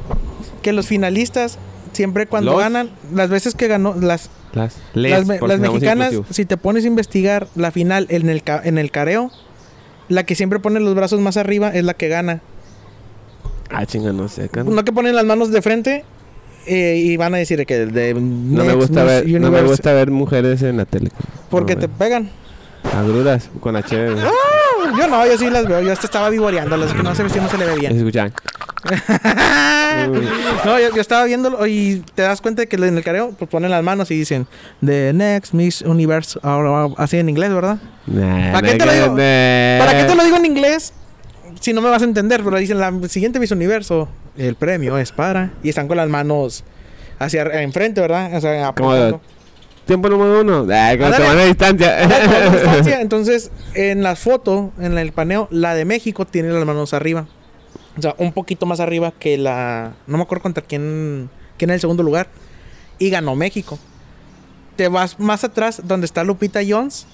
que 0.61 0.73
los 0.73 0.87
finalistas, 0.87 1.57
siempre 1.93 2.27
cuando 2.27 2.51
Los- 2.51 2.59
ganan, 2.61 2.89
las 3.13 3.29
veces 3.29 3.55
que 3.55 3.67
ganó, 3.67 3.93
las, 3.95 4.29
Las, 4.53 4.75
las, 4.93 5.27
les, 5.27 5.39
somos 5.39 5.59
mexicanas, 5.59 6.13
si 6.29 6.45
te 6.45 6.57
pones 6.57 6.83
a 6.85 6.87
investigar 6.87 7.47
la 7.55 7.71
final 7.71 8.07
en 8.09 8.29
el, 8.29 8.43
ca- 8.43 8.61
en 8.63 8.77
el 8.77 8.91
careo, 8.91 9.31
la 10.09 10.25
que 10.25 10.35
siempre 10.35 10.59
pone 10.59 10.79
los 10.79 10.93
brazos 10.95 11.19
más 11.21 11.37
arriba 11.37 11.69
es 11.69 11.83
la 11.85 11.93
que 11.93 12.07
gana. 12.09 12.41
Ah, 13.69 13.85
chinga, 13.85 14.11
no 14.13 14.27
sé. 14.27 14.49
No 14.65 14.83
que 14.85 14.91
ponen 14.91 15.15
las 15.15 15.25
manos 15.25 15.51
de 15.51 15.61
frente 15.61 16.03
eh, 16.67 16.95
y 17.03 17.17
van 17.17 17.33
a 17.33 17.37
decir 17.37 17.65
que 17.65 17.85
de 17.85 18.13
No 18.13 18.63
me 18.63 18.73
gusta 18.73 19.03
ver, 19.03 19.27
no 19.27 19.49
me 19.51 19.61
gusta 19.63 19.93
ver 19.93 20.11
mujeres 20.11 20.61
en 20.61 20.77
la 20.77 20.85
tele. 20.85 21.09
Porque 21.49 21.75
No, 21.75 21.81
te 21.81 21.87
pegan. 21.87 22.29
Agruras 22.91 23.49
con 23.59 23.73
güey. 23.73 23.85
Ah, 23.85 24.97
yo 24.97 25.07
no, 25.07 25.25
yo 25.25 25.37
sí 25.37 25.49
las 25.49 25.65
veo. 25.65 25.81
Yo 25.81 25.91
hasta 25.91 26.05
estaba 26.05 26.29
vivoreándolas, 26.29 26.93
que 26.93 27.03
no 27.03 27.15
sé 27.15 27.29
si 27.29 27.39
no 27.39 27.49
se 27.49 27.57
le 27.57 27.65
ve 27.65 27.75
bien. 27.75 27.95
Escuchan. 27.95 28.33
no, 30.65 30.79
yo, 30.79 30.93
yo 30.93 31.01
estaba 31.01 31.23
viéndolo 31.23 31.65
y 31.65 32.03
te 32.15 32.23
das 32.23 32.41
cuenta 32.41 32.63
de 32.63 32.67
que 32.67 32.75
en 32.75 32.97
el 32.97 33.03
careo 33.03 33.31
pues 33.37 33.49
ponen 33.49 33.71
las 33.71 33.81
manos 33.81 34.11
y 34.11 34.15
dicen 34.15 34.45
The 34.85 35.13
Next 35.13 35.53
Miss 35.53 35.81
Universe, 35.83 36.37
ahora, 36.43 36.93
así 36.97 37.17
en 37.17 37.29
inglés, 37.29 37.53
¿verdad? 37.53 37.77
Nah, 38.07 38.51
¿Para 38.51 38.67
qué 38.67 38.75
te 38.75 38.85
lo 38.85 38.93
digo? 38.93 39.15
¿Para 39.15 39.97
qué 39.97 40.03
te 40.05 40.15
lo 40.15 40.23
digo 40.23 40.37
en 40.37 40.45
inglés? 40.45 40.93
Si 41.61 41.71
no 41.71 41.81
me 41.81 41.89
vas 41.89 42.01
a 42.01 42.05
entender, 42.05 42.43
pero 42.43 42.57
dicen 42.57 42.79
la 42.79 42.91
siguiente 43.07 43.39
Miss 43.39 43.51
Universo, 43.51 44.09
el 44.37 44.55
premio 44.55 44.97
es 44.97 45.13
para 45.13 45.51
y 45.63 45.69
están 45.69 45.87
con 45.87 45.95
las 45.95 46.09
manos 46.09 46.65
hacia 47.19 47.43
enfrente, 47.61 48.01
¿verdad? 48.01 48.35
O 48.35 48.41
sea, 48.41 48.67
apuntando. 48.67 49.21
Tiempo 49.85 50.07
número 50.09 50.41
uno. 50.41 50.65
Ah, 50.73 50.93
con 50.97 51.13
semana 51.13 51.41
de 51.41 51.47
distancia. 51.47 52.07
Distancia. 52.07 53.01
Entonces, 53.01 53.51
en 53.73 54.01
la 54.01 54.15
foto, 54.15 54.71
en 54.79 54.97
el 54.97 55.11
paneo, 55.11 55.47
la 55.51 55.75
de 55.75 55.83
México 55.85 56.25
tiene 56.25 56.49
las 56.49 56.65
manos 56.65 56.93
arriba. 56.93 57.27
O 57.97 58.01
sea, 58.01 58.15
un 58.17 58.31
poquito 58.31 58.65
más 58.65 58.79
arriba 58.79 59.11
que 59.19 59.37
la. 59.37 59.93
No 60.07 60.17
me 60.17 60.23
acuerdo 60.23 60.41
contra 60.43 60.63
quién, 60.63 61.29
quién 61.57 61.69
en 61.69 61.75
el 61.75 61.79
segundo 61.81 62.01
lugar. 62.01 62.27
Y 62.97 63.09
ganó 63.09 63.35
México. 63.35 63.77
Te 64.77 64.87
vas 64.87 65.19
más 65.19 65.43
atrás, 65.43 65.81
donde 65.83 66.05
está 66.05 66.23
Lupita 66.23 66.61
Jones. 66.67 67.05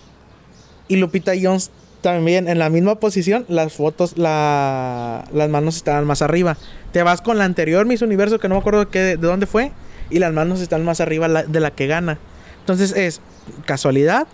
Y 0.88 0.98
Lupita 0.98 1.34
Jones 1.42 1.72
también 2.02 2.48
en 2.48 2.60
la 2.60 2.70
misma 2.70 2.96
posición. 3.00 3.46
Las 3.50 3.74
fotos, 3.74 4.18
la, 4.18 5.26
las 5.34 5.50
manos 5.50 5.76
estaban 5.76 6.06
más 6.06 6.22
arriba. 6.22 6.56
Te 6.94 7.02
vas 7.04 7.22
con 7.22 7.38
la 7.40 7.46
anterior 7.46 7.86
Miss 7.88 8.02
Universo, 8.04 8.40
que 8.40 8.48
no 8.48 8.56
me 8.56 8.60
acuerdo 8.62 8.90
qué- 8.90 9.00
de 9.00 9.18
dónde 9.18 9.48
fue. 9.48 9.72
Y 10.12 10.20
las 10.20 10.34
manos 10.34 10.62
están 10.62 10.86
más 10.86 11.02
arriba 11.02 11.28
la- 11.28 11.44
de 11.44 11.60
la 11.60 11.72
que 11.72 11.88
gana. 11.88 12.20
Entonces 12.72 12.96
es 12.96 13.20
casualidad. 13.66 14.28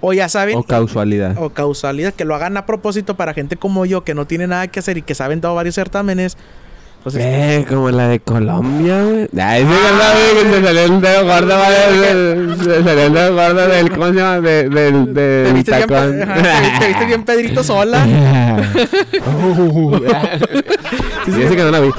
O 0.00 0.12
ya 0.12 0.28
saben. 0.28 0.58
o 0.58 0.62
causalidad. 0.64 1.34
o 1.38 1.48
causalidad, 1.50 2.12
que 2.12 2.24
lo 2.26 2.34
hagan 2.34 2.56
a 2.58 2.66
propósito 2.66 3.16
para 3.16 3.32
gente 3.32 3.56
como 3.56 3.86
yo 3.86 4.04
que 4.04 4.12
no 4.14 4.26
tiene 4.26 4.46
nada 4.46 4.66
que 4.68 4.80
hacer 4.80 4.98
y 4.98 5.02
que 5.02 5.14
saben 5.14 5.40
dado 5.40 5.54
varios 5.54 5.76
certámenes. 5.76 6.36
Pues, 7.04 7.16
Eh, 7.18 7.64
como 7.68 7.90
la 7.90 8.08
de 8.08 8.18
Colombia, 8.20 9.02
güey. 9.04 9.28
Ay, 9.40 9.64
sí, 9.64 10.42
que 10.42 10.50
se 10.50 10.64
salió 10.64 10.84
el 10.84 11.00
dedo 11.00 11.24
gordo. 11.24 11.54
Se 12.64 12.82
salió 12.82 13.02
el 13.06 13.12
dedo 13.14 13.34
gordo 13.34 13.68
del, 13.68 13.90
¿cómo 13.90 14.06
se 14.08 14.12
llama? 14.14 14.40
De- 14.40 14.68
del, 14.68 15.14
te, 15.14 15.20
del 15.20 15.54
viste 15.54 15.76
bien, 15.76 15.88
tacón. 15.88 16.22
ajá, 16.22 16.42
te- 16.42 16.78
te 16.80 16.88
viste 16.88 17.04
bien 17.06 17.24
Pedrito 17.24 17.62
sola. 17.62 18.04
Y 21.26 21.42
ese 21.42 21.56
que 21.56 21.62
no 21.62 21.70
la 21.70 21.80
vi. 21.80 21.90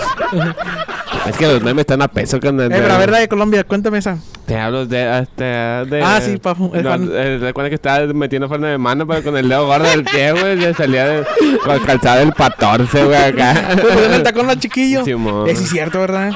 Es 1.27 1.37
que 1.37 1.47
los 1.47 1.61
memes 1.63 1.81
están 1.81 2.01
a 2.01 2.07
peso 2.07 2.39
con 2.39 2.59
Eh, 2.61 2.67
pero 2.69 2.93
a 2.93 2.97
ver, 2.99 3.09
la 3.09 3.19
de 3.19 3.27
Colombia, 3.27 3.63
cuéntame 3.63 3.97
esa. 3.97 4.17
Te 4.45 4.55
hablo 4.59 4.85
de, 4.85 5.03
hasta 5.07 5.85
de... 5.85 6.01
Ah, 6.03 6.21
sí, 6.21 6.37
papu, 6.37 6.71
No, 6.75 6.93
eh, 7.15 7.39
Recuerda 7.41 7.69
que 7.69 7.75
estaba 7.75 8.05
metiendo 8.13 8.47
freno 8.47 8.67
de 8.67 8.77
mano, 8.77 9.07
pero 9.07 9.23
con 9.23 9.35
el 9.37 9.49
dedo 9.49 9.65
gordo 9.65 9.85
del 9.89 10.03
pie, 10.03 10.33
güey. 10.33 10.59
Ya 10.59 10.71
salía 10.75 11.05
de, 11.07 11.25
con 11.63 11.79
calzada 11.79 12.17
del 12.17 12.31
14, 12.33 13.05
güey, 13.05 13.17
acá. 13.17 13.69
Pusieron 13.81 14.13
el 14.13 14.21
tacón 14.23 14.47
al 14.49 14.59
chiquillo. 14.59 15.03
Simón. 15.03 15.49
Eh, 15.49 15.55
sí, 15.55 15.63
es 15.63 15.69
cierto, 15.71 15.99
¿verdad? 15.99 16.31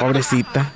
Pobrecita. 0.00 0.72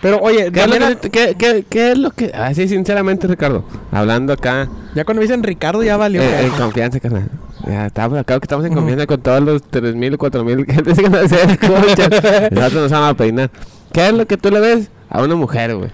Pero 0.00 0.18
oye, 0.20 0.50
¿Qué 0.50 0.60
es, 0.64 0.96
que, 0.96 1.10
qué, 1.10 1.34
qué- 1.38 1.64
qué 1.68 1.92
es 1.92 1.98
lo 1.98 2.10
que...? 2.10 2.32
Así, 2.34 2.66
sinceramente, 2.66 3.26
Ricardo. 3.28 3.64
Hablando 3.92 4.32
acá... 4.32 4.66
ya 4.94 5.04
cuando 5.04 5.20
dicen 5.20 5.42
Ricardo 5.42 5.82
ya 5.82 5.96
valió. 5.96 6.22
eh, 6.22 6.46
en 6.46 6.50
confianza, 6.52 6.98
carnal. 7.00 7.28
Ya, 7.66 7.86
estamos, 7.86 8.18
acá 8.18 8.40
que 8.40 8.44
estamos 8.46 8.64
en 8.64 8.74
confianza 8.74 9.06
con 9.06 9.20
todos 9.20 9.42
los 9.42 9.62
3.000, 9.70 10.16
4.000 10.16 10.72
gentes 10.72 10.98
que 10.98 11.08
nos 11.10 11.30
escuchan. 11.32 12.10
Nosotros 12.50 12.82
nos 12.82 12.90
vamos 12.90 13.10
a 13.10 13.14
peinar. 13.14 13.50
¿Qué 13.92 14.06
es 14.08 14.12
lo 14.14 14.26
que 14.26 14.36
tú 14.38 14.50
le 14.50 14.58
ves 14.60 14.90
a 15.10 15.22
una 15.22 15.34
mujer, 15.34 15.76
güey? 15.76 15.90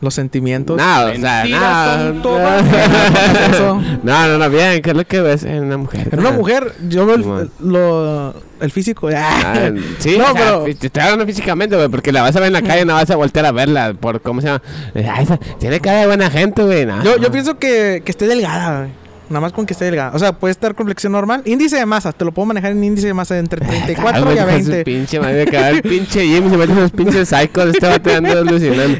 Los 0.00 0.12
sentimientos. 0.14 0.76
No, 0.76 1.06
o 1.06 1.14
sea, 1.14 1.38
Mentiras 1.44 2.14
no. 3.60 3.82
No. 4.02 4.38
No, 4.38 4.50
bien. 4.50 4.82
¿Qué 4.82 4.90
es 4.90 4.96
lo 4.96 5.04
que 5.06 5.20
ves 5.22 5.42
en 5.44 5.64
una 5.64 5.76
mujer? 5.78 6.08
En 6.12 6.20
una 6.20 6.30
mujer, 6.32 6.72
yo 6.88 7.06
veo 7.06 7.16
el, 7.16 7.50
lo, 7.60 8.34
el 8.60 8.70
físico. 8.70 9.08
Ah, 9.14 9.70
sí, 9.98 10.18
no, 10.18 10.24
o 10.24 10.32
sea, 10.32 10.34
pero. 10.34 10.64
te 10.78 10.86
estoy 10.88 11.02
hablando 11.02 11.24
físicamente, 11.26 11.76
güey, 11.76 11.88
porque 11.88 12.12
la 12.12 12.22
vas 12.22 12.36
a 12.36 12.40
ver 12.40 12.48
en 12.48 12.52
la 12.52 12.62
calle, 12.62 12.84
no 12.84 12.94
vas 12.94 13.10
a 13.10 13.16
voltear 13.16 13.46
a 13.46 13.52
verla 13.52 13.94
por 13.98 14.20
cómo 14.20 14.40
se 14.42 14.48
llama. 14.48 14.62
Ah, 15.08 15.22
esa- 15.22 15.38
tiene 15.58 15.80
cara 15.80 16.00
de 16.00 16.06
buena 16.06 16.30
gente, 16.30 16.62
güey. 16.62 16.84
no, 16.84 17.02
Yo, 17.02 17.16
yo 17.16 17.30
pienso 17.32 17.58
que, 17.58 18.02
que 18.04 18.10
esté 18.10 18.26
delgada, 18.26 18.80
güey. 18.80 19.05
Nada 19.28 19.40
más 19.40 19.52
con 19.52 19.66
que 19.66 19.72
esté 19.72 19.86
delgada. 19.86 20.12
O 20.14 20.18
sea, 20.18 20.32
puede 20.32 20.52
estar 20.52 20.74
complexión 20.74 21.12
normal. 21.12 21.42
Índice 21.44 21.76
de 21.76 21.84
masa, 21.86 22.12
te 22.12 22.24
lo 22.24 22.32
puedo 22.32 22.46
manejar 22.46 22.70
en 22.72 22.84
índice 22.84 23.08
de 23.08 23.14
masa 23.14 23.36
entre 23.38 23.60
34 23.66 24.32
y 24.34 24.38
a 24.38 24.46
Cálmate, 24.46 24.52
con 24.56 24.64
su 24.64 24.70
20. 24.70 24.84
Pinche 24.84 25.20
madre, 25.20 25.42
el 25.70 25.82
pinche 25.82 26.20
Jim, 26.26 26.48
se 26.50 26.56
mete 26.56 26.72
esos 26.72 26.90
pinches 26.92 27.28
psychos, 27.28 27.66
este 27.74 27.86
va. 27.88 27.96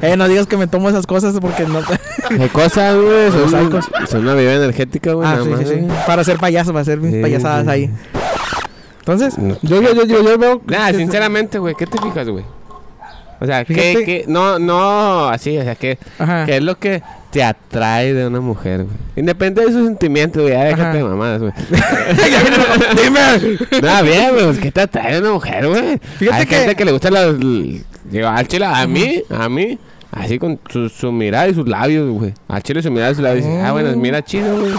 Eh, 0.02 0.16
no 0.16 0.26
digas 0.28 0.46
que 0.46 0.56
me 0.56 0.66
tomo 0.66 0.88
esas 0.88 1.06
cosas 1.06 1.36
porque 1.40 1.64
no. 1.64 1.80
¿Qué 2.28 2.48
cosas, 2.48 2.96
güey? 2.96 3.30
Son, 3.30 3.50
psychos. 3.50 3.86
son 4.08 4.22
una 4.22 4.34
bebida 4.34 4.54
energética, 4.54 5.12
güey. 5.12 5.28
ah, 5.28 5.32
nada 5.32 5.44
sí, 5.44 5.50
más, 5.50 5.60
sí, 5.60 5.66
sí. 5.66 5.74
güey. 5.80 6.06
Para 6.06 6.24
ser 6.24 6.38
payaso, 6.38 6.72
para 6.72 6.82
hacer 6.82 6.98
mis 6.98 7.12
Sí, 7.14 7.22
payasadas 7.22 7.64
sí. 7.64 7.70
ahí. 7.70 7.90
Entonces, 8.98 9.38
No. 9.38 9.56
yo, 9.62 9.80
yo, 9.80 9.94
yo, 9.94 10.04
yo, 10.06 10.22
yo 10.24 10.38
veo. 10.38 10.60
Nah, 10.66 10.90
que- 10.90 10.96
sinceramente, 10.98 11.58
güey, 11.58 11.74
¿qué 11.76 11.86
te 11.86 11.98
fijas, 12.00 12.28
güey? 12.28 12.44
O 13.40 13.46
sea, 13.46 13.64
¿qué, 13.64 13.74
Fíjate- 13.74 14.04
qué? 14.04 14.24
No, 14.28 14.58
no, 14.58 15.28
así, 15.28 15.56
o 15.58 15.62
sea, 15.62 15.74
¿qué, 15.74 15.98
Ajá. 16.18 16.44
¿qué 16.46 16.56
es 16.56 16.62
lo 16.62 16.78
que 16.78 17.02
te 17.30 17.42
atrae 17.44 18.14
de 18.14 18.26
una 18.26 18.40
mujer, 18.40 18.84
güey? 18.84 18.96
Independiente 19.16 19.70
de 19.70 19.76
sus 19.76 19.86
sentimientos, 19.86 20.42
güey, 20.42 20.54
ya 20.54 20.64
déjate 20.64 20.98
de 20.98 21.04
mamadas, 21.04 21.40
güey. 21.42 21.52
Dime. 23.02 23.80
Nada, 23.82 24.02
bien, 24.02 24.30
güey, 24.32 24.44
pues, 24.46 24.58
¿qué 24.58 24.72
te 24.72 24.80
atrae 24.82 25.14
de 25.14 25.20
una 25.20 25.32
mujer, 25.32 25.66
güey? 25.68 25.98
Fíjate 26.18 26.36
Hay 26.40 26.46
que- 26.46 26.56
gente 26.56 26.74
que 26.76 26.84
le 26.84 26.92
gusta 26.92 27.10
las... 27.10 27.34
Digo, 27.38 28.28
al 28.28 28.46
chile, 28.46 28.64
a 28.66 28.86
mí, 28.86 29.22
a 29.30 29.48
mí, 29.48 29.78
así 30.12 30.38
con 30.38 30.60
su, 30.70 30.88
su 30.88 31.10
mirada 31.12 31.48
y 31.48 31.54
sus 31.54 31.66
labios, 31.68 32.08
güey. 32.10 32.32
Al 32.48 32.62
chile 32.62 32.80
su 32.82 32.90
mirada 32.90 33.10
y 33.10 33.14
sus 33.16 33.24
labios, 33.24 33.44
dice, 33.44 33.60
ah, 33.62 33.72
bueno, 33.72 33.94
mira 33.96 34.22
chido, 34.24 34.60
güey. 34.60 34.72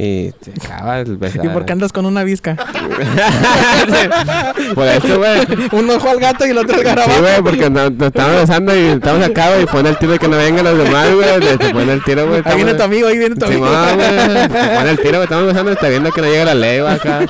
Y 0.02 0.32
te 0.32 0.52
acaba 0.64 1.00
el 1.00 1.18
besar. 1.18 1.44
¿Y 1.44 1.48
por 1.50 1.66
qué 1.66 1.72
andas 1.72 1.92
con 1.92 2.06
una 2.06 2.24
visca? 2.24 2.56
Por 4.74 4.86
eso, 4.86 5.18
güey. 5.18 5.40
Un 5.72 5.90
ojo 5.90 6.08
al 6.08 6.18
gato 6.20 6.46
y 6.46 6.50
el 6.50 6.58
otro 6.58 6.72
al 6.74 6.80
Sí, 6.80 6.84
garabato. 6.86 7.20
güey, 7.20 7.42
porque 7.42 7.68
nos, 7.68 7.92
nos 7.92 8.06
estamos 8.08 8.40
besando 8.40 8.74
y 8.74 8.78
estamos 8.86 9.26
acá, 9.26 9.50
güey, 9.50 9.64
y 9.64 9.66
pone 9.66 9.90
el 9.90 9.98
tiro 9.98 10.14
y 10.14 10.18
que 10.18 10.28
no 10.28 10.38
vengan 10.38 10.64
los 10.64 10.78
demás, 10.78 11.06
güey. 11.14 11.58
Se 11.58 11.70
pone 11.74 11.92
el 11.92 12.02
tiro, 12.02 12.26
güey. 12.28 12.40
Ahí 12.46 12.56
viene 12.56 12.72
tu 12.74 12.82
amigo, 12.82 13.08
ahí 13.08 13.18
viene 13.18 13.36
tu 13.36 13.44
amigo. 13.44 13.66
Simón, 13.66 13.96
güey. 13.96 14.08
Pone 14.78 14.90
el 14.90 14.98
tiro, 14.98 15.10
güey. 15.18 15.24
Estamos 15.24 15.46
besando 15.46 15.70
y 15.70 15.74
está 15.74 15.88
viendo 15.88 16.10
que 16.12 16.20
no 16.22 16.28
llega 16.28 16.44
la 16.46 16.54
ley, 16.54 16.80
güey, 16.80 16.94
acá. 16.94 17.20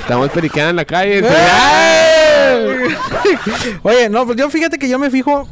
Estamos 0.00 0.28
periqueando 0.30 0.70
en 0.70 0.76
la 0.76 0.84
calle. 0.84 1.22
Oye, 3.82 4.08
no, 4.08 4.26
pues 4.26 4.36
yo 4.36 4.48
fíjate 4.50 4.78
que 4.78 4.88
yo 4.88 4.98
me 4.98 5.10
fijo 5.10 5.48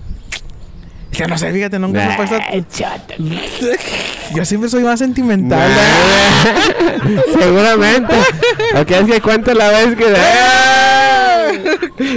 Que 1.13 1.27
no 1.27 1.37
sé, 1.37 1.53
fíjate, 1.53 1.79
nunca 1.79 2.17
me 2.19 2.27
chata. 2.69 3.15
Yo 4.35 4.45
siempre 4.45 4.71
soy 4.71 4.85
más 4.85 4.99
sentimental. 5.01 5.69
Seguramente. 7.39 8.15
¿O 8.77 8.85
quieres 8.87 9.07
que 9.11 9.21
cuente 9.21 9.55
la 9.55 9.71
vez 9.71 9.97
que... 9.97 10.05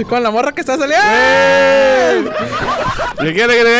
Con 0.04 0.22
la 0.22 0.30
morra 0.30 0.52
que 0.52 0.60
está 0.60 0.78
saliendo. 0.78 2.32
¿Qué 3.20 3.32
quiere 3.32 3.54
que 3.56 3.64
le 3.64 3.70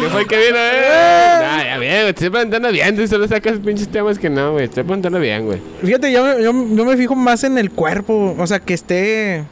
¿Qué 0.00 0.08
fue 0.10 0.26
que 0.26 0.36
vino? 0.36 0.56
Eh? 0.58 1.40
Nah, 1.40 1.64
ya 1.64 1.78
bien, 1.78 1.94
güey. 2.00 2.08
Estoy 2.10 2.30
preguntando 2.30 2.70
bien. 2.72 2.96
Tú 2.96 3.06
solo 3.06 3.28
sacas 3.28 3.58
pinches 3.58 3.88
temas 3.88 4.18
que 4.18 4.30
no, 4.30 4.52
güey. 4.52 4.64
Estoy 4.64 4.84
preguntando 4.84 5.18
bien, 5.18 5.44
güey. 5.46 5.60
Fíjate, 5.82 6.10
yo, 6.12 6.24
me- 6.24 6.42
yo, 6.42 6.52
yo 6.52 6.84
me 6.84 6.96
fijo 6.96 7.14
más 7.14 7.44
en 7.44 7.58
el 7.58 7.70
cuerpo. 7.70 8.34
O 8.38 8.46
sea, 8.46 8.58
que 8.60 8.74
esté 8.74 9.44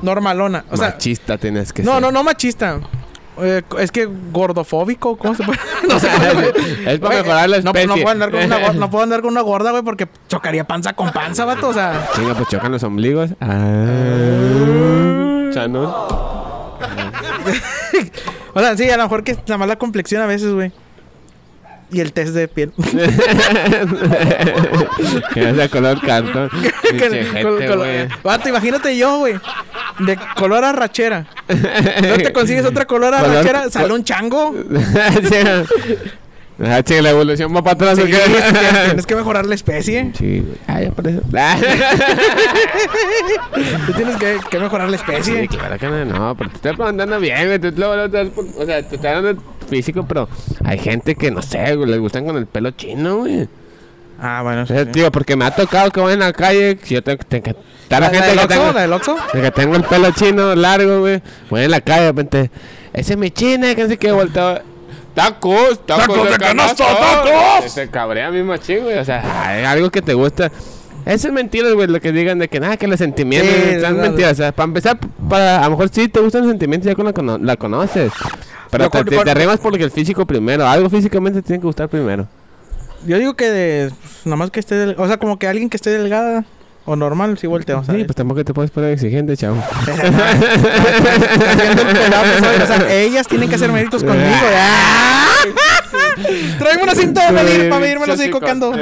normalona. 0.00 0.64
O 0.70 0.76
sea, 0.76 0.90
Machista 0.90 1.36
tienes 1.38 1.72
que 1.72 1.82
no, 1.82 1.94
ser. 1.94 2.02
no, 2.02 2.12
no 2.12 2.22
machista. 2.24 2.78
Eh, 3.38 3.62
es 3.78 3.90
que 3.90 4.06
gordofóbico, 4.30 5.16
¿cómo 5.16 5.34
se 5.34 5.42
puede? 5.42 5.58
no 5.88 5.98
se 5.98 6.06
Es 6.86 7.00
para 7.00 7.16
mejorar 7.22 7.48
la 7.48 7.60
no, 7.60 7.70
especie. 7.70 7.86
no 7.88 7.94
puedo 7.94 8.08
andar 8.10 8.30
con 8.30 8.44
una, 8.44 8.58
gor- 8.60 8.74
no 8.74 8.90
puedo 8.90 9.04
andar 9.04 9.22
con 9.22 9.30
una 9.30 9.40
gorda, 9.40 9.70
güey, 9.70 9.82
porque 9.82 10.06
chocaría 10.28 10.64
panza 10.64 10.92
con 10.92 11.10
panza, 11.12 11.46
vato. 11.46 11.68
O 11.68 11.72
sea, 11.72 12.08
Chinga, 12.14 12.34
pues 12.34 12.48
chocan 12.48 12.72
los 12.72 12.82
ombligos. 12.82 13.30
Ah. 13.40 13.86
Chanón. 15.54 15.86
o 18.54 18.60
sea, 18.60 18.76
sí, 18.76 18.88
a 18.90 18.96
lo 18.96 19.02
mejor 19.04 19.24
que 19.24 19.36
la 19.46 19.58
mala 19.58 19.76
complexión 19.76 20.22
a 20.22 20.26
veces, 20.26 20.52
güey. 20.52 20.72
Y 21.92 22.00
el 22.00 22.12
test 22.12 22.32
de 22.34 22.48
piel. 22.48 22.72
Que 25.34 25.50
es 25.50 25.56
de 25.56 25.68
color 25.68 26.00
cartón. 26.00 26.48
Vato, 28.24 28.48
imagínate 28.48 28.96
yo, 28.96 29.18
güey. 29.18 29.34
De 29.98 30.18
color 30.36 30.64
arrachera. 30.64 31.26
No 31.48 32.16
te 32.16 32.32
consigues 32.32 32.64
otra 32.64 32.86
color 32.86 33.14
arrachera, 33.14 33.68
sale 33.70 33.92
un 33.92 34.04
chango. 34.04 34.54
Ah, 36.64 36.80
la 36.86 37.10
evolución 37.10 37.52
va 37.56 37.62
para 37.62 37.72
atrás. 37.74 37.98
¿o 37.98 38.02
Sí, 38.06 38.12
qué? 38.12 38.18
tienes- 38.86 39.04
que 39.06 39.16
mejorar 39.16 39.46
la 39.46 39.54
especie. 39.56 40.12
Sí, 40.16 40.40
güey. 40.40 40.54
Ah, 40.68 40.80
ya 40.80 40.90
por 40.92 41.08
eso. 41.08 41.20
Tú 43.86 43.92
tienes 43.94 44.16
que, 44.16 44.38
que 44.48 44.58
mejorar 44.60 44.88
la 44.88 44.96
Sí, 44.98 45.02
especie. 45.08 45.48
claro 45.48 45.76
que 45.78 45.86
no, 45.88 46.04
no, 46.04 46.36
pero 46.36 46.50
te 46.50 46.56
estoy 46.56 46.76
preguntando 46.76 47.18
bien, 47.18 47.46
güey. 47.46 47.58
Tú 47.58 47.72
lo 47.76 48.04
estás 48.04 48.28
por- 48.28 48.44
o 48.44 48.64
sea, 48.66 48.86
te 48.86 48.94
estás 48.94 49.22
dando 49.22 49.42
físico, 49.62 50.04
pero 50.06 50.28
hay 50.64 50.78
gente 50.78 51.14
que 51.14 51.30
no 51.30 51.42
sé, 51.42 51.74
güey, 51.76 51.88
les 51.90 51.98
gustan 52.00 52.24
con 52.26 52.36
el 52.36 52.46
pelo 52.46 52.70
chino, 52.72 53.18
güey. 53.18 53.48
Ah, 54.20 54.40
bueno. 54.42 54.62
O 54.62 54.66
sea, 54.66 54.84
digo, 54.84 55.10
porque 55.10 55.34
me 55.34 55.44
ha 55.44 55.50
tocado 55.50 55.90
que 55.90 56.00
voy 56.00 56.12
en 56.12 56.20
la 56.20 56.32
calle, 56.32 56.78
si 56.82 56.94
yo 56.94 57.02
tengo 57.02 57.18
que. 57.18 57.24
tengo 57.24 57.42
que- 57.44 57.56
Está 57.82 57.98
la, 58.00 58.06
¿La, 58.10 58.22
gente 58.22 58.40
que 58.40 58.46
tengo, 58.46 58.72
¿La 58.72 58.80
del 58.82 58.92
Oxxo? 58.92 59.16
de 59.34 59.42
que 59.42 59.50
tengo 59.50 59.76
el 59.76 59.82
pelo 59.82 60.10
chino 60.12 60.54
largo, 60.54 61.00
güey. 61.00 61.20
Voy 61.50 61.62
en 61.64 61.70
la 61.72 61.80
calle, 61.80 62.02
de 62.02 62.08
repente. 62.08 62.50
Ese 62.92 63.12
es 63.14 63.18
mi 63.18 63.30
china, 63.30 63.74
que 63.74 63.82
no 63.82 63.88
sé 63.88 63.98
qué, 63.98 64.12
volteo. 64.12 64.60
Tacos, 65.14 65.84
tacos, 65.84 66.06
Tacos 66.06 66.30
de 66.30 66.36
canasta, 66.38 66.86
canasta". 66.86 67.22
tacos. 67.24 67.72
Se 67.72 67.90
cabrea 67.90 68.30
mi 68.30 68.42
machín, 68.42 68.84
güey. 68.84 68.96
O 68.98 69.04
sea, 69.04 69.22
hay 69.48 69.64
algo 69.64 69.90
que 69.90 70.00
te 70.00 70.14
gusta. 70.14 70.50
Eso 71.06 71.28
es 71.28 71.34
mentira, 71.34 71.70
güey, 71.72 71.88
lo 71.88 72.00
que 72.00 72.12
digan 72.12 72.38
de 72.38 72.48
que 72.48 72.60
nada, 72.60 72.76
que 72.76 72.86
los 72.86 72.98
sentimientos 72.98 73.50
Sí, 73.52 73.80
son 73.80 73.96
no, 73.96 74.02
mentiras. 74.02 74.32
O 74.32 74.36
sea, 74.36 74.52
para 74.52 74.64
empezar, 74.68 74.98
para, 75.28 75.58
a 75.60 75.64
lo 75.64 75.70
mejor 75.70 75.88
sí 75.92 76.08
te 76.08 76.20
gustan 76.20 76.42
los 76.42 76.50
sentimientos 76.50 76.86
ya 76.86 76.94
cuando 76.94 77.10
la, 77.10 77.14
cono- 77.14 77.38
la 77.44 77.56
conoces. 77.56 78.12
Pero 78.70 78.88
te, 78.88 79.04
te, 79.04 79.18
te 79.18 79.30
arrimas 79.30 79.58
por 79.58 79.76
el 79.80 79.90
físico 79.90 80.24
primero. 80.26 80.66
Algo 80.66 80.88
físicamente 80.88 81.42
te 81.42 81.46
tiene 81.48 81.60
que 81.60 81.66
gustar 81.66 81.88
primero. 81.88 82.26
Yo 83.06 83.18
digo 83.18 83.34
que 83.34 83.50
de. 83.50 83.90
pues, 84.00 84.26
nada 84.26 84.36
más 84.36 84.50
que 84.50 84.60
esté. 84.60 84.76
del- 84.76 84.94
o 84.98 85.06
sea, 85.08 85.16
como 85.18 85.38
que 85.38 85.46
alguien 85.48 85.68
que 85.68 85.76
esté 85.76 85.90
delgada 85.90 86.44
o 86.84 86.96
normal, 86.96 87.36
sí 87.38 87.46
volteo. 87.46 87.80
O 87.80 87.84
sea, 87.84 87.94
Sí, 87.94 88.04
pues 88.04 88.16
tampoco 88.16 88.44
te 88.44 88.54
puedes 88.54 88.70
poner 88.70 88.92
exigente, 88.92 89.36
chavo. 89.36 89.56
sea, 92.66 92.92
ellas 92.94 93.26
tienen 93.28 93.48
que 93.48 93.56
hacer 93.56 93.70
méritos 93.72 94.02
conmigo. 94.04 94.30
Tráeme 96.58 96.82
una 96.82 96.94
cinta 96.94 97.26
de 97.26 97.32
medir 97.32 97.68
para 97.68 97.80
medirme 97.80 98.06
los 98.06 98.20
Chico. 98.20 98.40
cocando. 98.40 98.70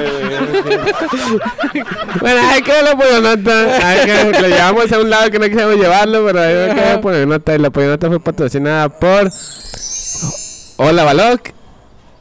bueno, 2.20 2.40
hay 2.50 2.62
que 2.62 2.72
darle 2.72 2.96
por 2.96 3.22
nota. 3.22 3.88
Hay 3.88 4.06
que, 4.06 4.32
lo 4.40 4.48
llevamos 4.48 4.92
a 4.92 4.98
un 4.98 5.10
lado 5.10 5.30
que 5.30 5.38
no 5.38 5.44
queremos 5.46 5.76
llevarlo, 5.76 6.24
pero 6.26 6.40
hay 6.40 6.74
que 6.74 6.80
darle 6.80 6.98
por 7.02 7.14
nota. 7.26 7.54
Y 7.54 7.58
la 7.58 7.70
nota 7.70 8.08
fue 8.08 8.20
patrocinada 8.20 8.88
por 8.88 9.30
Hola 10.76 11.04
Balog 11.04 11.59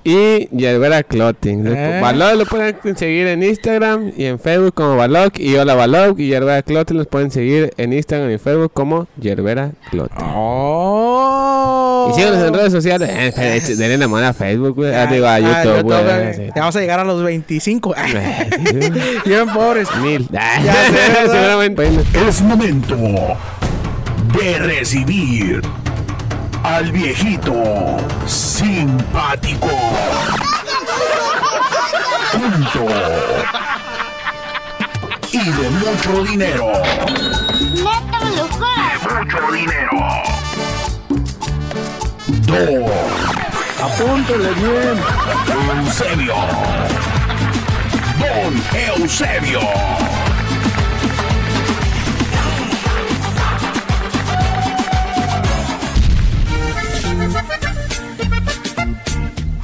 y 0.10 0.48
Yerbera 0.52 1.04
Clothing. 1.04 1.68
Eh. 1.68 2.00
Balog 2.02 2.36
lo 2.38 2.46
pueden 2.46 2.98
seguir 2.98 3.28
en 3.28 3.44
Instagram 3.44 4.12
y 4.18 4.26
en 4.26 4.40
Facebook 4.40 4.74
como 4.74 4.96
Balog. 4.98 5.32
Y 5.38 5.56
Hola 5.56 5.76
Balog 5.76 6.20
y 6.20 6.28
Yerbera 6.30 6.62
Clothing 6.64 6.98
los 6.98 7.08
pueden 7.08 7.30
seguir 7.32 7.74
en 7.78 7.94
Instagram 7.94 8.32
y 8.32 8.38
Facebook 8.40 8.72
como 8.74 9.08
Yerbera 9.20 9.72
Clothing. 9.92 10.26
Oh. 10.34 12.08
Y 12.12 12.14
síganos 12.20 12.48
en 12.48 12.54
redes 12.54 12.72
sociales. 12.72 13.10
Eh, 13.12 13.34
eh, 13.38 13.76
denle 13.76 13.98
la 13.98 14.08
mano 14.08 14.28
a 14.28 14.34
Facebook, 14.34 14.76
güey. 14.76 14.94
Ah, 14.96 15.06
digo, 15.06 15.28
a 15.28 15.36
Ah, 15.36 15.40
YouTube, 15.40 15.84
güey. 15.84 16.04
güey. 16.04 16.34
Sí. 16.34 16.42
Ya 16.48 16.62
vamos 16.62 16.76
a 16.76 16.80
llegar 16.80 17.00
a 17.00 17.04
los 17.04 17.22
25. 17.24 17.96
Eh, 17.96 18.50
sí. 18.72 19.30
Bien 19.30 19.48
pobres. 19.50 19.88
Mil. 20.02 20.28
Ya 20.32 20.42
sé, 20.64 20.92
¿verdad? 20.92 21.32
Seguramente. 21.32 21.90
Es 22.28 22.42
momento 22.42 22.96
de 24.42 24.60
recibir 24.60 25.62
al 26.64 26.92
viejito 26.92 27.98
simpático. 28.26 29.70
Punto. 32.32 32.86
Y 35.32 35.50
de 35.50 35.70
mucho 35.70 36.24
dinero. 36.24 36.72
Juro. 37.84 38.50
Mucho 39.04 39.52
dinero. 39.52 39.92
Dos. 42.28 42.92
Apúntele 43.82 44.52
bien. 44.54 45.00
Eusebio. 45.78 46.36
Don 48.20 49.02
Eusebio. 49.02 50.19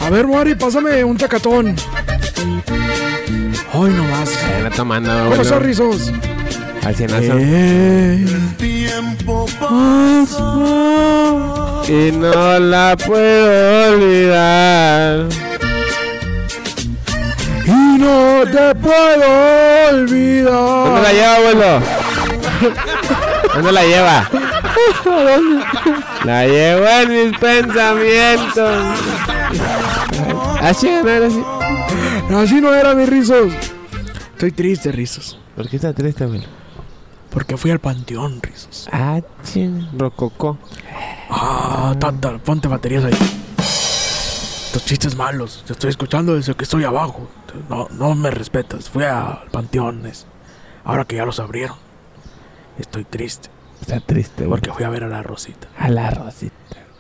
A 0.06 0.10
ver, 0.10 0.28
Mari, 0.28 0.56
pásame 0.56 1.04
un 1.04 1.18
tacatón. 1.18 1.76
Hoy 3.74 3.92
nomás. 3.92 4.30
Se 4.30 4.62
la 4.62 4.70
tomando, 4.70 5.10
¿Cómo 5.12 5.26
bueno. 5.30 5.42
estás, 5.44 5.62
Rizos? 5.62 6.12
Al 6.86 6.96
cienazo. 6.96 7.34
Eh, 7.40 8.26
Tiempo 8.58 9.48
Y 11.88 12.12
no 12.12 12.60
la 12.60 12.96
puedo 12.96 13.94
olvidar. 13.94 15.26
y 17.66 17.98
no 17.98 18.44
te 18.52 18.76
puedo 18.76 19.90
olvidar. 19.90 20.86
¿Dónde 20.86 21.02
la 21.02 21.14
lleva, 21.14 21.36
abuelo? 21.36 21.82
¿Dónde 23.56 23.72
la 23.72 23.84
lleva? 23.84 24.30
La 26.26 26.46
llevo 26.48 26.86
en 26.88 27.10
mis 27.30 27.38
pensamientos. 27.38 28.78
Así, 30.66 30.88
no 30.88 31.08
era 31.10 31.28
así. 31.28 31.44
Así 32.36 32.62
no 32.62 32.74
era, 32.74 32.94
mis 32.96 33.08
Rizos. 33.10 33.54
Estoy 34.34 34.52
triste, 34.52 34.92
Rizos. 34.92 35.40
¿Por 35.56 35.70
qué 35.70 35.76
está 35.78 35.94
triste, 35.94 36.24
abuelo? 36.24 36.44
Porque 37.30 37.58
fui 37.58 37.72
al 37.72 37.80
panteón, 37.80 38.42
Rizos. 38.42 38.88
Ah, 38.92 39.22
ching. 39.44 39.88
Rococó. 39.98 40.58
Ah, 41.30 41.94
tanta, 42.00 42.38
ponte 42.40 42.68
baterías 42.68 43.04
ahí. 43.06 43.14
Estos 43.58 44.86
chistes 44.86 45.16
malos. 45.16 45.64
Te 45.66 45.74
estoy 45.74 45.90
escuchando 45.90 46.36
desde 46.36 46.54
que 46.56 46.64
estoy 46.64 46.84
abajo. 46.84 47.28
No, 47.70 47.88
no 47.92 48.16
me 48.16 48.32
respetas. 48.32 48.90
Fui 48.90 49.04
al 49.04 49.48
panteón. 49.52 50.06
es- 50.06 50.26
Ahora 50.84 51.06
que 51.06 51.16
ya 51.16 51.26
los 51.26 51.40
abrieron. 51.40 51.78
Estoy 52.78 53.06
triste. 53.06 53.50
Está 53.82 54.00
triste, 54.02 54.44
abuelo. 54.44 54.62
Porque 54.62 54.72
fui 54.76 54.84
a 54.86 54.90
ver 54.90 55.04
a 55.04 55.08
la 55.08 55.24
Rosita. 55.24 55.68
A 55.78 55.90
la 55.90 56.10
Rosita. 56.12 56.54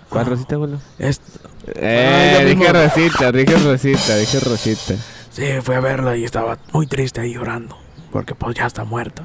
¿Cuál 0.09 0.25
Rosita, 0.27 0.55
abuelo? 0.55 0.79
Es- 0.99 1.19
Eh, 1.67 2.37
Ah, 2.39 2.43
dije. 2.43 2.71
Rosita, 2.73 3.31
dije 3.31 3.55
Rosita, 3.57 4.15
dije 4.17 4.39
Rosita. 4.39 4.93
sí, 5.31 5.43
fui 5.61 5.75
a 5.75 5.79
verla 5.79 6.15
y 6.15 6.23
estaba 6.23 6.57
muy 6.73 6.87
triste 6.87 7.21
ahí 7.21 7.33
llorando. 7.33 7.77
Porque 8.11 8.35
pues 8.35 8.55
ya 8.55 8.65
está 8.67 8.83
muerta. 8.83 9.23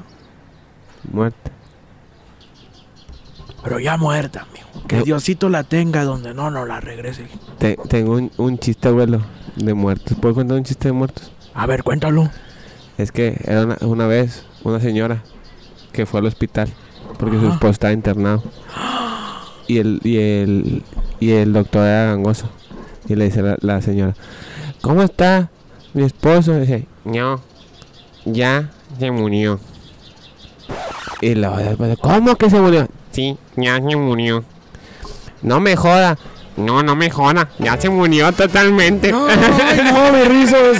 Muerta. 1.11 1.51
Pero 3.63 3.79
ya 3.79 3.95
muerta, 3.97 4.41
amigo. 4.49 4.87
Que 4.87 4.97
No. 4.97 5.03
Diosito 5.03 5.49
la 5.49 5.63
tenga 5.63 6.03
donde 6.03 6.33
no 6.33 6.49
nos 6.49 6.67
la 6.67 6.79
regrese. 6.79 7.27
Te- 7.59 7.77
tengo 7.87 8.13
un, 8.13 8.31
un 8.37 8.57
chiste, 8.57 8.87
abuelo, 8.87 9.21
de 9.55 9.73
muertos. 9.73 10.17
¿Puedo 10.19 10.33
contar 10.35 10.57
un 10.57 10.63
chiste 10.63 10.87
de 10.87 10.93
muertos? 10.93 11.31
A 11.53 11.67
ver, 11.67 11.83
cuéntalo. 11.83 12.29
Es 12.97 13.11
que 13.11 13.39
era 13.45 13.63
una, 13.65 13.77
una 13.81 14.07
vez 14.07 14.45
una 14.63 14.79
señora 14.79 15.23
que 15.91 16.05
fue 16.05 16.19
al 16.19 16.25
hospital 16.25 16.69
porque 17.19 17.39
su 17.39 17.47
esposo 17.49 17.69
estaba 17.71 17.93
internado. 17.93 18.43
Y 19.71 19.77
el, 19.79 20.01
y 20.03 20.17
el, 20.17 20.83
y 21.21 21.31
el 21.31 21.53
doctor 21.53 21.87
era 21.87 22.07
gangoso. 22.07 22.49
Y 23.07 23.15
le 23.15 23.23
dice 23.23 23.41
la, 23.41 23.55
la 23.61 23.81
señora, 23.81 24.13
¿cómo 24.81 25.01
está 25.01 25.49
mi 25.93 26.03
esposo? 26.03 26.57
Y 26.57 26.59
dice, 26.59 26.87
no, 27.05 27.39
ya 28.25 28.69
se 28.99 29.11
murió. 29.11 29.61
Y 31.21 31.35
la 31.35 31.51
otra 31.51 31.69
después, 31.69 31.97
¿cómo 32.01 32.35
que 32.35 32.49
se 32.49 32.59
murió? 32.59 32.85
Sí, 33.11 33.37
ya 33.55 33.77
se 33.77 33.95
murió. 33.95 34.43
No 35.41 35.61
me 35.61 35.77
joda. 35.77 36.17
No, 36.57 36.83
no 36.83 36.97
me 36.97 37.09
joda. 37.09 37.47
Ya 37.57 37.79
se 37.79 37.89
murió 37.89 38.33
totalmente. 38.33 39.09
No, 39.13 39.25
mis 40.13 40.27
rizos. 40.27 40.79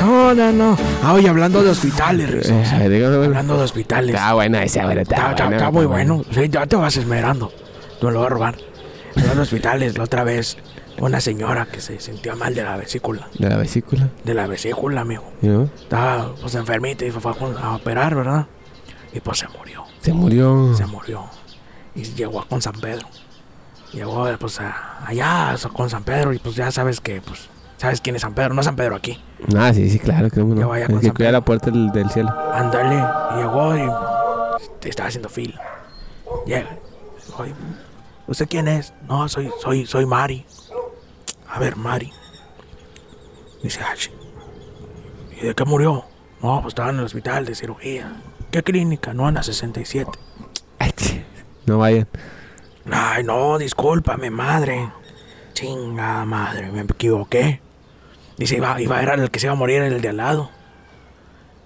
No, 0.00 0.32
no, 0.32 0.50
no. 0.50 0.78
Ah, 1.02 1.12
oye, 1.12 1.28
hablando 1.28 1.62
de 1.62 1.68
hospitales, 1.68 2.30
rizos. 2.30 2.72
Eh, 2.72 2.88
digo, 2.88 3.08
Hablando 3.08 3.58
de 3.58 3.64
hospitales. 3.64 4.14
Está 4.14 4.32
buena 4.32 4.64
esa. 4.64 4.90
Está, 4.94 5.32
Está, 5.32 5.70
muy 5.70 5.84
bueno. 5.84 6.24
Sí, 6.30 6.48
ya 6.48 6.66
te 6.66 6.76
vas 6.76 6.96
esmerando. 6.96 7.52
No 8.04 8.10
lo 8.12 8.18
voy 8.20 8.26
a 8.26 8.30
robar. 8.30 8.56
Hablando 9.10 9.34
de 9.36 9.40
hospitales, 9.42 9.96
la 9.98 10.04
otra 10.04 10.24
vez, 10.24 10.56
una 11.00 11.20
señora 11.20 11.66
que 11.66 11.80
se 11.80 12.00
sentía 12.00 12.34
mal 12.34 12.54
de 12.54 12.62
la 12.64 12.76
vesícula. 12.76 13.28
De 13.38 13.48
la 13.48 13.56
vesícula. 13.56 14.08
De 14.24 14.34
la 14.34 14.46
vesícula, 14.46 15.02
amigo. 15.02 15.24
¿no? 15.42 15.64
Estaba 15.64 16.34
pues 16.40 16.54
enfermita 16.54 17.04
y 17.04 17.10
fue 17.10 17.32
a, 17.32 17.62
a 17.66 17.76
operar, 17.76 18.14
¿verdad? 18.14 18.46
Y 19.12 19.20
pues 19.20 19.38
se 19.38 19.48
murió. 19.48 19.84
Se 20.00 20.12
murió. 20.12 20.74
Se 20.74 20.86
murió. 20.86 21.24
Y 21.94 22.02
llegó 22.02 22.40
a 22.40 22.48
con 22.48 22.60
San 22.60 22.74
Pedro. 22.80 23.06
Llegó 23.92 24.26
pues 24.38 24.60
a- 24.60 25.06
allá 25.06 25.50
a- 25.52 25.56
con 25.72 25.88
San 25.88 26.02
Pedro 26.02 26.32
y 26.32 26.38
pues 26.38 26.56
ya 26.56 26.72
sabes 26.72 27.00
que 27.00 27.20
pues 27.20 27.48
sabes 27.76 28.00
quién 28.00 28.16
es 28.16 28.22
San 28.22 28.34
Pedro, 28.34 28.54
no 28.54 28.62
San 28.64 28.74
Pedro 28.74 28.96
aquí. 28.96 29.22
Ah, 29.56 29.72
sí, 29.72 29.88
sí, 29.88 30.00
claro. 30.00 30.28
Que 30.30 30.40
Ya 30.40 30.44
no. 30.44 30.68
vaya 30.68 30.86
El 30.86 30.90
con 30.90 31.00
que 31.00 31.06
San 31.06 31.14
cuida 31.14 31.28
Pedro. 31.28 31.38
la 31.38 31.44
puerta 31.44 31.70
del, 31.70 31.90
del 31.92 32.10
cielo. 32.10 32.30
Ándale, 32.52 32.96
y 32.96 33.36
llegó 33.42 33.76
y 33.76 33.88
te 34.80 34.88
estaba 34.88 35.08
haciendo 35.08 35.28
fila. 35.28 35.60
Llega. 36.46 36.76
Oye, 37.38 37.54
¿usted 38.26 38.48
quién 38.48 38.68
es? 38.68 38.92
No, 39.08 39.28
soy, 39.28 39.50
soy, 39.62 39.86
soy 39.86 40.06
Mari. 40.06 40.44
A 41.48 41.58
ver, 41.58 41.76
Mari. 41.76 42.12
Dice, 43.62 43.80
"Ah, 43.82 43.94
¿y 45.40 45.46
de 45.46 45.54
qué 45.54 45.64
murió? 45.64 46.04
No, 46.42 46.60
pues 46.60 46.72
estaba 46.72 46.90
en 46.90 46.98
el 46.98 47.04
hospital 47.04 47.44
de 47.46 47.54
cirugía. 47.54 48.20
¿Qué 48.50 48.62
clínica? 48.62 49.14
No, 49.14 49.28
en 49.28 49.34
la 49.34 49.42
67. 49.42 50.10
Ay, 50.78 50.90
ch- 50.90 51.24
No 51.66 51.78
vayan. 51.78 52.06
Ay, 52.90 53.24
no, 53.24 53.56
discúlpame, 53.58 54.30
madre. 54.30 54.90
Chinga 55.54 56.24
madre, 56.24 56.70
me 56.70 56.82
equivoqué. 56.82 57.60
Dice, 58.36 58.56
iba, 58.56 58.80
iba, 58.80 59.00
era 59.00 59.14
el 59.14 59.30
que 59.30 59.38
se 59.38 59.46
iba 59.46 59.52
a 59.52 59.56
morir, 59.56 59.80
el 59.82 60.02
de 60.02 60.08
al 60.08 60.16
lado. 60.18 60.50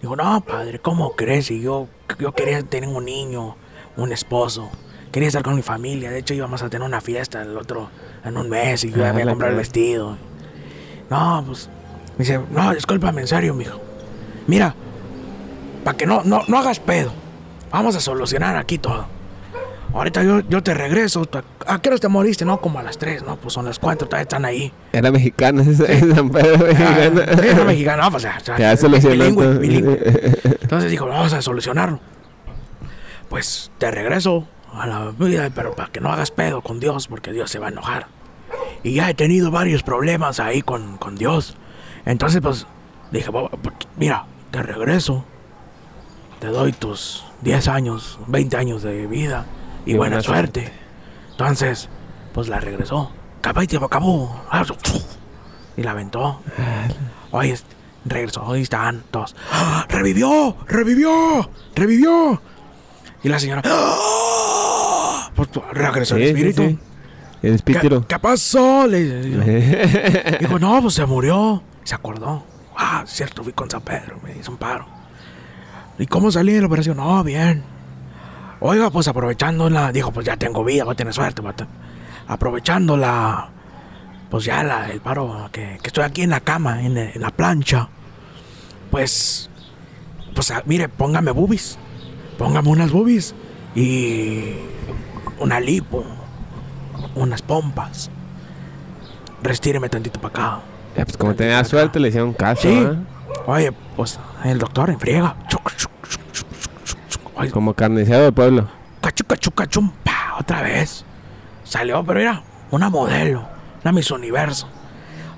Digo, 0.00 0.14
no, 0.14 0.40
padre, 0.42 0.78
¿cómo 0.78 1.16
crees? 1.16 1.50
Y 1.50 1.60
yo, 1.60 1.88
yo 2.20 2.32
quería 2.32 2.62
tener 2.62 2.88
un 2.88 3.04
niño, 3.06 3.56
un 3.96 4.12
esposo. 4.12 4.70
Quería 5.12 5.28
estar 5.28 5.42
con 5.42 5.54
mi 5.56 5.62
familia. 5.62 6.10
De 6.10 6.18
hecho, 6.18 6.34
íbamos 6.34 6.62
a 6.62 6.68
tener 6.68 6.86
una 6.86 7.00
fiesta 7.00 7.42
el 7.42 7.56
otro, 7.56 7.90
en 8.24 8.36
un 8.36 8.48
mes, 8.48 8.84
y 8.84 8.90
yo 8.92 9.04
Ah, 9.06 9.12
voy 9.12 9.22
a 9.22 9.26
comprar 9.26 9.50
el 9.50 9.56
vestido. 9.56 10.16
No, 11.10 11.42
pues, 11.46 11.68
dice, 12.18 12.40
no, 12.50 12.74
discúlpame, 12.74 13.22
en 13.22 13.26
serio, 13.26 13.54
mijo. 13.54 13.80
Mira, 14.46 14.74
para 15.84 15.96
que 15.96 16.06
no, 16.06 16.22
no, 16.24 16.42
no 16.46 16.58
hagas 16.58 16.78
pedo. 16.80 17.12
Vamos 17.72 17.96
a 17.96 18.00
solucionar 18.00 18.56
aquí 18.56 18.78
todo. 18.78 19.06
Ahorita 19.94 20.22
yo, 20.22 20.40
yo 20.40 20.62
te 20.62 20.74
regreso. 20.74 21.26
¿A- 21.66 21.74
¿A 21.74 21.80
qué 21.80 21.88
hora 21.88 21.98
te 21.98 22.08
moriste? 22.08 22.44
No, 22.44 22.60
como 22.60 22.78
a 22.78 22.82
las 22.82 22.98
3, 22.98 23.22
¿no? 23.24 23.36
Pues 23.36 23.54
son 23.54 23.64
las 23.64 23.78
4, 23.78 24.06
todavía 24.06 24.22
están 24.22 24.44
ahí. 24.44 24.70
Era 24.92 25.10
mexicana, 25.10 25.64
San 25.64 26.28
Pedro 26.30 26.56
Ah, 26.60 26.68
mexicana. 26.68 27.42
sí, 27.42 27.48
no 27.56 27.64
mexicano, 27.64 28.02
no, 28.04 28.10
pues 28.10 28.26
Ya 28.58 28.76
solucionó 28.76 29.14
bilingüe, 29.14 29.58
bilingüe. 29.58 29.98
Entonces 30.60 30.90
dijo, 30.90 31.06
vamos 31.06 31.32
a 31.32 31.40
solucionarlo. 31.40 32.00
Pues 33.30 33.70
te 33.78 33.90
regreso 33.90 34.46
a 34.72 34.86
la 34.86 35.10
vida, 35.18 35.50
pero 35.54 35.74
para 35.74 35.90
que 35.90 36.00
no 36.00 36.12
hagas 36.12 36.30
pedo 36.30 36.60
con 36.62 36.80
Dios, 36.80 37.08
porque 37.08 37.32
Dios 37.32 37.50
se 37.50 37.58
va 37.58 37.66
a 37.66 37.70
enojar. 37.70 38.06
Y 38.82 38.94
ya 38.94 39.10
he 39.10 39.14
tenido 39.14 39.50
varios 39.50 39.82
problemas 39.82 40.40
ahí 40.40 40.62
con, 40.62 40.96
con 40.98 41.16
Dios. 41.16 41.56
Entonces, 42.06 42.40
pues, 42.40 42.66
dije, 43.10 43.30
"Bo- 43.30 43.50
bo- 43.50 43.72
mira, 43.96 44.26
te 44.50 44.62
regreso. 44.62 45.24
Te 46.38 46.46
doy 46.48 46.72
tus 46.72 47.24
10 47.42 47.66
años, 47.68 48.18
20 48.28 48.56
años 48.56 48.82
de 48.82 49.06
vida 49.06 49.46
y, 49.84 49.92
Y 49.92 49.96
buena, 49.96 50.16
buena 50.16 50.22
suerte. 50.22 50.72
Entonces, 51.32 51.88
pues 52.32 52.48
la 52.48 52.60
regresó. 52.60 53.10
Y 53.72 53.76
acabó. 53.86 54.40
Y 55.76 55.82
la 55.82 55.90
aventó. 55.92 56.40
Oye, 57.32 57.52
es- 57.52 57.64
regresó. 58.04 58.50
Ahí 58.52 58.62
están 58.62 59.02
todos. 59.10 59.34
¡Ah! 59.52 59.84
¡Revivió! 59.88 60.56
¡Revivió! 60.66 61.50
¡Revivió! 61.74 62.40
Y 63.22 63.28
la 63.28 63.38
señora. 63.40 63.62
Regresó 65.72 66.16
el 66.16 66.22
espíritu. 66.24 66.62
El 66.62 66.78
¿Qué, 67.40 67.54
espíritu. 67.54 68.04
qué 68.06 68.18
pasó? 68.18 68.86
Le 68.86 70.38
dijo. 70.40 70.58
No, 70.58 70.82
pues 70.82 70.94
se 70.94 71.06
murió. 71.06 71.62
Se 71.84 71.94
acordó. 71.94 72.44
Ah, 72.76 73.04
cierto, 73.06 73.42
fui 73.42 73.52
con 73.52 73.70
San 73.70 73.80
Pedro. 73.82 74.20
Me 74.22 74.36
hizo 74.36 74.50
un 74.52 74.56
paro. 74.58 74.86
¿Y 75.98 76.06
cómo 76.06 76.30
salí 76.30 76.52
de 76.52 76.60
la 76.60 76.66
operación? 76.66 76.96
No, 76.96 77.22
bien. 77.24 77.62
Oiga, 78.60 78.90
pues 78.90 79.06
aprovechando 79.08 79.68
la. 79.70 79.92
Dijo, 79.92 80.12
pues 80.12 80.26
ya 80.26 80.36
tengo 80.36 80.64
vida, 80.64 80.84
voy 80.84 80.92
a 80.92 80.96
tener 80.96 81.12
suerte. 81.14 81.42
voy 81.42 81.50
a 81.52 81.56
ten- 81.56 81.68
Aprovechando 82.26 82.96
la. 82.96 83.50
Pues 84.30 84.44
ya 84.44 84.62
la, 84.62 84.90
el 84.90 85.00
paro, 85.00 85.48
que, 85.52 85.78
que 85.80 85.86
estoy 85.88 86.04
aquí 86.04 86.22
en 86.22 86.30
la 86.30 86.40
cama, 86.40 86.82
en, 86.84 86.96
en 86.98 87.20
la 87.20 87.30
plancha. 87.30 87.88
Pues. 88.90 89.48
Pues 90.34 90.50
ah, 90.50 90.62
mire, 90.66 90.88
póngame 90.88 91.30
boobies. 91.30 91.78
Póngame 92.36 92.68
unas 92.68 92.90
boobies. 92.92 93.34
Y. 93.74 94.54
Una 95.38 95.60
lipo. 95.60 96.04
Unas 97.14 97.42
pompas. 97.42 98.10
Restíreme 99.42 99.88
tantito 99.88 100.20
para 100.20 100.28
acá. 100.54 100.60
Ya, 100.96 101.04
pues 101.04 101.16
como 101.16 101.34
tenía 101.34 101.62
suerte, 101.64 102.00
le 102.00 102.08
hicieron 102.08 102.32
caso. 102.32 102.62
Sí. 102.62 102.68
¿eh? 102.68 102.96
Oye, 103.46 103.72
pues 103.96 104.18
el 104.44 104.58
doctor 104.58 104.90
en 104.90 104.98
friega. 104.98 105.36
Chuc, 105.48 105.70
chuc, 105.76 105.90
chuc, 106.08 106.32
chuc, 106.32 106.46
chuc, 106.84 106.98
chuc. 107.08 107.38
Oye, 107.38 107.50
Como 107.50 107.74
carnicero 107.74 108.24
del 108.24 108.32
pueblo. 108.32 108.68
cachu, 109.00 109.24
cachu, 109.24 109.50
cachum, 109.52 109.90
pa, 110.02 110.36
otra 110.40 110.62
vez. 110.62 111.04
Salió, 111.64 112.02
pero 112.04 112.20
era 112.20 112.42
una 112.70 112.88
modelo, 112.90 113.46
una 113.84 113.92
Miss 113.92 114.10
Universo. 114.10 114.66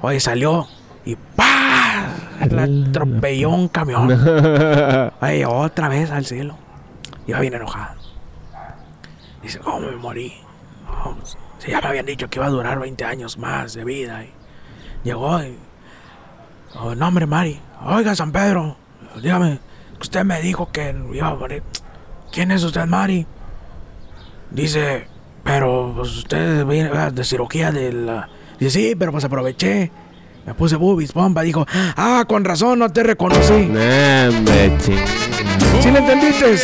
Oye, 0.00 0.18
salió 0.20 0.66
y 1.04 1.16
pa, 1.16 2.06
la 2.48 2.62
atropelló 2.62 3.50
un 3.50 3.68
camión. 3.68 4.08
Oye, 5.20 5.44
otra 5.46 5.88
vez 5.88 6.10
al 6.10 6.24
cielo. 6.24 6.56
Iba 7.26 7.40
bien 7.40 7.54
enojada. 7.54 7.96
Dice, 9.42 9.58
¿cómo 9.58 9.80
me 9.80 9.96
morí? 9.96 10.34
Si 11.58 11.70
ya 11.70 11.80
me 11.80 11.88
habían 11.88 12.06
dicho 12.06 12.28
que 12.28 12.38
iba 12.38 12.46
a 12.46 12.50
durar 12.50 12.78
20 12.78 13.04
años 13.04 13.38
más 13.38 13.74
de 13.74 13.84
vida. 13.84 14.24
Y 14.24 14.32
llegó 15.04 15.42
y... 15.42 15.56
Oh, 16.74 16.94
no, 16.94 17.08
hombre, 17.08 17.26
Mari. 17.26 17.60
Oiga, 17.84 18.14
San 18.14 18.32
Pedro. 18.32 18.76
Dígame, 19.20 19.58
usted 20.00 20.24
me 20.24 20.40
dijo 20.40 20.70
que 20.70 20.94
iba 21.12 21.28
a 21.28 21.34
morir. 21.34 21.62
¿Quién 22.32 22.50
es 22.50 22.62
usted, 22.62 22.86
Mari? 22.86 23.26
Dice, 24.50 25.08
pero 25.44 25.92
pues 25.96 26.16
usted 26.16 26.64
viene 26.66 26.90
de 27.10 27.24
cirugía 27.24 27.72
del... 27.72 28.10
Dice, 28.58 28.70
sí, 28.70 28.94
pero 28.96 29.12
pues 29.12 29.24
aproveché. 29.24 29.90
Me 30.46 30.54
puse 30.54 30.76
boobies, 30.76 31.12
pompa. 31.12 31.42
Dijo, 31.42 31.66
ah, 31.96 32.24
con 32.26 32.44
razón, 32.44 32.78
no 32.78 32.90
te 32.90 33.02
reconocí. 33.02 33.66
Nah, 33.66 34.28
hombre, 34.28 34.76
ching. 34.78 34.98
¿Sí 35.80 35.90
le 35.90 35.98
entendiste? 35.98 36.56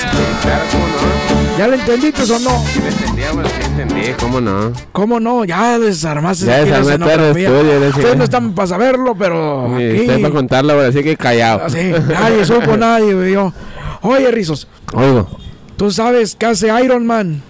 Claro, 0.42 0.64
¿cómo 0.70 0.86
no? 0.86 1.35
¿Ya 1.58 1.66
le 1.68 1.76
entendiste 1.76 2.22
o 2.22 2.38
no? 2.38 2.64
Sí 2.66 2.80
le 2.80 2.88
entendía, 2.88 3.28
pero 3.34 3.48
sí 3.48 3.54
entendí, 3.64 4.02
¿cómo 4.20 4.40
no? 4.42 4.72
¿Cómo 4.92 5.20
no? 5.20 5.44
Ya 5.46 5.78
desarmaste 5.78 6.44
Ya 6.44 6.64
todo 6.82 6.90
el 6.92 7.36
estudio. 7.38 7.88
Ustedes 7.88 8.16
no 8.16 8.24
están 8.24 8.52
para 8.54 8.68
saberlo, 8.68 9.14
pero 9.18 9.68
Ni 9.68 9.84
aquí... 9.84 10.00
Usted 10.00 10.20
para 10.22 10.34
contarlo, 10.34 10.80
así 10.80 11.02
que 11.02 11.16
callado. 11.16 11.64
Así, 11.64 11.92
nadie 12.08 12.44
supo, 12.44 12.76
nadie 12.76 13.14
vio. 13.14 13.54
Oye, 14.02 14.30
Rizos, 14.30 14.68
Oigo. 14.92 15.28
¿tú 15.76 15.90
sabes 15.90 16.36
qué 16.36 16.46
hace 16.46 16.68
Iron 16.84 17.06
Man 17.06 17.42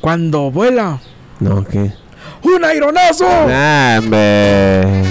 cuando 0.00 0.52
vuela? 0.52 1.00
No, 1.40 1.64
¿qué? 1.64 1.92
¡Un 2.44 2.64
aeronazo! 2.64 3.24
Nah, 3.48 3.98
hombre. 3.98 5.02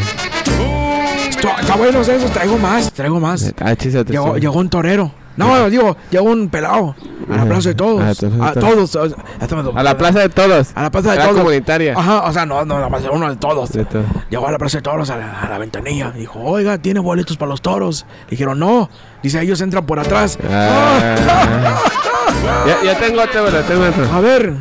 Está, 1.30 1.60
está 1.60 1.76
bueno 1.76 2.02
eso, 2.02 2.30
traigo 2.30 2.58
más, 2.58 2.94
traigo 2.94 3.20
más. 3.20 3.54
Ah, 3.60 3.74
Llegó, 3.74 4.38
llegó 4.38 4.60
un 4.60 4.70
torero. 4.70 5.12
No, 5.46 5.70
digo, 5.70 5.98
llegó 6.10 6.26
un 6.32 6.50
pelado. 6.50 6.96
A 7.32 7.38
la 7.38 7.46
plaza 7.46 7.70
de 7.70 7.76
todos. 7.76 8.02
Ah, 8.42 8.50
A 8.50 8.54
todos. 8.54 8.96
a- 8.96 9.84
la 9.84 9.98
plaza 9.98 10.20
de 10.20 10.30
todos. 10.30 10.72
A 10.76 10.82
la 10.84 10.92
plaza 10.92 11.12
de 11.14 11.18
todos. 11.20 11.38
comunitaria. 11.38 11.94
Ajá, 11.98 12.24
o 12.24 12.34
sea, 12.34 12.46
no, 12.46 12.66
no, 12.66 12.90
más 12.90 13.04
uno 13.12 13.30
de 13.30 13.36
todos. 13.38 13.72
De 13.72 13.86
todo. 13.86 14.04
Llegó 14.30 14.48
a 14.48 14.52
la 14.52 14.58
plaza 14.58 14.80
de 14.80 14.82
toros 14.82 15.10
a 15.10 15.18
la, 15.18 15.42
a 15.42 15.50
la 15.50 15.58
ventanilla. 15.58 16.12
Dijo, 16.12 16.40
oiga, 16.40 16.78
¿tiene 16.78 17.00
boletos 17.00 17.38
para 17.38 17.50
los 17.50 17.62
toros? 17.62 18.06
Dijeron, 18.30 18.60
no. 18.60 18.90
Dice, 19.24 19.40
ellos 19.42 19.62
entran 19.62 19.86
por 19.86 20.00
atrás. 20.00 20.38
Ah. 20.52 21.16
ya, 22.68 22.84
ya 22.94 23.00
tengo 23.00 23.22
otro, 23.22 23.46
tengo 23.64 23.86
otro. 23.88 24.06
A 24.14 24.20
ver. 24.20 24.54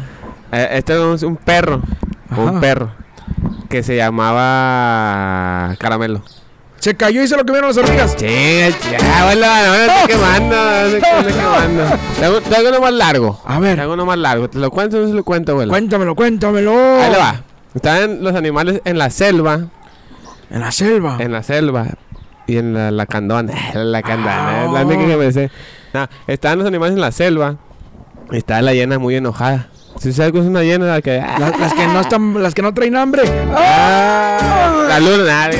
Eh, 0.53 0.69
Este 0.73 1.15
es 1.15 1.23
un 1.23 1.37
perro. 1.37 1.81
Ajá. 2.31 2.41
Un 2.43 2.61
perro. 2.61 2.93
Que 3.69 3.83
se 3.83 3.97
llamaba 3.97 5.75
Caramelo. 5.79 6.23
Se 6.81 6.95
cayó 6.97 7.23
y 7.23 7.29
se 7.29 7.37
lo 7.37 7.45
comieron 7.45 7.69
las 7.69 7.77
hormigas. 7.77 8.17
Chinga, 8.17 8.69
ya, 8.71 9.25
bueno, 9.27 9.47
no 9.67 9.73
me 9.73 9.87
estoy 9.87 10.07
quemando, 10.09 10.57
quemando. 11.29 11.85
Tengo, 12.19 12.41
tengo 12.41 12.69
uno 12.71 12.81
más 12.81 12.93
largo. 12.93 13.41
A 13.45 13.59
ver. 13.61 13.79
Tengo 13.79 13.93
uno 13.93 14.07
más 14.07 14.19
largo. 14.19 14.49
¿Te 14.49 14.59
lo 14.59 14.71
cuento 14.71 14.97
o 14.97 15.01
no 15.01 15.09
se 15.09 15.15
lo 15.15 15.23
cuento, 15.23 15.53
abuelo? 15.53 15.71
Cuéntamelo, 15.71 16.15
cuéntamelo. 16.17 16.73
Ahí 17.01 17.11
le 17.13 17.19
va. 17.19 17.43
Estaban 17.75 18.25
los 18.25 18.35
animales 18.35 18.81
en 18.85 18.97
la 18.99 19.11
selva. 19.11 19.61
En 20.51 20.61
la 20.61 20.73
selva. 20.73 21.17
En 21.21 21.33
la 21.33 21.43
selva. 21.43 21.87
Y 22.47 22.57
en 22.57 22.73
la, 22.75 22.91
la 22.91 23.05
candona. 23.07 23.53
La 23.75 24.01
candona. 24.03 24.63
Ah. 24.63 24.65
es 24.67 24.73
la 24.73 24.85
única 24.87 25.07
que 25.07 25.17
me 25.17 25.33
sé. 25.33 25.51
No, 25.93 26.09
estaban 26.27 26.59
los 26.59 26.67
animales 26.67 26.95
en 26.95 27.01
la 27.03 27.13
selva. 27.13 27.57
Y 28.33 28.39
estaba 28.39 28.63
la 28.63 28.73
hiena 28.73 28.99
muy 28.99 29.17
enojada. 29.17 29.69
Si 29.99 30.13
sabes 30.15 30.33
que 30.33 30.39
es 30.39 30.47
una 30.47 30.63
hiena, 30.63 30.87
la 30.87 31.03
que. 31.03 31.19
La- 31.19 31.53
las 31.59 31.75
que 31.75 31.87
no 31.89 32.01
están, 32.01 32.43
las 32.43 32.55
que 32.55 32.63
no 32.63 32.73
traen 32.73 32.97
hambre. 32.97 33.23
Ah, 33.55 34.87
La 34.89 34.99
luna, 34.99 35.25
nada. 35.25 35.51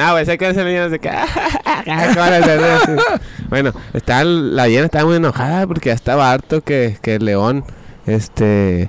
No, 0.00 0.12
güey, 0.12 0.24
sé 0.24 0.38
que 0.38 0.48
esa 0.48 0.64
hiena 0.64 0.88
de 0.88 0.98
que. 0.98 1.10
¿Qué. 1.84 1.92
Bueno, 3.50 3.72
está, 3.92 4.24
la 4.24 4.66
hiena 4.66 4.86
estaba 4.86 5.04
muy 5.04 5.16
enojada 5.16 5.66
porque 5.66 5.90
ya 5.90 5.94
estaba 5.94 6.32
harto 6.32 6.62
que, 6.62 6.96
que 7.02 7.16
el 7.16 7.24
león, 7.26 7.64
este, 8.06 8.88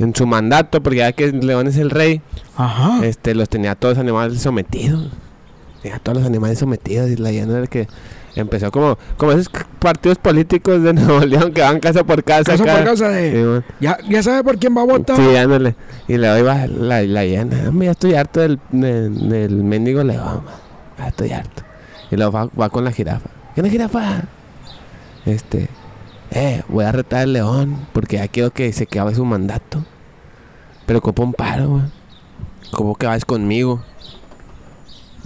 en 0.00 0.12
su 0.14 0.26
mandato, 0.26 0.82
porque 0.82 0.98
ya 0.98 1.12
que 1.12 1.26
el 1.26 1.46
león 1.46 1.68
es 1.68 1.76
el 1.76 1.90
rey, 1.90 2.20
Ajá. 2.56 2.98
este, 3.04 3.36
los 3.36 3.48
tenía 3.48 3.72
a 3.72 3.74
todos 3.76 3.94
los 3.94 4.00
animales 4.00 4.40
sometidos. 4.40 5.08
Tenía 5.82 5.98
a 5.98 6.00
todos 6.00 6.18
los 6.18 6.26
animales 6.26 6.58
sometidos 6.58 7.10
y 7.10 7.16
la 7.16 7.30
hiena 7.30 7.52
era 7.52 7.60
el 7.62 7.68
que 7.68 7.86
empezó 8.36 8.70
como, 8.70 8.96
como 9.16 9.32
esos 9.32 9.48
partidos 9.78 10.18
políticos 10.18 10.82
de 10.82 10.92
Nuevo 10.94 11.20
León 11.24 11.52
que 11.52 11.62
van 11.62 11.80
casa 11.80 12.04
por 12.04 12.22
casa. 12.22 12.52
Casa 12.56 12.64
por 12.64 12.84
casa 12.84 13.08
de-. 13.08 13.62
Ya, 13.80 13.98
ya 14.08 14.22
sabe 14.22 14.44
por 14.44 14.58
quién 14.58 14.76
va 14.76 14.82
a 14.82 14.86
votar. 14.86 15.16
Sí, 15.16 15.36
ándale. 15.36 15.74
Y 16.08 16.16
le 16.16 16.28
doy 16.28 16.42
la, 16.42 17.02
la 17.02 17.24
hiena. 17.24 17.68
Hombre, 17.68 17.86
ya 17.86 17.92
estoy 17.92 18.14
harto 18.14 18.40
del, 18.40 18.58
de- 18.70 19.08
del 19.10 19.64
mendigo 19.64 20.02
león. 20.04 20.42
Ya 20.98 21.08
estoy 21.08 21.32
harto. 21.32 21.62
Y 22.10 22.16
luego 22.16 22.32
va, 22.32 22.46
va 22.58 22.68
con 22.70 22.84
la 22.84 22.92
jirafa. 22.92 23.30
¿Qué 23.54 23.60
es 23.60 23.64
la 23.64 23.70
jirafa? 23.70 24.22
Este. 25.26 25.68
Eh, 26.32 26.62
voy 26.68 26.84
a 26.84 26.92
retar 26.92 27.20
al 27.22 27.32
león 27.32 27.76
porque 27.92 28.16
ya 28.16 28.28
quiero 28.28 28.50
que 28.52 28.72
se 28.72 28.84
acabe 28.84 29.14
su 29.14 29.24
mandato. 29.24 29.84
Pero 30.86 30.98
ocupa 31.00 31.22
un 31.22 31.34
paro, 31.34 31.68
güey. 31.68 31.82
¿Cómo 32.72 32.94
que 32.94 33.06
vas 33.06 33.24
conmigo? 33.24 33.82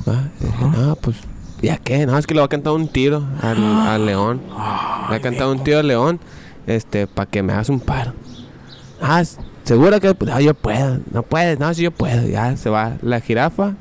¿Va? 0.09 0.31
Y 0.41 0.45
dije, 0.47 0.65
No, 0.65 0.97
pues, 0.97 1.17
¿ya 1.65 1.79
qué? 1.79 2.07
No, 2.07 2.17
es 2.19 2.27
que 2.27 2.35
le 2.35 2.41
voy 2.41 2.47
a 2.47 2.49
cantar 2.49 2.73
un 2.73 2.89
tiro 2.89 3.25
al, 3.41 3.63
al 3.63 4.07
león. 4.07 4.41
Le 5.05 5.09
voy 5.09 5.17
a 5.17 5.21
cantar 5.21 5.49
un 5.49 5.63
tiro 5.63 5.81
al 5.81 5.87
león, 5.87 6.21
este, 6.67 7.07
para 7.07 7.31
que 7.31 7.43
me 7.43 7.53
hagas 7.53 7.69
un 7.69 7.81
paro. 7.81 8.15
Ah, 9.01 9.23
seguro 9.65 10.01
que 10.01 10.15
pues, 10.15 10.31
ah, 10.33 10.41
yo 10.41 10.55
puedo. 10.55 10.99
No 11.13 11.23
puedes, 11.23 11.59
no, 11.59 11.73
si 11.75 11.83
yo 11.83 11.91
puedo. 11.91 12.27
Ya 12.27 12.57
se 12.57 12.71
va 12.71 12.95
la 13.03 13.21
jirafa 13.21 13.75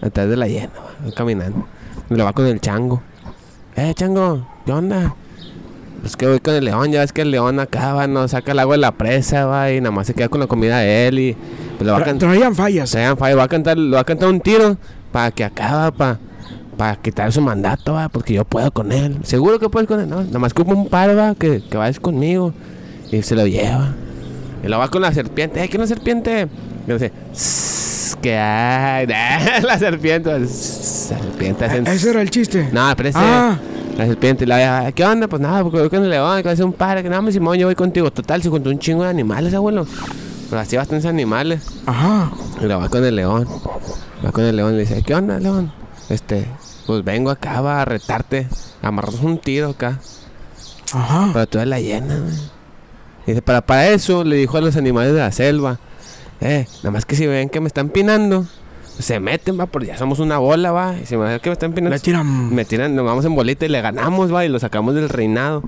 atrás 0.00 0.28
de 0.28 0.36
la 0.36 0.48
hiena, 0.48 0.72
va, 0.76 1.06
va 1.06 1.14
caminando. 1.14 1.66
Y 2.10 2.14
lo 2.14 2.24
va 2.24 2.32
con 2.32 2.46
el 2.46 2.60
chango. 2.60 3.02
Eh, 3.76 3.94
chango, 3.94 4.46
¿qué 4.66 4.72
onda? 4.72 5.14
Pues 6.00 6.16
que 6.16 6.26
voy 6.26 6.40
con 6.40 6.54
el 6.54 6.64
león, 6.64 6.90
ya 6.90 7.00
ves 7.00 7.12
que 7.12 7.22
el 7.22 7.30
león 7.30 7.60
acaba, 7.60 8.08
no 8.08 8.26
saca 8.26 8.50
el 8.50 8.58
agua 8.58 8.74
de 8.74 8.80
la 8.80 8.90
presa, 8.90 9.46
va, 9.46 9.70
y 9.70 9.80
nada 9.80 9.92
más 9.92 10.08
se 10.08 10.14
queda 10.14 10.28
con 10.28 10.40
la 10.40 10.48
comida 10.48 10.78
de 10.78 11.06
él 11.06 11.18
y 11.20 11.36
pues, 11.76 11.86
le 11.86 11.92
va 11.92 11.98
a 11.98 12.04
cantar. 12.04 12.28
traían 12.28 12.56
fallas. 12.56 12.90
Sean 12.90 13.16
Fire 13.16 13.38
va 13.38 13.44
a 13.44 13.48
cantar, 13.48 13.78
le 13.78 13.94
va 13.94 14.00
a 14.00 14.04
cantar 14.04 14.28
un 14.28 14.40
tiro 14.40 14.76
para 15.12 15.30
que 15.30 15.44
acaba, 15.44 15.92
para 15.92 16.18
para 16.76 16.96
quitar 16.96 17.32
su 17.32 17.40
mandato, 17.40 17.94
va, 17.94 18.08
porque 18.08 18.32
yo 18.34 18.44
puedo 18.44 18.70
con 18.72 18.92
él. 18.92 19.18
Seguro 19.24 19.58
que 19.58 19.68
puedes 19.68 19.86
con 19.88 20.00
él, 20.00 20.08
no, 20.08 20.22
nada 20.22 20.38
más 20.38 20.54
como 20.54 20.72
un 20.72 20.88
par, 20.88 21.16
va, 21.16 21.34
que, 21.34 21.62
que 21.62 21.76
vayas 21.76 22.00
conmigo. 22.00 22.52
Y 23.10 23.22
se 23.22 23.34
lo 23.34 23.46
lleva. 23.46 23.94
Y 24.64 24.68
lo 24.68 24.78
va 24.78 24.88
con 24.88 25.02
la 25.02 25.12
serpiente, 25.12 25.62
¡eh, 25.62 25.68
que 25.68 25.76
una 25.76 25.86
serpiente! 25.86 26.48
Y 26.88 26.92
dice, 26.92 27.12
"Sss, 27.32 28.16
que 28.22 28.36
hay, 28.38 29.06
la 29.62 29.78
serpiente, 29.78 30.30
la 30.38 30.46
serpiente 30.46 31.64
hacen- 31.64 31.86
E- 31.86 31.94
Ese 31.94 32.10
era 32.10 32.22
el 32.22 32.30
chiste. 32.30 32.68
no, 32.72 32.88
espérese. 32.90 33.18
Ah. 33.20 33.58
La 33.98 34.06
serpiente, 34.06 34.46
la, 34.46 34.90
¿qué 34.92 35.04
onda? 35.04 35.28
Pues 35.28 35.42
nada, 35.42 35.62
porque 35.62 35.78
voy 35.78 35.90
con 35.90 36.02
el 36.02 36.08
león, 36.10 36.38
que 36.38 36.44
va 36.48 36.52
a 36.52 36.56
ser 36.56 36.64
un 36.64 36.72
padre, 36.72 37.02
que 37.02 37.10
nada, 37.10 37.20
me 37.20 37.30
Simón, 37.30 37.58
yo 37.58 37.66
voy 37.66 37.74
contigo. 37.74 38.10
Total, 38.10 38.42
se 38.42 38.48
contó 38.48 38.70
un 38.70 38.78
chingo 38.78 39.02
de 39.04 39.10
animales, 39.10 39.52
abuelo. 39.52 39.86
Pero 40.48 40.60
así 40.62 40.76
bastantes 40.76 41.04
animales. 41.06 41.66
Ajá. 41.84 42.30
Y 42.62 42.64
lo 42.66 42.78
va 42.80 42.88
con 42.88 43.04
el 43.04 43.14
león. 43.16 43.46
Va 44.24 44.32
con 44.32 44.44
el 44.44 44.56
león 44.56 44.72
y 44.72 44.76
le 44.76 44.80
dice, 44.84 45.02
¿qué 45.02 45.14
onda, 45.14 45.38
león? 45.38 45.70
Este, 46.08 46.46
pues 46.86 47.04
vengo 47.04 47.30
acá, 47.30 47.60
va 47.60 47.82
a 47.82 47.84
retarte. 47.84 48.48
Amarramos 48.82 49.20
un 49.20 49.38
tiro 49.38 49.70
acá. 49.70 50.00
Ajá. 50.92 51.30
Pero 51.32 51.46
tú 51.46 51.58
eres 51.58 51.68
la 51.68 51.80
llena, 51.80 52.18
güey. 52.18 52.34
Dice, 53.26 53.42
para, 53.42 53.60
para 53.60 53.88
eso 53.88 54.24
le 54.24 54.36
dijo 54.36 54.56
a 54.56 54.60
los 54.60 54.76
animales 54.76 55.12
de 55.12 55.20
la 55.20 55.32
selva. 55.32 55.78
Eh, 56.40 56.66
nada 56.78 56.90
más 56.90 57.04
que 57.04 57.14
si 57.14 57.26
ven 57.26 57.48
que 57.48 57.60
me 57.60 57.68
están 57.68 57.88
pinando, 57.88 58.46
se 59.02 59.20
meten, 59.20 59.58
va, 59.58 59.66
porque 59.66 59.88
ya 59.88 59.98
somos 59.98 60.18
una 60.20 60.38
bola, 60.38 60.72
va. 60.72 60.94
Y 61.02 61.06
si 61.06 61.16
me 61.16 61.24
ven 61.24 61.40
que 61.40 61.50
me 61.50 61.54
están 61.54 61.72
pinando, 61.72 61.98
tiran. 61.98 62.54
me 62.54 62.64
tiran, 62.64 62.94
nos 62.94 63.04
vamos 63.04 63.24
en 63.24 63.34
bolita 63.34 63.66
y 63.66 63.68
le 63.68 63.80
ganamos, 63.80 64.32
va, 64.32 64.44
y 64.44 64.48
lo 64.48 64.58
sacamos 64.58 64.94
del 64.94 65.08
reinado. 65.08 65.62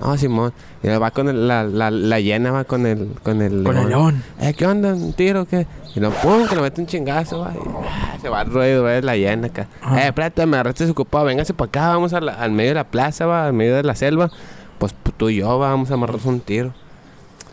No, 0.00 0.16
Simón. 0.18 0.52
Y 0.82 0.88
va 0.88 1.10
con 1.12 1.28
el- 1.28 1.48
la, 1.48 1.62
la, 1.64 1.90
la 1.90 2.20
llena, 2.20 2.50
va 2.52 2.64
con 2.64 2.84
el, 2.86 3.08
con 3.22 3.40
el 3.40 3.62
Con 3.64 3.76
el 3.76 3.88
león. 3.88 4.22
Eh, 4.40 4.52
¿qué 4.54 4.66
onda? 4.66 4.92
¿Un 4.92 5.12
tiro 5.14 5.46
qué? 5.46 5.66
Y 5.94 6.00
lo 6.00 6.10
pum, 6.10 6.46
que 6.46 6.56
le 6.56 6.62
mete 6.62 6.80
un 6.80 6.86
chingazo, 6.86 7.40
va. 7.40 7.52
y, 7.54 7.58
ah, 7.88 8.16
se 8.20 8.28
va 8.28 8.40
al 8.40 8.50
ruedo, 8.50 8.82
va, 8.84 9.00
la 9.00 9.16
llena 9.16 9.46
acá. 9.46 9.68
Eh, 9.96 10.06
espérate, 10.08 10.44
me 10.46 10.56
agarraste 10.56 10.84
desocupado. 10.84 11.24
Véngase 11.24 11.54
para 11.54 11.68
acá, 11.68 11.88
vamos 11.88 12.12
a 12.12 12.20
la- 12.20 12.34
al 12.34 12.50
medio 12.52 12.70
de 12.70 12.74
la 12.74 12.84
plaza, 12.84 13.24
va, 13.26 13.46
al 13.46 13.52
medio 13.52 13.76
de 13.76 13.82
la 13.84 13.94
selva. 13.94 14.30
Pues 14.78 14.92
pu- 14.92 15.12
tú 15.16 15.30
y 15.30 15.36
yo, 15.36 15.58
va, 15.58 15.70
vamos 15.70 15.90
a 15.90 15.94
amarrarnos 15.94 16.26
un 16.26 16.40
tiro. 16.40 16.74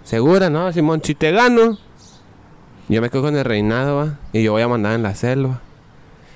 Segura, 0.04 0.50
¿no, 0.50 0.72
Simón? 0.74 1.02
Si 1.04 1.16
te 1.16 1.32
gano, 1.32 1.78
yo 2.96 3.02
me 3.02 3.10
quedo 3.10 3.22
con 3.24 3.36
el 3.36 3.44
reinado, 3.46 3.98
va. 3.98 4.20
Y 4.34 4.44
yo 4.44 4.52
voy 4.54 4.62
a 4.62 4.68
mandar 4.68 4.94
en 4.94 5.04
la 5.04 5.16
selva. 5.16 5.62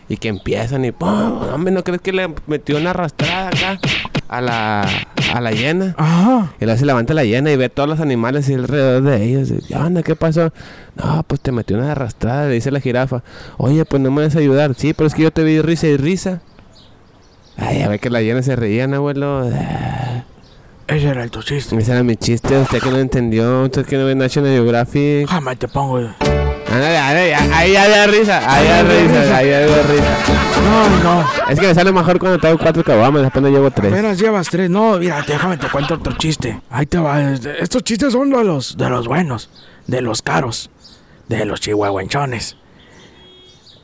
Y 0.07 0.17
que 0.17 0.27
empiezan 0.27 0.85
y 0.85 0.91
¡pum! 0.91 1.09
Hombre, 1.53 1.73
¿no 1.73 1.83
crees 1.83 1.99
que 2.01 2.13
le 2.13 2.29
metió 2.47 2.77
una 2.77 2.91
arrastrada 2.91 3.47
acá 3.47 3.79
a 4.27 4.39
la, 4.39 4.87
a 5.33 5.41
la 5.41 5.51
llena? 5.51 5.95
Ajá. 5.97 6.53
Y 6.59 6.65
luego 6.65 6.79
se 6.79 6.85
levanta 6.85 7.15
la 7.15 7.23
llena 7.23 7.51
y 7.51 7.55
ve 7.55 7.69
todos 7.69 7.89
los 7.89 7.99
animales 7.99 8.47
y 8.49 8.53
alrededor 8.53 9.01
de 9.01 9.23
ellos. 9.23 9.49
Y, 9.49 9.67
¿Qué 9.67 9.75
onda? 9.75 10.03
¿Qué 10.03 10.15
pasó? 10.15 10.53
No, 10.95 11.23
pues 11.27 11.41
te 11.41 11.51
metió 11.51 11.75
una 11.75 11.91
arrastrada, 11.93 12.47
le 12.47 12.53
dice 12.53 12.69
la 12.69 12.79
jirafa. 12.79 13.23
Oye, 13.57 13.83
pues 13.85 13.99
no 14.01 14.11
me 14.11 14.21
vas 14.23 14.35
a 14.35 14.39
ayudar. 14.39 14.75
Sí, 14.75 14.93
pero 14.93 15.07
es 15.07 15.15
que 15.15 15.23
yo 15.23 15.31
te 15.31 15.43
vi 15.43 15.59
risa 15.61 15.87
y 15.87 15.97
risa. 15.97 16.41
Ay, 17.57 17.81
a 17.81 17.87
ver 17.89 17.99
que 17.99 18.11
la 18.11 18.21
llena 18.21 18.43
se 18.43 18.55
reían, 18.55 18.93
abuelo. 18.93 19.49
Ah, 19.51 20.23
Ese 20.87 21.07
era 21.07 21.23
el 21.23 21.31
tu 21.31 21.41
chiste. 21.41 21.75
Ese 21.75 21.91
era 21.93 22.03
mi 22.03 22.15
chiste. 22.15 22.55
Usted 22.59 22.79
que 22.79 22.91
no 22.91 22.97
entendió. 22.97 23.63
Usted 23.63 23.85
que 23.87 23.97
no 23.97 24.05
ve 24.05 24.13
National 24.13 24.51
Geographic. 24.51 25.27
Jamás 25.27 25.57
te 25.57 25.67
pongo. 25.67 26.09
Ahí 26.71 27.73
ya 27.73 28.07
risa. 28.07 28.53
Ahí 28.53 28.65
dio 28.65 28.83
risa. 28.83 29.37
Ahí 29.37 29.47
dio 29.47 29.83
risa. 29.83 30.17
No, 30.63 30.89
no. 31.03 31.25
Es 31.49 31.59
que 31.59 31.67
me 31.67 31.75
sale 31.75 31.91
mejor 31.91 32.19
cuando 32.19 32.39
traigo 32.39 32.59
cuatro 32.59 32.83
caguamas. 32.83 33.23
Después 33.23 33.43
no 33.43 33.49
llevo 33.49 33.71
tres. 33.71 33.93
Apenas 33.93 34.17
llevas 34.17 34.49
tres. 34.49 34.69
No, 34.69 34.97
mira, 34.97 35.23
déjame 35.25 35.57
te 35.57 35.69
cuento 35.69 35.95
otro 35.95 36.13
chiste. 36.13 36.61
Ahí 36.69 36.85
te 36.85 36.97
va. 36.97 37.33
Estos 37.33 37.83
chistes 37.83 38.13
son 38.13 38.29
de 38.29 38.43
los, 38.43 38.77
de 38.77 38.89
los 38.89 39.07
buenos, 39.07 39.49
de 39.87 40.01
los 40.01 40.21
caros, 40.21 40.69
de 41.27 41.45
los 41.45 41.61
chihuahuenchones. 41.61 42.57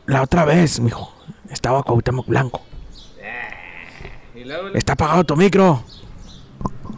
La 0.07 0.23
otra 0.23 0.45
vez, 0.45 0.79
mijo, 0.79 1.13
estaba 1.49 1.83
Cuauhtémoc 1.83 2.27
Blanco. 2.27 2.61
Está 4.73 4.93
apagado 4.93 5.23
tu 5.23 5.35
micro. 5.35 5.83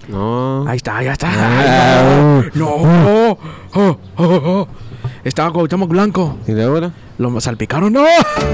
No. 0.08 0.66
Ahí 0.68 0.78
está, 0.78 1.04
ya 1.04 1.14
está. 1.14 1.28
Ah. 1.30 2.42
Ay, 2.44 2.50
no. 2.56 4.68
Estaba 5.24 5.52
Cuauhtémoc 5.52 5.90
Blanco. 5.90 6.38
¿Y 6.48 6.52
luego? 6.52 6.82
no? 6.82 6.92
Lo 7.18 7.40
salpicaron. 7.42 7.94
¡No! 7.94 8.04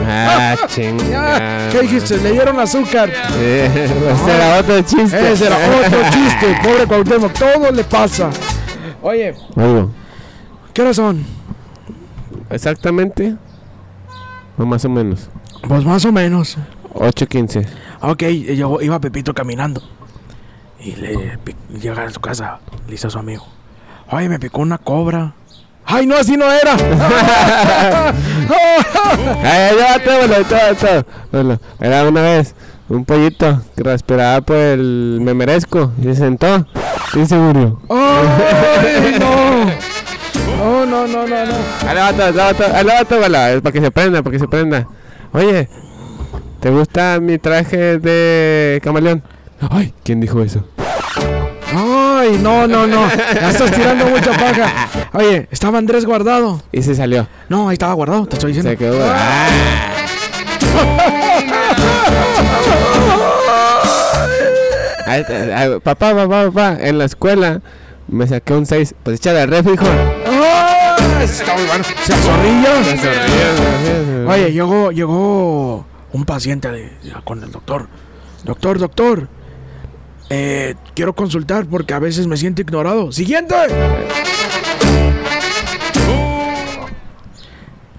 Ah. 0.08 0.56
¿Qué 0.76 1.80
dijiste? 1.82 2.18
Le 2.18 2.32
dieron 2.34 2.60
azúcar. 2.60 3.10
Ese 3.10 4.36
era 4.36 4.58
otro 4.60 4.82
chiste. 4.82 5.32
Ese 5.32 5.47
era 5.47 5.56
otro 5.58 6.00
chiste. 6.12 6.58
Pobre 6.64 6.86
Cuauhtémoc. 6.86 7.34
Todo 7.34 7.72
le 7.72 7.84
pasa. 7.84 8.30
Oye, 9.02 9.34
Algo. 9.56 9.91
¿qué 10.74 10.82
horas 10.82 10.95
son? 10.95 11.26
Exactamente. 12.50 13.36
O 14.58 14.66
más 14.66 14.84
o 14.86 14.89
menos. 14.89 15.30
Pues 15.68 15.86
más 15.86 16.04
o 16.06 16.12
menos. 16.12 16.58
8.15. 16.93 17.68
Ok, 18.02 18.24
llegó, 18.24 18.82
iba 18.82 19.00
Pepito 19.00 19.34
caminando. 19.34 19.82
Y 20.80 20.95
le 20.95 21.38
llega 21.80 22.04
a 22.04 22.10
su 22.10 22.20
casa, 22.20 22.60
le 22.86 22.91
dice 22.91 23.08
a 23.08 23.10
su 23.10 23.20
amigo. 23.20 23.45
Ay, 24.08 24.30
me 24.30 24.39
picó 24.39 24.62
una 24.62 24.78
cobra. 24.78 25.34
Ay, 25.92 26.06
no, 26.06 26.16
así 26.18 26.38
no 26.38 26.46
era. 26.46 26.78
Bueno, 31.32 31.60
era 31.80 32.08
una 32.08 32.22
vez 32.22 32.54
un 32.90 33.06
pollito 33.06 33.62
que 33.76 33.82
respiraba 33.84 34.42
por 34.42 34.56
el 34.56 35.18
me 35.22 35.34
merezco 35.34 35.92
y 36.00 36.04
se 36.04 36.16
sentó 36.16 36.68
y 37.16 37.26
se 37.26 37.36
murió. 37.38 37.80
Ay, 37.90 39.18
no. 39.20 39.66
No, 40.58 40.86
no, 40.86 41.08
no, 41.08 41.28
no, 41.28 41.46
no. 41.46 41.54
Todo, 43.08 43.20
bueno, 43.20 43.48
es 43.48 43.62
para 43.62 43.74
que 43.74 43.82
se 43.82 43.90
prenda, 43.90 44.22
para 44.22 44.34
que 44.34 44.40
se 44.40 44.48
prenda. 44.48 44.88
Oye, 45.34 45.70
¿te 46.60 46.70
gusta 46.70 47.20
mi 47.20 47.40
traje 47.40 47.98
de 47.98 48.80
camaleón? 48.84 49.24
Ay, 49.72 49.92
¿quién 50.04 50.20
dijo 50.20 50.40
eso? 50.44 50.64
No, 52.42 52.68
no, 52.68 52.88
no. 52.88 53.08
Ya 53.16 53.50
estás 53.50 53.72
tirando 53.72 54.06
mucha 54.06 54.32
paja. 54.32 54.88
Oye, 55.14 55.48
estaba 55.52 55.78
Andrés 55.78 56.06
guardado. 56.06 56.62
Y 56.72 56.82
se 56.82 56.96
salió. 56.96 57.28
No, 57.50 57.70
ahí 57.70 57.74
estaba 57.74 57.94
guardado, 57.94 58.26
te 58.28 58.36
estoy 58.36 58.54
diciendo. 58.54 58.72
Se 58.72 58.78
quedó. 58.78 59.00
Ah. 59.12 59.48
Papá, 65.84 66.14
papá, 66.14 66.46
papá, 66.52 66.78
en 66.80 66.98
la 67.00 67.06
escuela 67.06 67.62
me 68.08 68.28
saqué 68.28 68.54
un 68.54 68.66
6. 68.66 68.96
Pues 69.04 69.18
échale 69.20 69.42
al 69.42 69.50
ref, 69.50 69.66
hijo. 69.68 69.86
¡Ah! 70.28 70.96
Está 71.22 71.54
muy 71.56 71.64
bueno. 71.66 71.84
Se 72.04 72.14
zorrillo. 72.14 72.70
Oye, 74.30 74.52
llegó, 74.52 74.92
llegó 74.92 75.86
un 76.14 76.26
paciente 76.26 76.72
de- 76.72 76.92
con 77.24 77.44
el 77.44 77.52
doctor. 77.52 77.88
Doctor, 78.44 78.80
doctor. 78.80 79.28
Eh, 80.30 80.76
quiero 80.94 81.14
consultar 81.14 81.66
porque 81.66 81.94
a 81.94 82.00
veces 82.00 82.28
me 82.28 82.38
siento 82.38 82.62
ignorado. 82.62 83.12
Siguiente. 83.12 83.56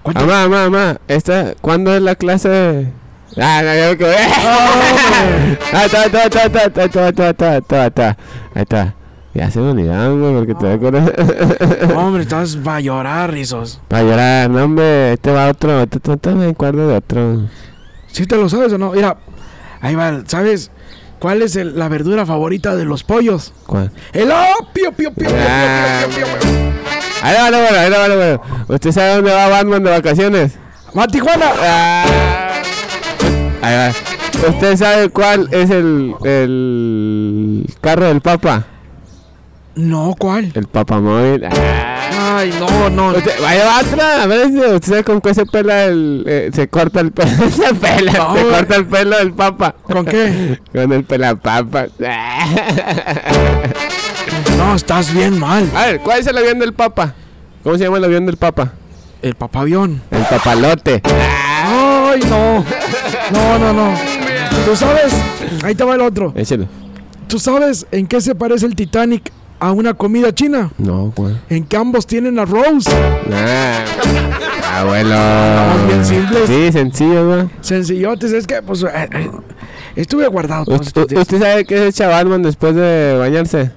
Mamá, 0.03 0.47
mamá, 0.47 0.97
esta, 1.07 1.53
¿cuándo 1.61 1.95
es 1.95 2.01
la 2.01 2.15
clase? 2.15 2.91
Ah, 3.37 3.61
no, 3.63 3.75
yo 3.75 3.97
que 3.97 4.03
voy. 4.03 4.13
Está, 5.83 6.05
está, 6.05 7.85
está. 7.85 8.17
Ahí 8.55 8.61
está. 8.63 8.95
Ya 9.33 9.49
se 9.49 9.59
me 9.59 9.71
olvidaron, 9.71 10.35
porque 10.35 10.55
te 10.55 10.73
acuerdas. 10.73 11.11
hombre, 11.95 12.23
estás 12.23 12.57
va 12.67 12.77
a 12.77 12.79
llorar, 12.81 13.31
rizos. 13.31 13.79
Va 13.91 13.99
a 13.99 14.03
llorar, 14.03 14.49
no, 14.49 14.65
hombre, 14.65 15.13
este 15.13 15.31
va 15.31 15.47
otro, 15.47 15.81
este, 15.81 16.35
me 16.35 16.47
acuerdo 16.47 16.87
de 16.87 16.95
otro. 16.95 17.43
¿Si 18.07 18.25
te 18.25 18.35
lo 18.35 18.49
sabes 18.49 18.73
o 18.73 18.77
no? 18.77 18.91
Mira, 18.91 19.17
ahí 19.79 19.95
va, 19.95 20.23
¿sabes? 20.25 20.71
Cuál 21.21 21.41
es 21.43 21.55
el- 21.55 21.77
la 21.79 21.87
verdura 21.87 22.25
favorita 22.25 22.75
de 22.75 22.83
los 22.83 23.03
pollos? 23.03 23.53
¿Cuál? 23.65 23.91
El 24.11 24.29
opio, 24.31 24.91
pio, 24.91 25.13
pio, 25.13 25.29
pio, 25.29 25.29
Ah. 25.39 26.01
pio, 26.09 26.15
pio, 26.25 26.25
pio, 26.25 26.39
pio. 26.39 26.51
Ahí 27.23 27.35
va, 27.35 27.49
bueno, 27.51 27.77
ahí 27.79 27.89
va, 27.91 28.15
bueno. 28.15 28.41
¿Usted 28.67 28.91
sabe 28.91 29.15
dónde 29.15 29.31
va 29.31 29.47
Batman 29.47 29.83
de 29.83 29.91
vacaciones? 29.91 30.53
¡Va 30.97 31.03
a 31.03 31.07
Tijuana! 31.07 31.45
Ah. 31.61 32.61
Ahí 33.61 33.75
va. 33.77 34.49
¿Usted 34.49 34.75
sabe 34.75 35.09
cuál 35.09 35.47
es 35.51 35.69
el, 35.69 36.15
el 36.23 37.65
carro 37.79 38.07
del 38.07 38.21
Papa? 38.21 38.65
No, 39.75 40.15
¿cuál? 40.17 40.51
El 40.53 40.67
papamóvil. 40.67 41.45
Ah. 41.45 42.37
Ay, 42.39 42.53
no, 42.59 42.89
no. 42.89 43.17
Usted, 43.17 43.41
vaya 43.41 43.65
va 43.65 43.79
otra, 43.79 44.23
a 44.23 44.27
ver 44.27 44.47
usted 44.47 44.81
sabe 44.83 45.03
con 45.03 45.21
qué 45.21 45.33
se 45.33 45.45
pela 45.45 45.85
el, 45.85 46.23
eh, 46.27 46.49
se 46.53 46.67
corta 46.67 46.99
el 46.99 47.11
pelo, 47.11 47.31
se 47.49 47.73
pela, 47.75 48.11
No, 48.11 48.35
se 48.35 48.41
güey. 48.43 48.53
corta 48.55 48.75
el 48.75 48.85
pelo 48.85 49.17
del 49.17 49.33
papa. 49.33 49.75
¿Con 49.81 50.05
qué? 50.05 50.59
Con 50.73 50.91
el 50.91 51.03
pelapapa. 51.03 51.87
No, 54.57 54.75
estás 54.75 55.13
bien 55.13 55.39
mal. 55.39 55.69
A 55.75 55.87
ver, 55.87 55.99
¿cuál 56.01 56.19
es 56.19 56.27
el 56.27 56.37
avión 56.37 56.59
del 56.59 56.73
papa? 56.73 57.13
¿Cómo 57.63 57.77
se 57.77 57.83
llama 57.83 57.97
el 57.97 58.03
avión 58.03 58.25
del 58.25 58.37
papa? 58.37 58.73
El 59.21 59.35
papavión. 59.35 60.01
El 60.11 60.23
papalote. 60.23 61.01
Ay, 61.05 62.21
no. 62.29 62.63
No, 63.31 63.59
no, 63.59 63.73
no. 63.73 63.93
¿Tú 64.65 64.75
sabes? 64.75 65.13
Ahí 65.63 65.73
te 65.75 65.83
va 65.83 65.95
el 65.95 66.01
otro. 66.01 66.33
Échelo. 66.35 66.67
¿Tú 67.27 67.39
sabes 67.39 67.87
en 67.91 68.07
qué 68.07 68.21
se 68.21 68.35
parece 68.35 68.65
el 68.65 68.75
Titanic 68.75 69.31
a 69.61 69.71
una 69.71 69.93
comida 69.93 70.33
china? 70.33 70.71
No, 70.79 71.13
¿cuál? 71.15 71.39
En 71.47 71.63
que 71.65 71.77
ambos 71.77 72.07
tienen 72.07 72.39
arroz. 72.39 72.85
Ah, 73.31 73.85
abuelo. 74.79 75.13
Estamos 75.13 75.87
bien 75.87 76.05
simples. 76.05 76.47
Sí, 76.47 76.71
sencillo, 76.71 77.27
güey. 77.27 77.49
Sencillotes, 77.61 78.33
es 78.33 78.47
que, 78.47 78.63
pues, 78.63 78.81
eh, 78.81 78.89
eh, 79.11 79.29
estuve 79.95 80.27
guardado 80.27 80.65
todos 80.65 80.87
¿Usted, 80.87 81.01
estos 81.03 81.07
días. 81.09 81.21
usted 81.21 81.39
sabe 81.39 81.65
qué 81.65 81.87
es 81.89 81.99
el 81.99 82.07
Batman 82.07 82.41
después 82.41 82.73
de 82.73 83.15
bañarse? 83.19 83.71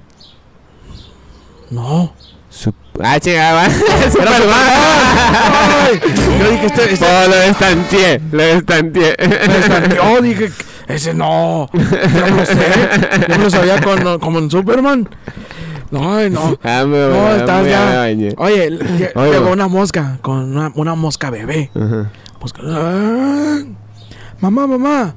No. 1.69 2.13
Su... 2.49 2.73
Ah, 3.03 3.19
chingada, 3.19 3.65
Ay, 3.67 3.71
yo 6.39 6.49
dije, 6.51 6.65
este, 6.65 6.93
este 6.93 7.05
Oh, 7.05 7.27
lo 7.27 7.35
destanteé, 7.35 8.21
lo 8.31 8.37
me 8.37 8.51
estanteó, 8.53 10.21
dije, 10.23 10.51
ese 10.87 11.13
no. 11.13 11.69
Yo 11.73 12.27
no 12.29 12.35
lo 12.37 12.45
sé. 12.45 12.55
Yo 13.27 13.37
no 13.37 13.43
lo 13.43 13.49
sabía 13.51 13.81
con, 13.81 14.19
como 14.19 14.39
en 14.39 14.49
Superman. 14.49 15.09
No, 15.91 16.29
no. 16.29 16.57
Ah, 16.63 16.83
me 16.85 16.97
No, 16.97 17.31
estás 17.35 17.63
me 17.63 17.69
ya. 17.69 18.01
Oye, 18.37 18.69
lle- 18.71 19.11
Oye, 19.15 19.31
llegó 19.31 19.51
una 19.51 19.67
mosca 19.67 20.17
con 20.21 20.55
una, 20.55 20.71
una 20.75 20.95
mosca 20.95 21.29
bebé. 21.29 21.69
Ajá. 21.75 22.11
Mosca- 22.41 22.61
Ah, 22.65 23.59
mamá, 24.39 24.67
mamá, 24.67 25.13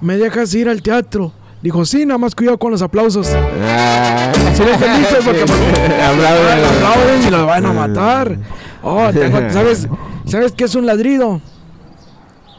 ¿me 0.00 0.16
dejas 0.18 0.52
ir 0.54 0.68
al 0.68 0.82
teatro? 0.82 1.32
Dijo, 1.62 1.84
sí, 1.84 2.06
nada 2.06 2.16
más 2.18 2.34
cuidado 2.34 2.58
con 2.58 2.70
los 2.72 2.80
aplausos. 2.82 3.28
Ah, 3.34 4.32
Sí, 4.54 4.64
le 4.64 4.72
entendiste, 4.74 5.16
porque 5.24 5.44
pues, 5.46 5.60
Aplauden. 5.60 6.64
aplauden 6.84 7.22
y 7.26 7.30
los 7.30 7.46
van 7.46 7.66
a 7.66 7.72
matar. 7.72 8.38
Oh, 8.82 9.08
tengo- 9.12 9.50
¿sabes, 9.50 9.86
¿Sabes 10.26 10.52
qué 10.52 10.64
es 10.64 10.74
un 10.74 10.86
ladrido? 10.86 11.40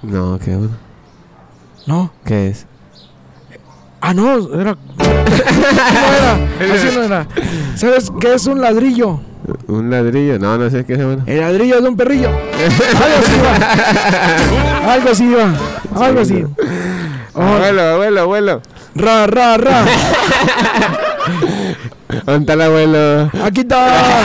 No, 0.04 0.40
qué 0.44 0.56
bueno. 0.56 0.78
No. 1.88 2.12
¿Qué 2.26 2.50
es? 2.50 2.68
Ah, 4.02 4.14
no, 4.14 4.36
era. 4.60 4.76
no 4.76 4.78
era. 6.18 6.74
Así 6.74 6.88
no 6.96 7.04
era. 7.04 7.28
¿Sabes 7.76 8.12
qué 8.20 8.34
es 8.34 8.46
un 8.48 8.60
ladrillo? 8.62 9.20
¿Un 9.68 9.90
ladrillo? 9.92 10.40
No, 10.40 10.58
no 10.58 10.70
sé 10.70 10.86
qué 10.86 10.94
es. 10.94 11.04
Bueno. 11.04 11.24
El 11.28 11.40
ladrillo 11.40 11.82
de 11.82 11.90
un 11.90 11.96
perrillo. 11.96 12.30
Algo 12.30 13.18
así 13.20 13.40
va. 13.40 14.92
Algo 14.94 15.10
así 15.10 15.34
va. 15.34 16.06
Algo 16.06 16.20
así. 16.22 16.44
Oh, 17.34 17.42
Abuelo, 17.42 17.82
abuelo, 17.82 18.22
abuelo. 18.22 18.62
ra, 18.96 19.28
ra, 19.28 19.58
ra. 19.58 19.86
¿Dónde 22.26 22.40
está 22.42 22.54
el 22.54 22.62
abuelo? 22.62 23.32
Aquí 23.44 23.62
está. 23.62 24.24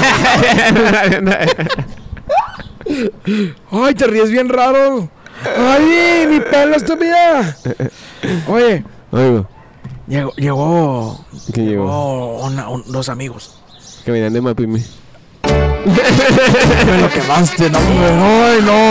Ay, 3.71 3.95
te 3.95 4.07
ríes 4.07 4.31
bien 4.31 4.49
raro. 4.49 5.09
Ay, 5.59 6.27
mi 6.31 6.41
pelo 6.41 6.77
estúpida. 6.77 7.57
Oye, 8.49 8.85
Oigo, 9.13 9.47
llegó, 10.09 10.33
llegó, 10.37 11.25
¿quién 11.53 11.67
llegó? 11.69 11.85
llegó 11.85 12.45
una- 12.47 12.69
un- 12.69 12.85
dos 12.91 13.09
amigos. 13.09 13.59
Caminando 14.05 14.35
de 14.35 14.41
Mapimi. 14.43 14.85
Me 15.87 17.01
lo 17.01 17.09
quemaste, 17.11 17.71
no. 17.71 17.79
Ay, 17.79 18.59
no. 18.65 18.91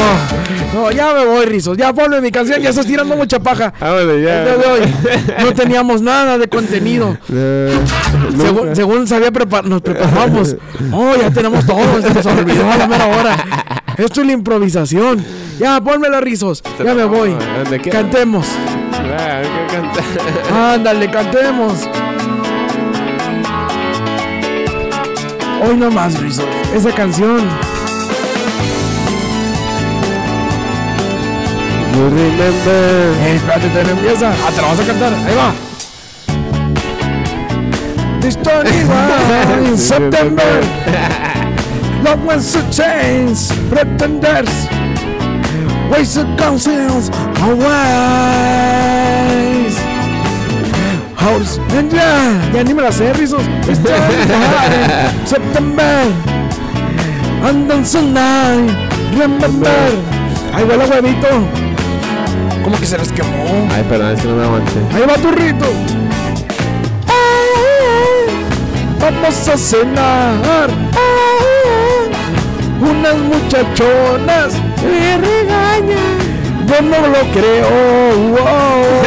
No, 0.73 0.91
ya 0.91 1.13
me 1.13 1.25
voy, 1.25 1.45
Rizos. 1.45 1.77
Ya 1.77 1.93
ponme 1.93 2.21
mi 2.21 2.31
canción, 2.31 2.61
ya 2.61 2.69
estás 2.69 2.85
tirando 2.85 3.15
mucha 3.15 3.39
paja. 3.39 3.73
Ah, 3.79 3.95
día 3.99 4.05
de 4.05 4.21
ya. 4.23 4.71
hoy 4.71 4.81
no 5.45 5.53
teníamos 5.53 6.01
nada 6.01 6.37
de 6.37 6.47
contenido. 6.47 7.17
No, 7.29 8.75
Según, 8.75 9.07
sabía 9.07 9.31
prepar- 9.31 9.63
nos 9.63 9.81
preparamos. 9.81 10.55
Oh, 10.91 11.13
ya 11.19 11.29
tenemos 11.31 11.65
todo. 11.65 12.01
Se 12.01 12.13
nos 12.13 12.25
olvidó 12.25 12.69
a 12.71 12.77
la 12.77 12.87
mera 12.87 13.05
hora. 13.07 13.45
Esto 13.97 14.21
es 14.21 14.27
la 14.27 14.33
improvisación. 14.33 15.23
Ya, 15.59 15.79
ponmela, 15.81 16.19
Rizos. 16.21 16.61
Ya 16.83 16.93
me 16.93 17.05
voy. 17.05 17.35
Cantemos. 17.91 18.45
Ah, 19.17 19.41
que 19.41 19.75
cantar. 19.75 20.03
Ándale, 20.73 21.09
cantemos. 21.09 21.87
Hoy 25.63 25.77
no 25.77 25.89
más, 25.89 26.19
Rizos. 26.19 26.45
Esa 26.73 26.91
canción. 26.91 27.47
You 31.95 32.09
remember. 32.09 33.15
Eh, 33.21 33.35
espérate, 33.35 33.69
te 33.69 33.91
empieza. 33.91 34.29
Ah, 34.29 34.51
te 34.53 34.61
la 34.61 34.67
vas 34.67 34.79
a 34.79 34.83
cantar. 34.83 35.13
Ahí 35.13 35.35
va. 35.35 35.53
This 38.19 38.37
21 38.37 39.65
in 39.67 39.77
September. 39.77 40.61
Love 42.03 42.25
wants 42.25 42.51
to 42.51 42.61
change. 42.69 43.49
Pretenders. 43.69 44.84
Ways 45.91 46.17
of 46.17 46.27
conscience. 46.37 47.09
Always. 47.41 47.65
House. 51.15 51.59
And 51.77 51.91
ya. 51.91 52.33
Ya 52.53 52.63
ni 52.63 52.73
me 52.73 52.81
la 52.81 52.91
sé, 52.91 53.13
rizos. 53.13 53.43
It's 53.69 53.79
21 53.79 54.73
in 54.73 55.27
September. 55.27 56.11
And 57.43 57.69
then 57.69 57.83
tonight. 57.83 58.71
Remember. 59.13 59.91
Ahí 60.53 60.63
el 60.63 60.79
huevito. 60.89 61.27
Como 62.63 62.77
que 62.77 62.85
se 62.85 62.97
les 62.97 63.11
quemó. 63.11 63.67
Ay, 63.71 63.83
perdón, 63.87 64.13
es 64.15 64.21
que 64.21 64.27
no 64.27 64.35
me 64.35 64.43
aguanté. 64.43 64.79
Ahí 64.93 65.03
va 65.07 65.15
tu 65.15 65.31
rito. 65.31 65.65
Vamos 68.99 69.47
a 69.47 69.57
cenar. 69.57 70.69
Unas 72.81 73.17
muchachonas 73.17 74.53
me 74.85 75.17
regañan. 75.17 76.17
Yo 76.67 76.81
no 76.81 76.99
lo 77.07 77.21
creo. 77.33 77.69
Wow. 78.31 79.05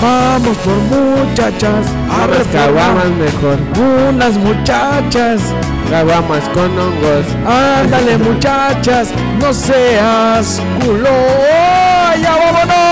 Vamos 0.00 0.56
por 0.58 0.74
muchachas 0.74 1.86
a 2.10 2.26
caguamas 2.52 3.04
reformar. 3.04 3.06
mejor. 3.10 3.58
Unas 4.08 4.34
muchachas. 4.34 5.40
Caguamas 5.90 6.44
con 6.50 6.78
hongos. 6.78 7.26
Ándale 7.46 8.18
muchachas, 8.18 9.08
no 9.40 9.52
seas 9.52 10.60
culo. 10.80 11.08
¡Ya 12.20 12.36
vámonos! 12.36 12.83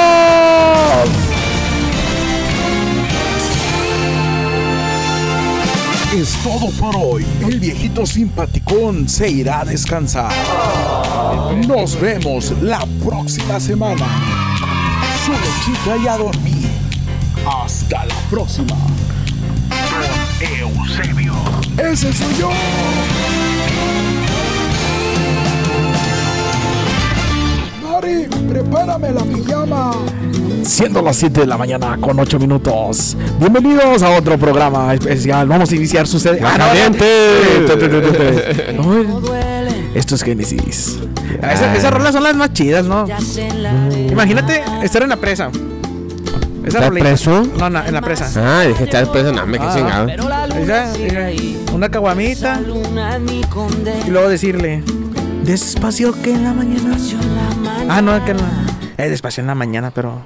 Es 6.13 6.37
todo 6.43 6.69
por 6.73 6.95
hoy. 6.95 7.27
El 7.41 7.59
viejito 7.59 8.05
simpaticón 8.05 9.09
se 9.09 9.31
irá 9.31 9.61
a 9.61 9.65
descansar. 9.65 10.31
Nos 11.67 11.99
vemos 11.99 12.53
la 12.61 12.87
próxima 13.03 13.59
semana. 13.59 14.07
Solo 15.25 15.39
chica 15.65 15.97
y 15.97 16.07
a 16.07 16.19
dormir. 16.19 16.69
Hasta 17.47 18.05
la 18.05 18.15
próxima. 18.29 18.77
Eusebio. 20.39 21.33
Ese 21.79 22.13
soy 22.13 22.35
yo. 22.39 22.51
Mari, 27.83 28.27
prepárame 28.51 29.13
la 29.13 29.23
pijama. 29.23 29.93
Siendo 30.65 31.03
las 31.03 31.17
7 31.17 31.41
de 31.41 31.47
la 31.47 31.59
mañana 31.59 31.99
con 32.01 32.19
8 32.19 32.39
minutos. 32.39 33.17
Bienvenidos 33.41 34.03
a 34.03 34.11
otro 34.11 34.39
programa 34.39 34.95
especial. 34.95 35.49
Vamos 35.49 35.71
a 35.73 35.75
iniciar 35.75 36.07
su 36.07 36.19
sede. 36.21 36.41
Ah, 36.45 36.57
no, 36.59 36.65
Esto 39.95 40.15
es 40.15 40.23
Génesis. 40.23 40.99
Esa- 41.43 41.75
esas 41.77 41.93
rolas 41.93 42.13
son 42.13 42.23
las 42.23 42.35
más 42.37 42.53
chidas, 42.53 42.87
¿no? 42.87 43.05
Imagínate 44.11 44.63
estar 44.83 45.03
en 45.03 45.09
la 45.11 45.17
presa. 45.17 45.51
Esa 46.65 46.79
¿Estás 46.79 46.89
rolita. 46.89 47.07
preso? 47.09 47.45
No, 47.59 47.69
no, 47.69 47.85
en 47.85 47.93
la 47.95 48.01
presa. 48.01 48.31
Ah, 48.37 48.63
dije, 48.67 48.85
estás 48.85 49.09
preso, 49.09 49.33
no, 49.33 49.45
me 49.47 49.59
qué 49.59 49.65
Ah. 49.67 49.75
chingado. 49.75 50.07
Una 51.75 51.89
caguamita. 51.91 52.61
Y 54.07 54.11
luego 54.11 54.29
decirle, 54.29 54.85
despacio 55.45 56.15
que 56.23 56.33
en 56.35 56.45
la 56.45 56.53
mañana. 56.55 56.97
Ah, 57.89 58.01
no, 58.01 58.25
que 58.25 58.31
en 58.31 58.37
la. 58.37 58.45
Eh, 58.99 59.09
despacio 59.09 59.41
en 59.41 59.47
la 59.47 59.55
mañana, 59.55 59.91
pero. 59.91 60.23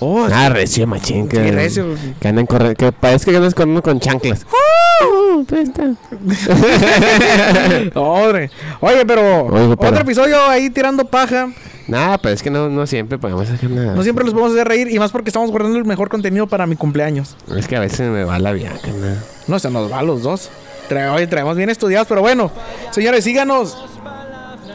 Oh, 0.00 0.26
Ah, 0.32 0.48
recio, 0.48 0.86
machín. 0.86 1.28
Que, 1.28 1.36
Sí, 1.42 1.50
recio. 1.50 1.86
Que 2.20 2.28
andan 2.28 2.46
corriendo, 2.46 2.76
que 2.76 2.92
parece 2.92 3.30
que 3.30 3.36
andas 3.36 3.54
corriendo 3.54 3.82
con 3.82 4.00
chanclas. 4.00 4.46
Hombre. 7.94 8.50
Oye, 8.80 9.04
pero 9.06 9.46
Oigo, 9.46 9.76
pero- 9.76 9.90
otro 9.90 10.02
episodio 10.02 10.42
ahí 10.48 10.70
tirando 10.70 11.04
paja. 11.04 11.48
Nada, 11.88 12.16
pero 12.18 12.34
es 12.34 12.42
que 12.42 12.50
no, 12.50 12.68
no 12.68 12.86
siempre 12.86 13.18
podemos 13.18 13.48
hacer 13.50 13.68
nada. 13.70 13.94
No 13.94 14.02
siempre 14.02 14.24
los 14.24 14.32
podemos 14.32 14.52
hacer 14.52 14.68
reír 14.68 14.88
y 14.90 14.98
más 14.98 15.10
porque 15.10 15.30
estamos 15.30 15.50
guardando 15.50 15.78
el 15.78 15.84
mejor 15.84 16.08
contenido 16.08 16.46
para 16.46 16.66
mi 16.66 16.76
cumpleaños. 16.76 17.36
Es 17.56 17.66
que 17.66 17.76
a 17.76 17.80
veces 17.80 18.08
me 18.10 18.24
va 18.24 18.38
la 18.38 18.52
viaja, 18.52 18.78
¿no? 18.88 19.16
No 19.48 19.58
se 19.58 19.70
nos 19.70 19.90
va 19.90 19.98
a 19.98 20.02
los 20.02 20.22
dos. 20.22 20.50
Tra- 20.88 21.14
Oye, 21.14 21.26
traemos 21.26 21.56
bien 21.56 21.70
estudiados, 21.70 22.06
pero 22.08 22.20
bueno. 22.20 22.50
Señores, 22.92 23.24
síganos. 23.24 23.76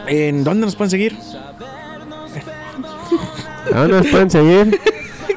¿En 0.06 0.44
dónde 0.44 0.66
nos 0.66 0.76
pueden 0.76 0.90
seguir? 0.90 1.16
¿A 3.72 3.80
dónde 3.80 3.98
nos 3.98 4.06
pueden 4.06 4.30
seguir? 4.30 4.80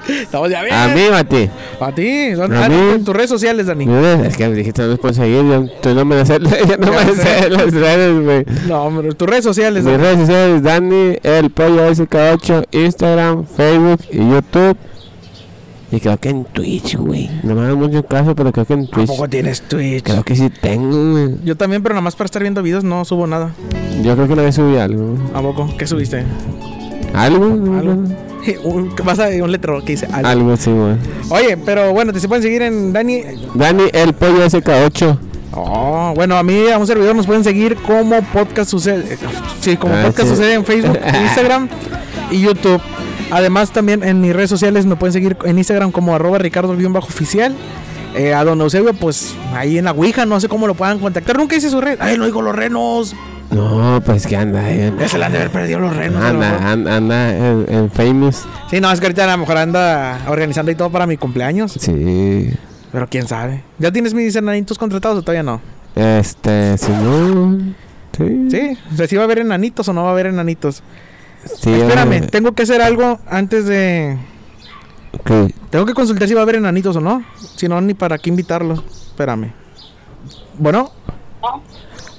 Estamos 0.08 0.50
ya 0.50 0.64
bien. 0.64 0.76
A 0.76 0.88
mí 0.88 1.02
o 1.12 1.16
a 1.16 1.24
ti. 1.24 1.50
A 1.80 1.92
ti. 1.92 2.32
¿Dónde- 2.32 2.58
A 2.58 2.66
ah, 2.66 2.70
mí. 2.70 2.76
en 2.96 3.04
tus 3.04 3.16
redes 3.16 3.30
sociales, 3.30 3.68
Dani. 3.68 3.86
Es 4.26 4.36
que 4.36 4.48
me 4.48 4.56
dijiste 4.56 4.82
dónde 4.82 4.96
nos 4.96 5.00
pueden 5.00 5.16
seguir. 5.16 5.38
Yo, 5.84 5.94
no 5.94 6.06
me 6.06 6.16
las 6.16 6.28
sé, 6.28 6.40
yo 6.40 6.78
no 6.78 6.92
me 6.92 7.16
sé. 7.16 7.50
las 7.50 7.74
redes, 7.74 8.24
güey. 8.24 8.46
No, 8.68 8.84
hombre, 8.84 9.14
tus 9.14 9.30
redes 9.30 9.44
sociales. 9.44 9.84
Mis 9.84 9.92
Dani. 9.94 10.04
redes 10.04 10.20
sociales, 10.20 10.64
Dani, 10.64 11.18
el 11.24 11.50
pollo 11.52 11.88
SK8, 11.90 12.66
Instagram, 12.72 13.46
Facebook 13.46 14.00
y 14.12 14.18
YouTube. 14.18 14.78
Y 15.94 16.00
creo 16.00 16.18
que 16.18 16.30
en 16.30 16.46
Twitch, 16.46 16.96
güey. 16.96 17.30
No 17.44 17.54
me 17.54 17.62
hagan 17.62 17.78
mucho 17.78 18.04
caso, 18.04 18.34
pero 18.34 18.52
creo 18.54 18.66
que 18.66 18.74
en 18.74 18.88
Twitch. 18.88 19.08
Tampoco 19.08 19.30
tienes 19.30 19.62
Twitch. 19.62 20.04
Creo 20.04 20.24
que 20.24 20.36
sí 20.36 20.50
tengo, 20.50 21.12
güey. 21.12 21.36
Yo 21.44 21.58
también, 21.58 21.84
pero 21.84 21.94
nada 21.94 22.02
más 22.02 22.16
para 22.16 22.26
estar 22.26 22.42
viendo 22.42 22.64
videos 22.64 22.84
no 22.84 23.04
subo 23.06 23.28
nada. 23.28 23.52
Yo 24.02 24.16
creo 24.16 24.26
que 24.28 24.34
una 24.34 24.44
vez 24.44 24.56
subí 24.56 24.78
algo. 24.78 25.18
¿A 25.34 25.42
poco? 25.42 25.70
¿Qué 25.78 25.86
subiste? 25.86 26.24
¿Algo? 27.14 27.45
Algo. 27.45 27.93
Un- 28.64 28.95
Vas 29.05 29.20
a 29.20 29.28
un 29.28 29.51
letrero 29.51 29.84
que 29.86 29.91
dice 29.91 30.07
algo. 30.12 30.28
Algo, 30.28 30.57
sí, 30.57 30.72
güey. 30.72 30.95
Oye, 31.30 31.57
pero 31.57 31.91
bueno, 31.93 32.12
te 32.12 32.20
se 32.20 32.28
pueden 32.28 32.41
seguir 32.43 32.64
en 32.64 32.91
Dani. 32.91 33.22
Dani, 33.53 33.84
el 33.93 34.14
pollo 34.14 34.43
SK8. 34.45 35.18
Oh, 35.53 36.14
bueno, 36.16 36.38
a 36.38 36.43
mí, 36.43 36.70
a 36.74 36.78
un 36.80 36.88
servidor 36.88 37.16
nos 37.16 37.28
pueden 37.28 37.43
seguir 37.43 37.76
como 37.76 38.20
Podcast 38.34 38.72
Sucede. 38.72 39.18
Sí, 39.59 39.78
como 39.78 39.93
Ah, 39.93 40.03
Podcast 40.05 40.30
sí. 40.30 40.36
Sucede 40.36 40.53
en 40.55 40.66
Facebook, 40.66 40.97
Instagram 41.24 41.68
y 42.32 42.41
YouTube. 42.41 42.82
Además, 43.30 43.72
también 43.72 44.01
en 44.03 44.22
mis 44.22 44.34
redes 44.34 44.49
sociales 44.49 44.86
me 44.88 44.95
pueden 44.95 45.14
seguir 45.14 45.38
en 45.45 45.57
Instagram 45.59 45.91
como 45.91 46.16
arroba 46.16 46.38
ricardo-oficial. 46.39 47.53
Eh, 48.16 48.34
a 48.34 48.43
don 48.43 48.59
Eusebio, 48.59 48.93
pues 48.93 49.36
ahí 49.53 49.78
en 49.78 49.86
la 49.86 49.91
Ouija, 49.91 50.26
no 50.26 50.39
sé 50.39 50.49
cómo 50.49 50.68
lo 50.68 50.74
puedan 50.74 50.99
contactar. 50.99 51.38
Nunca 51.38 51.55
hice 51.55 51.70
su 51.70 51.80
red. 51.80 51.97
Ay, 52.01 52.18
no 52.18 52.26
digo 52.26 52.41
los 52.41 52.55
renos. 52.55 53.16
No, 53.52 54.02
pues 54.06 54.26
que 54.26 54.38
anda, 54.38 54.72
eh. 54.72 54.93
Ya 54.97 55.08
se 55.08 55.18
le 55.18 55.26
han 55.26 55.32
de 55.34 55.39
haber 55.39 55.52
perdido 55.52 55.80
los 55.80 55.95
renos. 55.95 56.24
Anda, 56.24 56.72
anda, 56.72 56.95
anda 56.95 57.36
en, 57.36 57.66
en 57.68 57.91
Famous. 57.91 58.45
Sí, 58.70 58.80
no, 58.80 58.91
es 58.91 58.99
que 58.99 59.08
ahorita 59.08 59.26
a 59.26 59.32
lo 59.36 59.38
mejor 59.39 59.58
anda 59.58 60.22
organizando 60.28 60.72
y 60.72 60.76
todo 60.76 60.89
para 60.89 61.06
mi 61.06 61.18
cumpleaños. 61.18 61.74
Sí. 61.74 62.49
Pero 62.91 63.08
quién 63.08 63.28
sabe. 63.28 63.64
¿Ya 63.78 63.91
tienes 63.91 64.14
mis 64.14 64.36
enanitos 64.36 64.78
contratados 64.78 65.20
o 65.20 65.22
todavía 65.22 65.43
no? 65.43 65.62
Este, 65.95 66.78
Simón. 66.78 67.76
Sí. 68.18 68.47
Sí, 68.49 68.78
o 68.93 68.95
sea, 68.95 69.08
si 69.08 69.16
va 69.16 69.24
a 69.24 69.26
haber 69.26 69.39
enanitos 69.39 69.88
o 69.88 69.93
no 69.93 70.04
va 70.04 70.10
a 70.10 70.12
haber 70.12 70.28
enanitos. 70.28 70.84
Sí, 71.45 71.72
Espérame, 71.72 72.14
eh, 72.14 72.22
tengo 72.22 72.54
que 72.54 72.64
hacer 72.64 72.82
algo 72.82 73.20
antes 73.28 73.66
de. 73.66 74.18
¿qué? 75.26 75.54
Tengo 75.70 75.86
que 75.86 75.93
consultar 75.93 76.28
si 76.28 76.34
va 76.34 76.41
a 76.41 76.43
haber 76.43 76.56
enanitos 76.56 76.95
o 76.95 77.02
no. 77.02 77.24
Si 77.56 77.68
no, 77.68 77.82
ni 77.82 77.93
para 77.93 78.18
qué 78.18 78.30
invitarlos. 78.30 78.84
Espérame. 79.08 79.52
Bueno. 80.58 80.91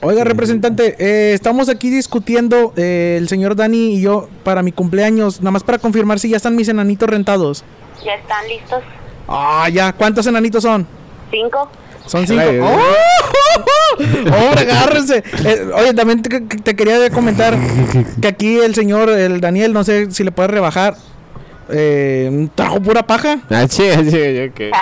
Oiga, 0.05 0.25
representante, 0.25 0.97
eh, 0.99 1.33
estamos 1.33 1.69
aquí 1.69 1.89
discutiendo 1.89 2.73
eh, 2.77 3.15
el 3.21 3.29
señor 3.29 3.55
Dani 3.55 3.95
y 3.95 4.01
yo 4.01 4.29
para 4.43 4.61
mi 4.65 4.73
cumpleaños. 4.73 5.41
Nada 5.41 5.53
más 5.53 5.63
para 5.63 5.79
confirmar 5.79 6.19
si 6.19 6.29
ya 6.29 6.39
están 6.39 6.57
mis 6.57 6.69
enanitos 6.69 7.09
rentados. 7.09 7.63
¿Ya 8.05 8.15
están 8.15 8.49
listos? 8.49 8.83
Ah, 9.29 9.69
ya. 9.73 9.93
¿Cuántos 9.93 10.27
enanitos 10.27 10.65
son? 10.65 10.89
¿Cinco? 11.31 11.71
Son 12.07 12.27
cinco. 12.27 12.43
Ay, 12.43 12.59
¡Oh! 12.59 12.81
¡Oh, 14.33 14.59
agárrense! 14.59 15.23
Eh, 15.45 15.71
oye, 15.73 15.95
también 15.95 16.21
te, 16.21 16.41
te 16.41 16.75
quería 16.75 17.09
comentar 17.11 17.57
que 18.21 18.27
aquí 18.27 18.59
el 18.59 18.75
señor, 18.75 19.09
el 19.09 19.41
Daniel, 19.41 19.73
no 19.73 19.85
sé 19.85 20.11
si 20.11 20.25
le 20.25 20.33
puede 20.33 20.49
rebajar. 20.49 20.97
Eh, 21.71 22.49
trajo 22.57 22.81
pura 22.83 23.05
paja. 23.07 23.39
Ah, 23.51 23.67
sí, 23.69 23.85
sí, 24.11 24.11
qué. 24.57 24.73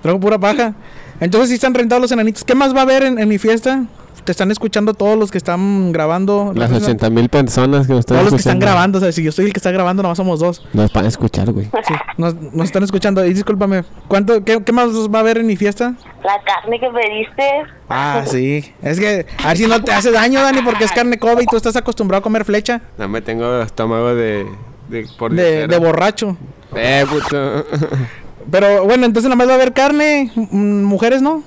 Trajo 0.00 0.18
pura 0.18 0.38
paja. 0.38 0.72
Entonces, 1.20 1.50
si 1.50 1.56
están 1.56 1.74
rentados 1.74 2.00
los 2.00 2.12
enanitos, 2.12 2.44
¿qué 2.44 2.54
más 2.54 2.74
va 2.74 2.78
a 2.78 2.84
haber 2.84 3.02
en, 3.02 3.18
en 3.18 3.28
mi 3.28 3.36
fiesta? 3.36 3.84
Te 4.24 4.32
están 4.32 4.50
escuchando 4.50 4.94
todos 4.94 5.18
los 5.18 5.30
que 5.30 5.36
están 5.36 5.92
grabando. 5.92 6.52
Las 6.54 6.70
Todos 6.70 6.84
80 6.84 7.10
mil 7.10 7.28
personas 7.28 7.86
que 7.86 7.92
nos 7.92 8.00
están 8.00 8.24
los 8.24 8.30
que 8.30 8.36
están 8.36 8.58
grabando. 8.58 8.96
O 8.96 9.00
sea, 9.00 9.12
si 9.12 9.22
yo 9.22 9.30
soy 9.32 9.46
el 9.46 9.52
que 9.52 9.58
está 9.58 9.70
grabando, 9.70 10.02
nomás 10.02 10.16
somos 10.16 10.40
dos. 10.40 10.66
Nos 10.72 10.90
van 10.94 11.04
a 11.04 11.08
escuchar, 11.08 11.52
güey. 11.52 11.66
Sí, 11.86 11.94
nos, 12.16 12.34
nos 12.34 12.64
están 12.64 12.82
escuchando. 12.82 13.22
Y 13.26 13.34
discúlpame, 13.34 13.84
¿cuánto, 14.08 14.42
qué, 14.42 14.64
qué 14.64 14.72
más 14.72 14.88
va 15.14 15.18
a 15.18 15.20
haber 15.20 15.38
en 15.38 15.46
mi 15.46 15.56
fiesta? 15.56 15.94
La 16.24 16.40
carne 16.42 16.80
que 16.80 16.88
pediste. 16.88 17.44
Ah, 17.90 18.22
sí. 18.26 18.72
Es 18.80 18.98
que, 18.98 19.26
a 19.44 19.48
ver 19.48 19.56
si 19.58 19.66
no 19.66 19.82
te 19.82 19.92
hace 19.92 20.10
daño, 20.10 20.40
Dani, 20.40 20.62
porque 20.62 20.84
es 20.84 20.92
carne 20.92 21.18
Kobe 21.18 21.42
y 21.42 21.46
tú 21.46 21.58
estás 21.58 21.76
acostumbrado 21.76 22.20
a 22.20 22.22
comer 22.22 22.46
flecha 22.46 22.80
No 22.96 23.06
me 23.08 23.20
tengo 23.20 23.60
estómago 23.60 24.14
de. 24.14 24.46
de 24.88 25.06
por 25.18 25.34
de, 25.34 25.66
de 25.66 25.78
borracho. 25.78 26.38
Eh, 26.74 27.04
puto. 27.10 27.66
Pero 28.50 28.84
bueno, 28.84 29.04
entonces 29.04 29.28
nada 29.28 29.36
más 29.36 29.48
va 29.48 29.52
a 29.52 29.56
haber 29.56 29.74
carne. 29.74 30.32
Mujeres, 30.34 31.20
¿no? 31.20 31.42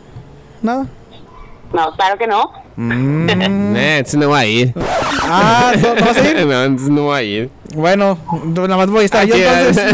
Nada. 0.61 0.85
No, 1.73 1.91
claro 1.95 2.17
que 2.19 2.27
no. 2.27 2.66
Mm. 2.77 3.27
Eh, 3.77 3.97
entonces 3.97 4.19
no 4.19 4.29
va 4.29 4.39
a 4.39 4.45
ir. 4.45 4.73
Ah, 5.23 5.71
¿no, 5.81 5.95
no 5.95 6.05
vas 6.05 6.17
a 6.17 6.29
ir? 6.29 6.35
no, 6.47 6.63
entonces 6.63 6.89
no 6.89 7.05
va 7.07 7.17
a 7.17 7.23
ir. 7.23 7.49
Bueno, 7.75 8.17
nada 8.55 8.77
más 8.77 8.87
voy 8.89 9.01
a 9.01 9.05
estar 9.05 9.25
yo 9.25 9.35
entonces. 9.35 9.93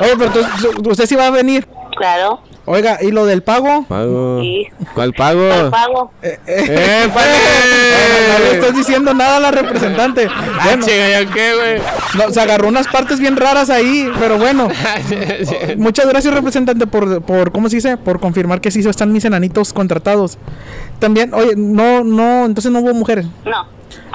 Oye, 0.00 0.14
pero 0.18 0.30
tú- 0.32 0.90
usted 0.90 1.06
sí 1.06 1.14
va 1.14 1.26
a 1.28 1.30
venir. 1.30 1.66
Claro. 1.96 2.40
Oiga, 2.72 2.98
¿y 3.02 3.10
lo 3.10 3.26
del 3.26 3.42
pago? 3.42 3.84
Pago. 3.88 4.40
Sí. 4.40 4.68
¿Cuál 4.94 5.12
pago? 5.12 5.52
Al 5.52 5.70
pago. 5.70 6.12
Eh, 6.22 6.38
¡Eh, 6.46 7.08
No, 7.14 8.38
no 8.38 8.44
le 8.44 8.50
estás 8.52 8.76
diciendo 8.76 9.12
nada 9.12 9.38
a 9.38 9.40
la 9.40 9.50
representante. 9.50 10.28
Ah, 10.30 10.60
Bueno, 10.64 10.86
chinga, 10.86 11.20
¿yo 11.22 11.30
qué, 11.32 11.54
güey? 11.54 11.80
no, 12.16 12.32
se 12.32 12.40
agarró 12.40 12.68
unas 12.68 12.86
partes 12.86 13.18
bien 13.18 13.36
raras 13.36 13.70
ahí, 13.70 14.08
pero 14.20 14.38
bueno. 14.38 14.68
Muchas 15.78 16.06
gracias, 16.08 16.32
representante, 16.32 16.86
por, 16.86 17.22
por, 17.22 17.50
¿cómo 17.50 17.68
se 17.68 17.76
dice? 17.76 17.96
Por 17.96 18.20
confirmar 18.20 18.60
que 18.60 18.70
sí 18.70 18.80
están 18.88 19.12
mis 19.12 19.24
enanitos 19.24 19.72
contratados. 19.72 20.38
También, 21.00 21.34
oye, 21.34 21.54
no, 21.56 22.04
no, 22.04 22.44
entonces 22.46 22.70
no 22.70 22.78
hubo 22.80 22.94
mujeres. 22.94 23.26
No. 23.44 23.66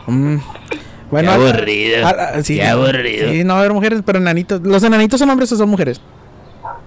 Mm, 0.07 0.37
Bueno, 1.11 1.31
Qué 1.31 1.37
ah, 1.37 1.49
aburrido. 1.49 2.07
ah, 2.07 2.15
ah, 2.35 2.41
sí, 2.43 2.55
Qué 2.55 2.63
aburrido. 2.65 3.29
Sí, 3.31 3.43
no 3.43 3.53
va 3.53 3.59
a 3.59 3.63
haber 3.63 3.73
mujeres, 3.73 4.01
pero 4.05 4.19
enanitos. 4.19 4.61
¿Los 4.61 4.81
enanitos 4.83 5.19
son 5.19 5.29
hombres 5.29 5.51
o 5.51 5.57
son 5.57 5.67
mujeres? 5.69 5.99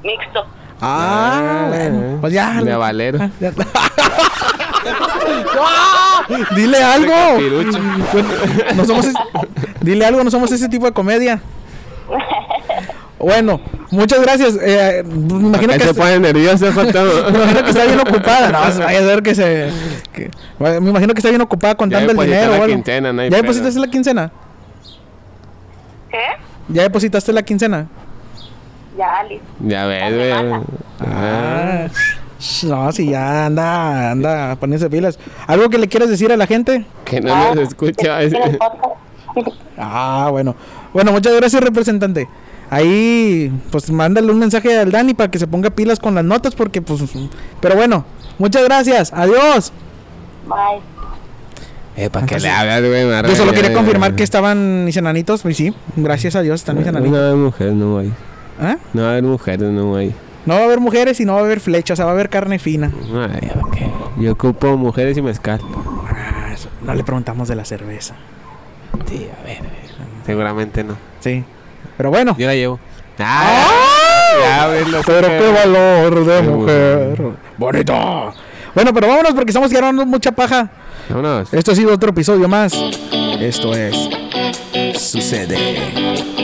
Mixto. 0.02 0.46
Ah, 0.80 1.66
bueno, 1.68 2.18
pues 2.20 2.32
ya. 2.32 2.60
De 2.62 2.74
Valero. 2.74 3.18
Ya. 3.40 3.52
¡Ah! 5.60 6.24
Dile 6.56 6.82
algo. 6.82 7.14
Bueno, 8.12 8.28
no 8.76 8.84
somos 8.84 9.06
es- 9.06 9.14
Dile 9.80 10.04
algo, 10.06 10.22
no 10.24 10.30
somos 10.30 10.50
ese 10.52 10.68
tipo 10.68 10.86
de 10.86 10.92
comedia. 10.92 11.40
Bueno, 13.18 13.60
muchas 13.90 14.20
gracias. 14.22 14.56
Eh, 14.62 15.02
me 15.04 15.48
imagino 15.48 15.72
que 15.72 15.80
se 15.80 15.90
está- 15.90 16.00
pone 16.02 16.20
nervioso, 16.20 16.72
Joto. 16.72 17.04
me 17.32 17.38
imagino 17.38 17.62
que 17.64 17.70
está 17.70 17.84
bien 17.84 18.00
ocupada. 18.00 18.48
No, 18.50 18.72
se 18.72 18.82
vaya 18.84 18.98
a 18.98 19.02
ver 19.02 19.22
que 19.22 19.34
se. 19.34 19.70
que- 20.12 20.30
me 20.58 20.76
imagino 20.76 21.14
que 21.14 21.18
está 21.20 21.30
bien 21.30 21.40
ocupada 21.40 21.74
contando 21.74 22.12
el 22.12 22.18
dinero. 22.18 22.52
la 22.52 22.58
o 22.58 22.62
algo. 22.62 22.66
quincena, 22.76 23.12
no 23.12 23.22
¿Ya 23.26 23.36
depositaste 23.36 23.80
la 23.80 23.86
quincena? 23.88 24.30
¿Qué? 26.10 26.18
¿Ya 26.68 26.82
depositaste 26.82 27.32
la 27.32 27.42
quincena? 27.42 27.86
Ya, 28.98 29.22
listo. 29.28 29.46
Ya 29.60 29.86
ves, 29.86 30.14
güey. 30.14 30.62
Ah. 31.00 31.86
No, 32.64 32.92
si 32.92 33.10
ya 33.10 33.46
anda, 33.46 34.10
anda 34.12 34.56
poniéndose 34.56 34.90
pilas. 34.90 35.18
¿Algo 35.46 35.68
que 35.70 35.78
le 35.78 35.88
quieras 35.88 36.08
decir 36.10 36.32
a 36.32 36.36
la 36.36 36.46
gente? 36.46 36.84
Que 37.04 37.20
no 37.20 37.32
Ah, 37.34 37.52
nos 37.54 37.68
escucha. 37.68 38.18
que. 38.20 38.58
Ah, 39.80 40.28
bueno. 40.32 40.56
Bueno, 40.92 41.12
muchas 41.12 41.34
gracias, 41.36 41.62
representante. 41.62 42.28
Ahí, 42.70 43.52
pues 43.70 43.88
mándale 43.90 44.32
un 44.32 44.38
mensaje 44.40 44.76
al 44.76 44.90
Dani 44.90 45.14
para 45.14 45.30
que 45.30 45.38
se 45.38 45.46
ponga 45.46 45.70
pilas 45.70 46.00
con 46.00 46.14
las 46.16 46.24
notas, 46.24 46.54
porque, 46.56 46.82
pues. 46.82 47.02
Pero 47.60 47.76
bueno, 47.76 48.04
muchas 48.38 48.64
gracias. 48.64 49.12
Adiós. 49.12 49.72
Bye. 50.48 50.80
Eh, 51.96 52.10
¿para 52.10 52.24
Entonces, 52.24 52.42
le 52.42 52.50
hablas, 52.50 52.80
güey? 52.80 53.02
Yo 53.28 53.36
solo 53.36 53.52
quería 53.52 53.70
güey. 53.70 53.74
confirmar 53.82 54.14
que 54.16 54.24
estaban 54.24 54.84
mis 54.84 54.96
enanitos. 54.96 55.44
Y 55.44 55.54
sí, 55.54 55.74
gracias 55.96 56.34
a 56.34 56.42
Dios 56.42 56.60
están 56.60 56.76
mis 56.78 56.86
enanitos. 56.86 57.16
a 57.16 57.20
haber 57.26 57.36
mujeres, 57.36 57.74
no 57.74 57.98
hay. 57.98 58.12
¿Eh? 58.60 58.76
No 58.92 59.02
va 59.02 59.08
a 59.08 59.10
haber 59.12 59.24
mujeres, 59.24 59.70
no 59.70 59.96
hay. 59.96 60.14
No 60.46 60.54
va 60.54 60.60
a 60.60 60.64
haber 60.64 60.80
mujeres 60.80 61.20
y 61.20 61.24
no 61.24 61.34
va 61.34 61.40
a 61.40 61.44
haber 61.44 61.60
flechas, 61.60 61.94
o 61.94 61.96
sea, 61.96 62.04
va 62.06 62.12
a 62.12 62.14
haber 62.14 62.28
carne 62.28 62.58
fina. 62.58 62.90
Ay. 63.14 63.50
Yo 64.18 64.32
ocupo 64.32 64.76
mujeres 64.76 65.16
y 65.16 65.22
mezcal. 65.22 65.60
Ah, 66.08 66.54
no 66.82 66.94
le 66.94 67.04
preguntamos 67.04 67.48
de 67.48 67.54
la 67.54 67.64
cerveza. 67.64 68.14
Sí, 69.06 69.28
a 69.38 69.44
ver. 69.44 69.58
Seguramente 70.26 70.82
no. 70.82 70.96
Sí. 71.20 71.44
Pero 71.96 72.10
bueno. 72.10 72.34
Yo 72.38 72.46
la 72.46 72.54
llevo. 72.54 72.80
¡Ah! 73.18 73.66
Ya, 74.40 74.68
lo 74.86 75.02
Pero 75.02 75.28
qué 75.28 75.52
valor 75.52 76.24
de 76.24 76.42
mujer. 76.42 77.32
Bonito. 77.56 78.34
Bueno, 78.74 78.92
pero 78.92 79.08
vámonos 79.08 79.32
porque 79.34 79.50
estamos 79.50 79.72
ganando 79.72 80.04
mucha 80.06 80.32
paja. 80.32 80.70
Vámonos. 81.08 81.52
Esto 81.52 81.72
ha 81.72 81.74
sido 81.74 81.92
otro 81.92 82.10
episodio 82.10 82.48
más. 82.48 82.72
Esto 83.40 83.74
es. 83.74 83.96
Sucede. 85.00 86.37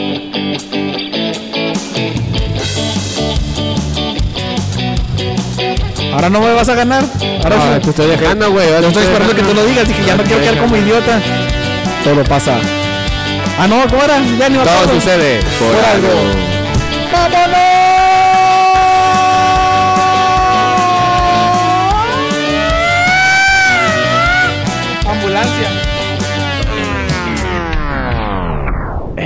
Ahora 6.15 6.29
no 6.29 6.39
me 6.41 6.53
vas 6.53 6.69
a 6.69 6.75
ganar. 6.75 7.03
Ahora 7.43 7.55
Ah, 7.59 7.73
sí. 7.75 7.81
te 7.81 7.89
estoy 7.89 8.07
dejando, 8.07 8.51
güey. 8.51 8.67
ahora 8.67 8.81
Yo 8.81 8.87
estoy 8.87 9.03
esperando 9.03 9.35
que 9.35 9.41
tú 9.43 9.53
lo 9.53 9.65
digas. 9.65 9.87
Dije, 9.87 10.03
ya 10.05 10.15
no 10.15 10.23
quiero 10.23 10.41
quedar 10.41 10.57
como 10.57 10.75
idiota. 10.77 11.19
Todo 12.03 12.23
pasa. 12.23 12.53
Ah, 13.59 13.67
no, 13.67 13.85
¿cómo 13.89 14.03
era? 14.03 14.17
Ya 14.39 14.49
ni 14.49 14.57
me 14.57 14.63
Todo 14.63 14.93
sucede 14.93 15.39
por, 15.59 15.71
Por 15.75 15.85
algo. 15.85 16.07
algo. 16.07 17.94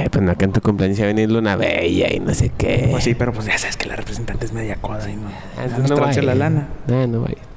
Pues 0.10 0.24
no, 0.24 0.36
que 0.36 0.46
en 0.46 0.52
tu 0.54 0.62
cumpleaños 0.62 0.98
iba 1.00 1.06
a 1.06 1.14
venir 1.14 1.32
Luna 1.32 1.56
Bella 1.56 2.14
y 2.14 2.20
no 2.20 2.34
sé 2.34 2.52
qué. 2.58 2.88
Pues 2.92 3.04
sí, 3.04 3.16
pero 3.16 3.34
pues 3.34 3.46
ya 3.46 3.58
sabes 3.58 3.78
que 3.78 3.88
la 3.88 3.96
representante 3.96 4.46
es 4.46 4.54
media 4.54 4.76
coda 4.76 5.10
y 5.10 5.16
no. 5.16 5.30
Ah, 5.58 5.68
no 5.68 5.86
trancha 5.86 6.06
vaya. 6.06 6.22
la 6.22 6.36
lana. 6.36 6.68
No, 6.88 7.08
no 7.08 7.22
vaya. 7.22 7.49